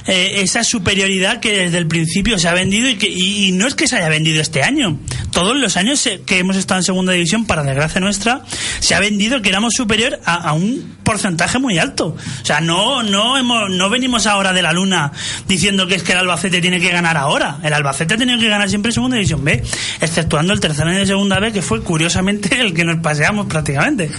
eh, 0.07 0.41
esa 0.43 0.65
superioridad 0.65 1.41
que 1.41 1.57
desde 1.57 1.79
el 1.79 1.87
principio 1.87 2.39
se 2.39 2.49
ha 2.49 2.55
vendido 2.55 2.89
y, 2.89 2.97
que, 2.97 3.09
y, 3.09 3.49
y 3.49 3.53
no 3.53 3.67
es 3.67 3.75
que 3.75 3.87
se 3.87 3.97
haya 3.97 4.09
vendido 4.09 4.41
este 4.41 4.63
año. 4.63 4.99
Todos 5.31 5.57
los 5.57 5.77
años 5.77 6.09
que 6.27 6.39
hemos 6.39 6.57
estado 6.57 6.81
en 6.81 6.85
segunda 6.85 7.13
división 7.13 7.47
para 7.47 7.63
desgracia 7.63 8.01
nuestra 8.01 8.43
se 8.81 8.95
ha 8.95 9.01
vendido 9.01 9.43
que 9.43 9.49
éramos 9.49 9.75
superior 9.75 10.21
a, 10.25 10.35
a 10.35 10.53
un 10.53 10.97
porcentaje 11.03 11.59
muy 11.59 11.79
alto. 11.79 12.17
O 12.43 12.45
sea 12.45 12.61
no 12.61 13.03
no 13.03 13.39
hemos 13.39 13.71
no 13.71 13.91
venimos 13.91 14.27
ahora 14.27 14.53
de 14.53 14.63
la 14.63 14.73
luna 14.73 15.13
diciendo 15.49 15.87
que 15.87 15.97
es 15.97 16.03
que 16.03 16.13
el 16.13 16.19
Albacete 16.19 16.61
tiene 16.61 16.81
que 16.81 16.91
ganar 16.91 17.17
ahora. 17.17 17.59
El 17.63 17.73
Albacete 17.73 18.15
ha 18.15 18.17
tenido 18.17 18.39
que 18.39 18.49
ganar 18.49 18.69
siempre 18.69 18.91
en 18.91 18.95
segunda 18.95 19.17
división 19.17 19.45
B 19.45 19.63
exceptuando 20.01 20.53
el 20.53 20.61
tercer 20.61 20.87
año 20.87 20.99
de 20.99 21.07
segunda 21.07 21.39
B 21.39 21.53
que 21.53 21.63
fue 21.63 21.83
curiosamente 21.83 22.61
el 22.61 22.75
que 22.75 22.85
nos 22.85 23.01
paseamos 23.01 23.47
prácticamente 23.47 24.11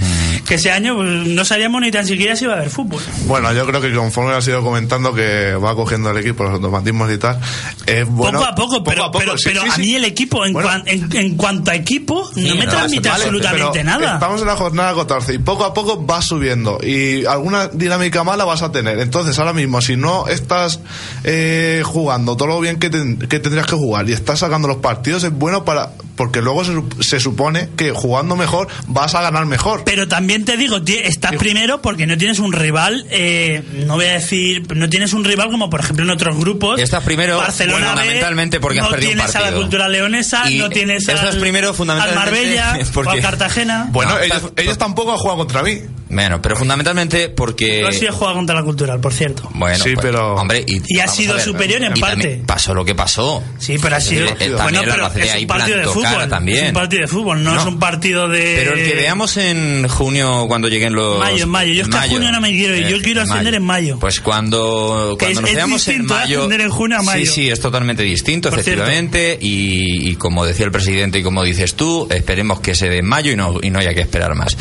que 0.48 0.56
ese 0.56 0.72
año 0.72 0.96
pues, 0.96 1.10
no 1.28 1.46
sabíamos 1.46 1.82
ni 1.82 1.90
tan 1.92 2.06
siquiera 2.06 2.36
si 2.36 2.44
iba 2.46 2.54
a 2.54 2.58
haber 2.58 2.70
fútbol 2.70 3.02
Bueno, 3.28 3.54
yo 3.54 3.66
creo 3.66 3.80
que 3.80 3.94
conforme 3.94 4.34
has 4.34 4.48
ido 4.48 4.62
comentando 4.64 5.14
que 5.14 5.54
va 5.56 5.74
cogiendo 5.76 6.10
el 6.12 6.18
equipo 6.18 6.44
los 6.44 6.54
automatismos 6.54 7.12
y 7.12 7.18
tal, 7.18 7.40
es 7.86 8.06
bueno. 8.08 8.40
poco 8.40 8.52
a 8.52 8.56
poco, 8.56 8.84
pero, 8.84 9.04
a 9.06 9.12
poco, 9.12 9.24
pero, 9.26 9.38
sí, 9.38 9.44
pero 9.46 9.62
sí, 9.62 9.68
a 9.70 9.76
sí. 9.76 9.82
mí 9.82 9.96
el 9.96 10.06
equipo, 10.06 10.46
en, 10.46 10.54
Bueno. 10.54 10.68
cuan- 10.70 10.84
en, 10.88 11.16
en 11.16 11.38
cuanto 11.38 11.72
a 11.72 11.76
equipo, 11.76 12.30
no 12.36 12.56
me 12.56 12.68
transmite 12.68 13.10
vale, 13.10 13.24
absolutamente 13.24 13.84
nada. 13.84 14.16
Estamos 14.16 14.42
en 14.42 14.48
la 14.48 14.56
jornada 14.56 14.94
14 14.96 15.34
y 15.36 15.38
poco 15.38 15.66
a 15.66 15.74
poco 15.74 15.98
vas 15.98 16.26
subiendo 16.26 16.80
y 16.84 17.26
alguna 17.26 17.68
dinámica 17.68 18.24
mala 18.24 18.44
vas 18.46 18.62
a 18.64 18.72
tener. 18.72 19.00
Entonces, 19.00 19.38
ahora 19.40 19.54
mismo, 19.54 19.82
si 19.82 19.96
no 19.96 20.28
estás 20.28 20.80
eh, 21.24 21.82
jugando 21.86 22.36
todo 22.36 22.48
lo 22.48 22.60
bien 22.60 22.80
que, 22.80 22.90
ten- 22.90 23.18
que 23.18 23.40
tendrías 23.40 23.68
que 23.68 23.76
jugar 23.76 24.10
y 24.10 24.14
estás 24.14 24.40
sacando 24.40 24.68
los 24.68 24.78
partidos, 24.78 25.24
es 25.24 25.32
bueno 25.32 25.64
para. 25.64 25.92
Porque 26.16 26.42
luego 26.42 26.64
se, 26.64 26.74
se 27.00 27.20
supone 27.20 27.70
que 27.76 27.92
jugando 27.92 28.36
mejor 28.36 28.68
vas 28.88 29.16
a 29.16 29.22
ganar 29.22 29.46
mejor. 29.48 29.82
Pero 29.84 30.08
también 30.08 30.33
te 30.46 30.58
digo, 30.58 30.82
estás 30.86 31.36
primero 31.38 31.82
porque 31.82 32.06
no 32.08 32.18
tienes 32.18 32.40
un 32.40 32.52
rival, 32.54 33.06
eh, 33.10 33.64
no 33.86 33.96
voy 33.96 34.06
a 34.06 34.14
decir, 34.14 34.76
no 34.76 34.90
tienes 34.90 35.14
un 35.14 35.24
rival 35.24 35.50
como 35.52 35.70
por 35.70 35.80
ejemplo 35.82 36.04
en 36.04 36.12
otros 36.12 36.38
grupos. 36.38 36.80
Estás 36.80 37.04
primero 37.04 37.38
Barcelona 37.38 37.90
fundamentalmente 37.90 38.60
porque 38.60 38.80
has 38.80 38.86
no 38.86 38.92
perdido 38.92 39.12
un 39.12 39.18
tienes 39.18 39.36
a 39.36 39.40
la 39.40 39.44
partido. 39.46 39.62
cultura 39.62 39.90
leonesa, 39.90 40.52
Y 40.52 40.58
no 40.58 40.70
tienes 40.70 41.08
estás 41.08 41.36
al, 41.36 41.40
primero 41.40 41.74
fundamentalmente 41.74 42.20
al 42.22 42.34
Marbella 42.34 42.90
porque- 42.94 43.10
o 43.10 43.12
al 43.14 43.22
Cartagena. 43.22 43.88
Bueno, 43.92 44.12
No, 44.16 44.20
ellos, 44.20 44.38
estás- 44.38 44.52
ellos 44.58 44.78
tampoco 44.78 45.12
han 45.12 45.18
jugado 45.18 45.38
contra 45.40 45.64
mí. 45.64 45.80
Bueno, 46.14 46.42
pero 46.42 46.56
fundamentalmente 46.56 47.30
porque. 47.30 47.82
Yo 47.82 47.92
sí 47.92 48.06
he 48.06 48.12
jugado 48.12 48.36
contra 48.36 48.56
la 48.56 48.64
cultural, 48.64 49.00
por 49.00 49.14
cierto. 49.14 49.50
Bueno, 49.54 49.84
Sí, 49.84 49.92
pues, 49.94 50.06
pero- 50.06 50.36
Hombre, 50.36 50.64
y, 50.68 50.82
Y 50.88 51.00
ha 51.00 51.08
sido 51.08 51.36
ver, 51.36 51.44
superior 51.44 51.84
en 51.84 51.96
y 51.98 52.00
parte. 52.00 52.42
Pasó 52.46 52.74
lo 52.74 52.86
que 52.86 52.96
pasó. 52.96 53.44
Sí, 53.58 53.78
pero 53.82 53.96
ha 53.96 54.00
sido. 54.02 54.28
Eh, 54.28 54.36
eh, 54.40 54.50
bueno, 54.52 54.82
pero 54.84 55.08
es 55.16 55.36
un 55.42 55.48
partido 55.48 55.78
de 55.78 55.86
fútbol. 55.86 56.30
también. 56.30 56.58
Es 56.58 56.68
un 56.70 56.74
partido 56.74 57.02
de 57.02 57.08
fútbol, 57.08 57.44
no, 57.44 57.54
No. 57.56 57.60
es 57.62 57.66
un 57.68 57.80
partido 57.80 58.28
de. 58.28 58.56
Pero 58.58 58.74
el 58.74 58.88
que 58.90 58.96
veamos 58.96 59.38
en 59.38 59.88
junio 59.88 60.46
cuando 60.48 60.68
lleguen 60.68 60.94
los. 60.94 61.20
Mayo, 61.20 61.44
en 61.44 61.50
mayo. 61.50 61.74
Yo 61.74 61.84
es 61.84 61.90
que 61.90 61.98
a 61.98 62.02
junio 62.08 62.32
no 62.32 62.42
me 62.42 62.52
quiero 62.52 62.76
ir, 62.76 62.88
yo 62.88 63.02
quiero 63.02 63.22
ascender 63.22 63.56
en 63.56 63.64
mayo. 63.64 63.98
Pues 64.00 64.20
cuando, 64.22 65.16
cuando 65.20 65.40
es- 65.40 65.42
nos 65.42 65.50
es 65.50 65.56
veamos 65.56 65.88
en 65.88 66.02
¿eh? 66.02 66.04
mayo. 66.04 66.38
ascender 66.40 66.62
en 66.62 66.70
junio 66.70 66.98
a 67.00 67.02
mayo. 67.04 67.26
Sí, 67.26 67.32
sí, 67.32 67.50
es 67.50 67.60
totalmente 67.60 68.04
distinto, 68.04 68.50
Por 68.50 68.60
efectivamente. 68.60 69.38
Y, 69.42 70.10
y 70.10 70.16
como 70.16 70.46
decía 70.46 70.66
el 70.66 70.72
presidente 70.72 71.20
y 71.20 71.24
como 71.24 71.44
dices 71.44 71.76
tú, 71.76 72.08
esperemos 72.10 72.60
que 72.60 72.76
se 72.76 72.90
dé 72.90 72.98
en 73.00 73.06
mayo 73.08 73.32
y 73.32 73.36
no, 73.36 73.56
y 73.62 73.70
no 73.70 73.80
haya 73.80 73.94
que 73.94 74.02
esperar 74.02 74.36
más. 74.36 74.56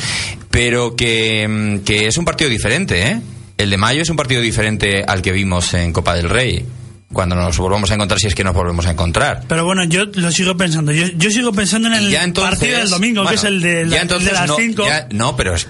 Pero 0.52 0.94
que, 0.94 1.48
mm, 1.48 1.78
que 1.84 2.06
es 2.06 2.16
un 2.16 2.24
partido 2.24 2.48
diferente, 2.48 3.08
¿eh? 3.08 3.20
El 3.58 3.70
de 3.70 3.76
mayo 3.76 4.02
es 4.02 4.10
un 4.10 4.16
partido 4.16 4.40
diferente 4.40 5.02
al 5.06 5.20
que 5.22 5.32
vimos 5.32 5.74
en 5.74 5.92
Copa 5.92 6.14
del 6.14 6.28
Rey. 6.28 6.64
Cuando 7.12 7.34
nos 7.34 7.58
volvamos 7.58 7.90
a 7.90 7.94
encontrar, 7.94 8.18
si 8.20 8.26
es 8.28 8.34
que 8.34 8.42
nos 8.44 8.54
volvemos 8.54 8.86
a 8.86 8.90
encontrar. 8.92 9.42
Pero 9.48 9.64
bueno, 9.66 9.84
yo 9.84 10.04
lo 10.14 10.30
sigo 10.32 10.56
pensando. 10.56 10.92
Yo, 10.92 11.06
yo 11.16 11.30
sigo 11.30 11.52
pensando 11.52 11.88
en 11.88 11.94
el 11.94 12.10
ya 12.10 12.22
entonces, 12.24 12.54
partido 12.58 12.78
del 12.78 12.88
domingo, 12.88 13.22
bueno, 13.22 13.30
que 13.30 13.34
es 13.36 13.44
el 13.44 13.60
de, 13.60 13.82
ya 13.84 13.96
la- 13.96 14.02
entonces 14.02 14.28
de 14.28 14.34
las 14.34 14.46
no, 14.48 14.56
5. 14.56 14.86
ya- 14.86 15.08
no, 15.10 15.36
pero 15.36 15.54
es- 15.54 15.68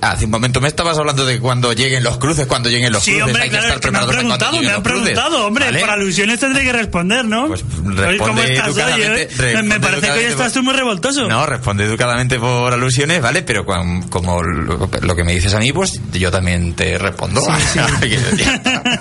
Hace 0.00 0.24
un 0.24 0.30
momento 0.30 0.60
me 0.60 0.68
estabas 0.68 0.98
hablando 0.98 1.24
de 1.26 1.38
cuando 1.38 1.72
lleguen 1.72 2.02
los 2.04 2.18
cruces, 2.18 2.46
cuando 2.46 2.68
lleguen 2.70 2.92
los 2.92 3.02
Sí, 3.02 3.12
cruces. 3.12 3.26
hombre, 3.28 3.42
hay 3.42 3.48
que 3.50 3.56
claro, 3.58 3.66
estar 3.74 3.78
es 3.78 3.86
que 3.86 3.90
me 3.92 3.98
han 3.98 4.08
preguntado, 4.08 4.52
me 4.52 4.70
han 4.70 4.82
cruces. 4.82 5.02
preguntado, 5.02 5.46
hombre, 5.46 5.64
¿Vale? 5.66 5.80
por 5.80 5.90
alusiones 5.90 6.40
tendré 6.40 6.62
que 6.64 6.72
responder, 6.72 7.24
¿no? 7.24 7.48
Pues 7.48 7.62
responde 7.84 8.18
¿Cómo 8.18 8.40
estás 8.42 8.66
hoy, 8.68 8.72
educadamente, 8.72 9.28
eh? 9.58 9.62
Me- 9.62 9.80
parece 9.80 10.06
que 10.06 10.12
hoy 10.12 10.24
estás 10.24 10.52
tú 10.52 10.62
muy 10.62 10.74
revoltoso. 10.74 11.28
No, 11.28 11.44
responde 11.46 11.84
educadamente 11.84 12.38
por 12.38 12.72
alusiones, 12.72 13.20
¿vale? 13.20 13.42
Pero 13.42 13.64
cuan- 13.64 14.08
como 14.08 14.42
lo, 14.42 14.88
lo 15.00 15.16
que 15.16 15.24
me 15.24 15.32
dices 15.34 15.52
a 15.54 15.58
mí, 15.58 15.72
pues 15.72 16.00
yo 16.12 16.30
también 16.30 16.74
te 16.74 16.98
respondo. 16.98 17.42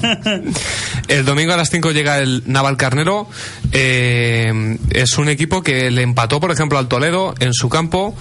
El 1.07 1.25
domingo 1.25 1.53
a 1.53 1.57
las 1.57 1.69
5 1.69 1.91
llega 1.91 2.19
el 2.19 2.43
Naval 2.45 2.77
Carnero. 2.77 3.27
Eh, 3.71 4.77
es 4.91 5.17
un 5.17 5.29
equipo 5.29 5.61
que 5.61 5.91
le 5.91 6.01
empató, 6.03 6.39
por 6.39 6.51
ejemplo, 6.51 6.77
al 6.77 6.87
Toledo 6.87 7.33
en 7.39 7.53
su 7.53 7.69
campo. 7.69 8.15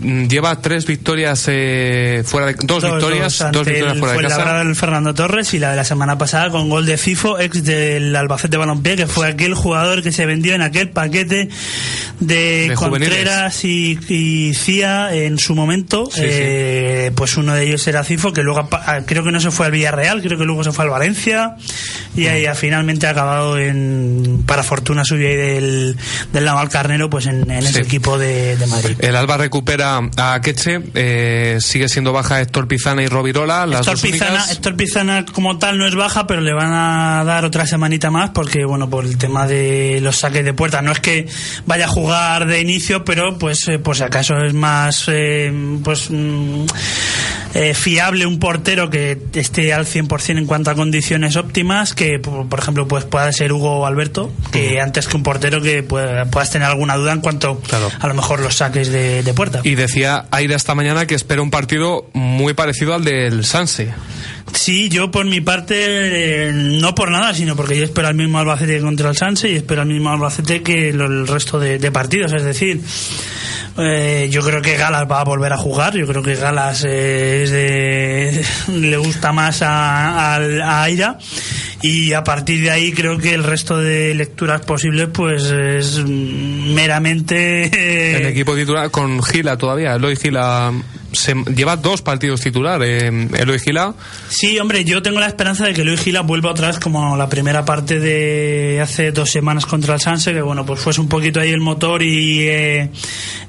Mm, 0.00 0.26
Lleva 0.26 0.60
tres 0.60 0.86
victorias 0.86 1.44
eh, 1.48 2.13
fuera 2.22 2.46
de 2.46 2.54
dos, 2.62 2.82
victorias, 2.84 3.40
ante 3.42 3.58
dos 3.58 3.66
victorias 3.66 3.94
el 3.94 3.98
fuera 4.00 4.28
de 4.28 4.28
casa. 4.28 4.58
del 4.58 4.76
Fernando 4.76 5.14
Torres 5.14 5.52
y 5.54 5.58
la 5.58 5.70
de 5.70 5.76
la 5.76 5.84
semana 5.84 6.16
pasada 6.18 6.50
con 6.50 6.68
gol 6.68 6.86
de 6.86 6.96
Cifo, 6.98 7.38
ex 7.40 7.64
del 7.64 8.14
Albacete 8.14 8.56
Balompié, 8.56 8.94
que 8.96 9.06
fue 9.06 9.26
aquel 9.26 9.54
jugador 9.54 10.02
que 10.02 10.12
se 10.12 10.26
vendió 10.26 10.54
en 10.54 10.62
aquel 10.62 10.90
paquete 10.90 11.48
de. 12.20 12.72
Contreras 12.76 13.64
y, 13.64 13.98
y 14.08 14.54
Cía 14.54 15.14
en 15.14 15.38
su 15.38 15.54
momento. 15.54 16.06
Sí, 16.06 16.20
sí. 16.20 16.26
Eh, 16.28 17.10
Pues 17.14 17.36
uno 17.36 17.54
de 17.54 17.64
ellos 17.64 17.86
era 17.88 18.04
Cifo, 18.04 18.32
que 18.32 18.42
luego 18.42 18.68
ah, 18.72 19.00
creo 19.06 19.24
que 19.24 19.32
no 19.32 19.40
se 19.40 19.50
fue 19.50 19.66
al 19.66 19.72
Villarreal, 19.72 20.20
creo 20.22 20.38
que 20.38 20.44
luego 20.44 20.62
se 20.64 20.72
fue 20.72 20.84
al 20.84 20.90
Valencia 20.90 21.56
y 22.16 22.26
ahí 22.26 22.46
ha 22.46 22.54
finalmente 22.54 23.06
ha 23.06 23.10
acabado 23.10 23.58
en, 23.58 24.42
para 24.46 24.62
fortuna 24.62 25.04
suya 25.04 25.30
y 25.30 25.34
del, 25.36 25.96
del 26.32 26.44
Naval 26.44 26.68
Carnero, 26.68 27.10
pues 27.10 27.26
en, 27.26 27.50
en 27.50 27.58
ese 27.58 27.74
Sí. 27.74 27.80
equipo 27.80 28.18
de, 28.18 28.56
de 28.56 28.66
Madrid. 28.68 28.96
El 29.00 29.16
Alba 29.16 29.36
recupera 29.36 30.00
a 30.16 30.40
Queche, 30.40 30.80
eh, 30.94 31.58
sigue 31.60 31.88
siendo 31.94 32.12
baja 32.12 32.40
Héctor 32.40 32.68
Pizana 32.68 33.02
y 33.02 33.06
Rovirola, 33.06 33.66
las 33.66 33.80
Héctor 33.80 33.94
dos 33.94 34.02
Pizana, 34.02 34.30
únicas. 34.32 34.50
Héctor 34.52 34.76
Pizana 34.76 35.24
como 35.26 35.58
tal 35.58 35.78
no 35.78 35.86
es 35.86 35.94
baja, 35.94 36.26
pero 36.26 36.40
le 36.40 36.52
van 36.52 36.72
a 36.72 37.24
dar 37.24 37.44
otra 37.44 37.66
semanita 37.66 38.10
más 38.10 38.30
porque, 38.30 38.64
bueno, 38.64 38.90
por 38.90 39.04
el 39.04 39.16
tema 39.16 39.46
de 39.46 40.00
los 40.02 40.18
saques 40.18 40.44
de 40.44 40.52
puerta. 40.52 40.82
No 40.82 40.92
es 40.92 41.00
que 41.00 41.26
vaya 41.66 41.84
a 41.86 41.88
jugar 41.88 42.46
de 42.46 42.60
inicio, 42.60 43.04
pero 43.04 43.38
pues 43.38 43.68
eh, 43.68 43.78
por 43.78 43.96
si 43.96 44.02
acaso 44.02 44.36
es 44.44 44.54
más 44.54 45.04
eh, 45.08 45.52
pues 45.82 46.10
mm, 46.10 46.66
eh, 47.54 47.72
fiable 47.74 48.26
un 48.26 48.38
portero 48.38 48.90
que 48.90 49.18
esté 49.34 49.72
al 49.72 49.86
100% 49.86 50.38
en 50.38 50.46
cuanto 50.46 50.70
a 50.70 50.74
condiciones 50.74 51.36
óptimas 51.36 51.94
que, 51.94 52.18
por, 52.18 52.58
ejemplo, 52.58 52.86
pues 52.88 53.04
pueda 53.04 53.30
ser 53.32 53.52
Hugo 53.52 53.78
o 53.80 53.86
Alberto, 53.86 54.32
que 54.52 54.80
antes 54.80 55.06
que 55.06 55.16
un 55.16 55.22
portero 55.22 55.60
que 55.62 55.82
pueda- 55.82 56.24
puedas 56.26 56.50
tener 56.50 56.66
alguna 56.68 56.96
duda 56.96 57.12
en 57.12 57.20
cuanto 57.20 57.60
Claro. 57.60 57.90
a 57.98 58.06
lo 58.08 58.14
mejor 58.14 58.40
los 58.40 58.56
saques 58.56 58.88
de, 58.90 59.22
de 59.22 59.34
puerta. 59.34 59.60
Y 59.62 59.74
decía 59.76 60.26
Aira 60.30 60.56
esta 60.56 60.74
mañana 60.74 61.06
que 61.06 61.14
espera 61.14 61.40
un 61.42 61.50
partido 61.50 62.08
muy 62.12 62.54
parecido 62.54 62.94
al 62.94 63.04
del 63.04 63.44
Sanse. 63.44 63.92
Sí, 64.52 64.88
yo 64.88 65.10
por 65.10 65.24
mi 65.26 65.40
parte, 65.40 65.74
eh, 66.48 66.52
no 66.52 66.94
por 66.94 67.10
nada, 67.10 67.34
sino 67.34 67.56
porque 67.56 67.76
yo 67.76 67.84
espero 67.84 68.08
al 68.08 68.14
mismo 68.14 68.38
Albacete 68.38 68.78
contra 68.80 69.10
el 69.10 69.16
Sanse 69.16 69.50
y 69.50 69.56
espero 69.56 69.82
al 69.82 69.88
mismo 69.88 70.10
Albacete 70.10 70.62
que 70.62 70.90
el 70.90 71.26
resto 71.26 71.58
de, 71.58 71.78
partidos. 71.90 72.32
Es 72.32 72.44
decir, 72.44 72.80
eh, 73.78 74.28
yo 74.30 74.42
creo 74.42 74.62
que 74.62 74.76
Galas 74.76 75.10
va 75.10 75.20
a 75.20 75.24
volver 75.24 75.52
a 75.52 75.56
jugar. 75.56 75.96
Yo 75.96 76.06
creo 76.06 76.22
que 76.22 76.34
Galas 76.36 76.84
eh, 76.86 77.42
es 77.44 77.50
de- 77.50 78.44
le 78.78 78.96
gusta 78.98 79.32
más 79.32 79.60
a, 79.62 80.34
al- 80.34 80.62
a 80.62 80.82
Aira. 80.84 81.18
Y 81.82 82.12
a 82.12 82.22
partir 82.24 82.62
de 82.62 82.70
ahí 82.70 82.92
creo 82.92 83.18
que 83.18 83.34
el 83.34 83.44
resto 83.44 83.76
de 83.78 84.14
lecturas 84.14 84.60
posibles 84.62 85.08
pues 85.12 85.42
es 85.50 85.98
meramente... 86.04 87.64
eh, 87.66 88.16
El 88.18 88.26
equipo 88.26 88.54
titular 88.54 88.90
con 88.90 89.22
Gila 89.22 89.56
todavía. 89.58 89.94
Eloy 89.94 90.16
Gila 90.16 90.72
se, 91.14 91.34
lleva 91.54 91.76
dos 91.76 92.02
partidos 92.02 92.40
titular. 92.40 92.80
Eh, 92.84 93.28
Eloy 93.38 93.58
Gila. 93.58 93.94
Sí, 94.28 94.58
hombre, 94.58 94.84
yo 94.84 95.02
tengo 95.02 95.20
la 95.20 95.26
esperanza 95.26 95.64
de 95.66 95.74
que 95.74 95.84
Luis 95.84 96.00
Gila 96.00 96.20
vuelva 96.22 96.50
otra 96.50 96.68
vez 96.68 96.78
como 96.78 97.16
la 97.16 97.28
primera 97.28 97.64
parte 97.64 97.98
de 98.00 98.80
hace 98.82 99.12
dos 99.12 99.30
semanas 99.30 99.66
contra 99.66 99.94
el 99.94 100.00
Sanse, 100.00 100.32
que 100.32 100.42
bueno, 100.42 100.64
pues 100.66 100.80
fuese 100.80 101.00
un 101.00 101.08
poquito 101.08 101.40
ahí 101.40 101.50
el 101.50 101.60
motor 101.60 102.02
y 102.02 102.40
eh, 102.48 102.90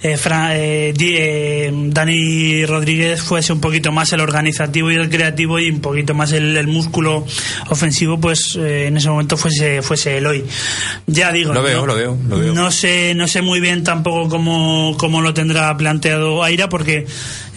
eh, 0.02 0.18
Fra- 0.18 0.56
eh, 0.58 0.94
eh, 1.00 1.72
Dani 1.74 2.66
Rodríguez 2.66 3.22
fuese 3.22 3.54
un 3.54 3.60
poquito 3.62 3.92
más 3.92 4.12
el 4.14 4.22
organizativo 4.22 4.92
y 4.92 4.96
el 4.96 5.10
creativo 5.10 5.60
y 5.60 5.70
un 5.70 5.82
poquito 5.82 6.14
más 6.14 6.32
el, 6.32 6.56
el 6.58 6.68
músculo 6.68 7.26
ofensivo, 7.70 8.20
pues 8.20 8.56
en 8.56 8.98
ese 8.98 9.10
momento 9.10 9.38
fuese, 9.38 9.82
fuese 9.82 10.18
Eloy. 10.18 10.44
Ya 11.08 11.32
digo, 11.32 11.54
Lo 11.54 11.64
veo, 11.64 11.82
no, 11.82 11.88
lo 11.88 11.96
veo, 11.96 12.18
lo 12.30 12.40
veo. 12.40 12.54
no 12.54 12.72
sé, 12.72 13.14
no 13.16 13.28
sé 13.28 13.42
muy 13.42 13.60
bien 13.60 13.84
tampoco 13.84 14.30
cómo, 14.30 14.96
cómo 14.98 15.22
lo 15.22 15.34
tendrá 15.34 15.76
planteado 15.78 16.44
Aira, 16.44 16.70
porque 16.70 17.06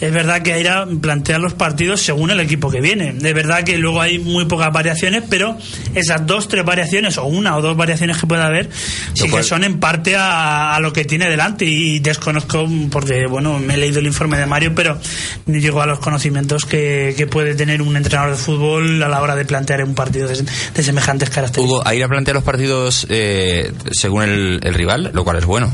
es 0.01 0.11
verdad 0.13 0.41
que 0.41 0.53
Aira 0.53 0.87
plantea 1.01 1.39
los 1.39 1.53
partidos 1.53 2.01
según 2.01 2.31
el 2.31 2.39
equipo 2.39 2.69
que 2.71 2.81
viene. 2.81 3.13
De 3.13 3.33
verdad 3.33 3.63
que 3.63 3.77
luego 3.77 4.01
hay 4.01 4.19
muy 4.19 4.45
pocas 4.45 4.71
variaciones, 4.71 5.23
pero 5.29 5.57
esas 5.95 6.25
dos, 6.25 6.47
tres 6.47 6.63
variaciones, 6.65 7.17
o 7.17 7.25
una 7.25 7.57
o 7.57 7.61
dos 7.61 7.75
variaciones 7.75 8.17
que 8.17 8.27
pueda 8.27 8.45
haber, 8.45 8.69
sí 9.13 9.27
cual- 9.29 9.41
que 9.43 9.47
son 9.47 9.63
en 9.63 9.79
parte 9.79 10.15
a, 10.15 10.75
a 10.75 10.79
lo 10.79 10.93
que 10.93 11.05
tiene 11.05 11.29
delante. 11.29 11.65
Y 11.65 11.99
desconozco, 11.99 12.67
porque 12.91 13.25
bueno, 13.27 13.59
me 13.59 13.73
he 13.73 13.77
leído 13.77 13.99
el 13.99 14.07
informe 14.07 14.37
de 14.37 14.45
Mario, 14.45 14.73
pero 14.75 14.97
no 15.45 15.57
llego 15.57 15.81
a 15.81 15.85
los 15.85 15.99
conocimientos 15.99 16.65
que, 16.65 17.13
que 17.17 17.27
puede 17.27 17.55
tener 17.55 17.81
un 17.81 17.95
entrenador 17.97 18.31
de 18.31 18.37
fútbol 18.37 19.03
a 19.03 19.07
la 19.09 19.21
hora 19.21 19.35
de 19.35 19.45
plantear 19.45 19.83
un 19.83 19.95
partido 19.95 20.27
de, 20.27 20.35
de 20.73 20.83
semejantes 20.83 21.29
características. 21.29 21.79
Hugo, 21.79 21.87
Aira 21.87 22.07
plantea 22.07 22.33
los 22.33 22.43
partidos 22.43 23.05
eh, 23.09 23.71
según 23.91 24.23
el, 24.23 24.59
el 24.63 24.73
rival, 24.73 25.11
lo 25.13 25.23
cual 25.23 25.37
es 25.37 25.45
bueno. 25.45 25.71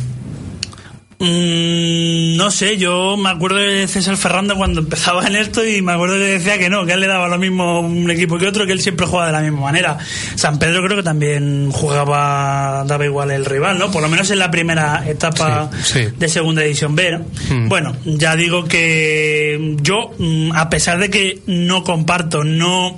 Mm, 1.18 2.36
no 2.36 2.51
sé, 2.51 2.78
yo 2.78 3.16
me 3.16 3.30
acuerdo 3.30 3.57
de 3.57 3.88
César 3.88 4.18
Ferrando 4.18 4.55
cuando 4.57 4.82
empezaba 4.82 5.26
en 5.26 5.36
esto 5.38 5.66
y 5.66 5.82
me 5.82 5.93
acuerdo 5.93 6.16
que 6.16 6.22
decía 6.24 6.57
que 6.57 6.70
no, 6.70 6.86
que 6.86 6.91
a 6.91 6.95
él 6.95 7.01
le 7.01 7.07
daba 7.07 7.28
lo 7.30 7.38
mismo 7.38 7.80
un 7.80 8.11
equipo 8.11 8.38
que 8.38 8.47
otro, 8.47 8.66
que 8.66 8.74
él 8.74 8.82
siempre 8.82 9.05
jugaba 9.07 9.28
de 9.28 9.32
la 9.34 9.41
misma 9.41 9.61
manera. 9.61 9.97
San 10.36 10.59
Pedro 10.59 10.84
creo 10.84 10.97
que 10.97 11.03
también 11.03 11.72
jugaba, 11.72 12.84
daba 12.86 13.05
igual 13.05 13.32
el 13.32 13.45
rival, 13.45 13.80
¿no? 13.80 13.91
Por 13.91 14.01
lo 14.01 14.09
menos 14.09 14.30
en 14.32 14.39
la 14.39 14.51
primera 14.51 15.03
etapa 15.07 15.70
Sí, 15.84 16.03
sí. 16.03 16.07
de 16.18 16.28
segunda 16.28 16.61
división 16.63 16.95
B. 16.95 17.11
¿no? 17.11 17.26
Mm. 17.49 17.70
Bueno, 17.70 17.95
ya 18.05 18.36
digo 18.36 18.66
que 18.66 19.76
yo, 19.82 20.11
mm, 20.20 20.51
a 20.53 20.70
pesar 20.70 20.99
de 20.99 21.09
que 21.09 21.39
no 21.47 21.84
comparto, 21.86 22.43
no, 22.43 22.97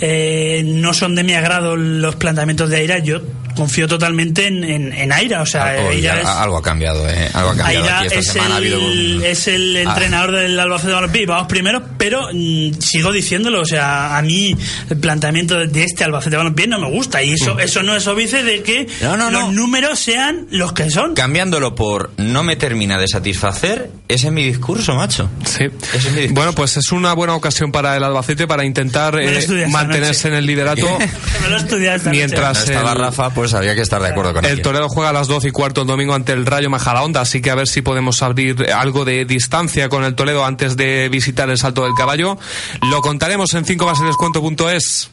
eh, 0.00 0.62
no 0.64 0.94
son 0.94 1.14
de 1.16 1.24
mi 1.24 1.34
agrado 1.34 1.76
los 1.76 2.14
planteamientos 2.16 2.70
de 2.70 2.76
Aira, 2.76 2.98
yo 2.98 3.20
confío 3.54 3.86
totalmente 3.88 4.46
en, 4.46 4.64
en, 4.64 4.92
en 4.92 5.12
Aira. 5.12 5.42
O 5.42 5.46
sea, 5.46 5.66
algo, 5.70 5.90
Aira 5.90 6.14
ya- 6.16 6.20
es- 6.20 6.26
algo 6.26 6.56
ha 6.58 6.62
cambiado, 6.62 7.08
¿eh? 7.08 7.28
Algo 7.34 7.50
ha 7.50 7.56
cambiado. 7.56 7.84
Aira 7.84 7.98
Aquí 7.98 8.06
esta 8.08 8.18
es 8.20 8.26
semana 8.28 8.54
ha 8.54 8.56
habido 8.58 8.78
el, 8.78 9.16
un- 9.18 9.24
es 9.24 9.48
el 9.48 9.76
Ah. 9.76 9.80
entrenador 9.82 10.32
del 10.36 10.58
Albacete 10.58 10.88
de 10.88 10.94
Balompié 10.94 11.22
y 11.22 11.26
vamos 11.26 11.46
primero, 11.48 11.82
pero 11.98 12.28
mm, 12.32 12.72
sigo 12.80 13.12
diciéndolo, 13.12 13.60
o 13.60 13.64
sea, 13.64 14.16
a 14.16 14.22
mí 14.22 14.56
el 14.88 14.96
planteamiento 14.98 15.58
de 15.66 15.84
este 15.84 16.04
Albacete 16.04 16.30
de 16.30 16.36
Balompié 16.38 16.66
no 16.66 16.78
me 16.80 16.90
gusta 16.90 17.22
y 17.22 17.32
eso, 17.32 17.58
eso 17.58 17.82
no 17.82 17.94
es 17.96 18.06
óbice 18.06 18.42
de 18.42 18.62
que 18.62 18.86
Mm. 19.00 19.04
No, 19.04 19.16
no, 19.16 19.30
los 19.30 19.42
no. 19.46 19.52
números 19.52 19.98
sean 19.98 20.46
los 20.50 20.72
que 20.72 20.90
son. 20.90 21.14
Cambiándolo 21.14 21.74
por 21.74 22.10
no 22.16 22.42
me 22.42 22.56
termina 22.56 22.98
de 22.98 23.08
satisfacer, 23.08 23.90
ese 24.08 24.26
es 24.28 24.32
mi 24.32 24.44
discurso, 24.44 24.94
macho. 24.94 25.28
Sí. 25.44 25.64
Ese 25.94 25.96
es 25.96 26.04
mi 26.12 26.20
discurso. 26.22 26.34
Bueno, 26.34 26.52
pues 26.54 26.76
es 26.76 26.92
una 26.92 27.12
buena 27.12 27.34
ocasión 27.34 27.72
para 27.72 27.96
el 27.96 28.04
Albacete 28.04 28.46
para 28.46 28.64
intentar 28.64 29.18
eh, 29.20 29.66
mantenerse 29.68 30.28
en 30.28 30.34
el 30.34 30.46
liderato. 30.46 30.86
Me 31.42 31.48
lo 31.48 32.10
Mientras- 32.10 32.58
no 32.58 32.64
estaba 32.64 32.92
el- 32.92 32.98
Rafa, 32.98 33.30
pues 33.30 33.49
había 33.54 33.74
que 33.74 33.80
estar 33.80 34.02
de 34.02 34.08
acuerdo 34.08 34.34
con 34.34 34.44
El 34.44 34.52
él. 34.52 34.62
Toledo 34.62 34.88
juega 34.88 35.10
a 35.10 35.12
las 35.12 35.28
12 35.28 35.48
y 35.48 35.50
cuarto 35.50 35.82
el 35.82 35.86
domingo 35.86 36.14
ante 36.14 36.32
el 36.32 36.46
Rayo 36.46 36.70
Majadahonda, 36.70 37.20
así 37.20 37.40
que 37.40 37.50
a 37.50 37.54
ver 37.54 37.68
si 37.68 37.82
podemos 37.82 38.22
abrir 38.22 38.70
algo 38.72 39.04
de 39.04 39.24
distancia 39.24 39.88
con 39.88 40.04
el 40.04 40.14
Toledo 40.14 40.44
antes 40.44 40.76
de 40.76 41.08
visitar 41.08 41.48
el 41.50 41.58
Salto 41.58 41.84
del 41.84 41.94
Caballo. 41.94 42.38
Lo 42.90 43.00
contaremos 43.00 43.54
en 43.54 43.64
5 43.64 43.92
descuento.es. 44.04 45.08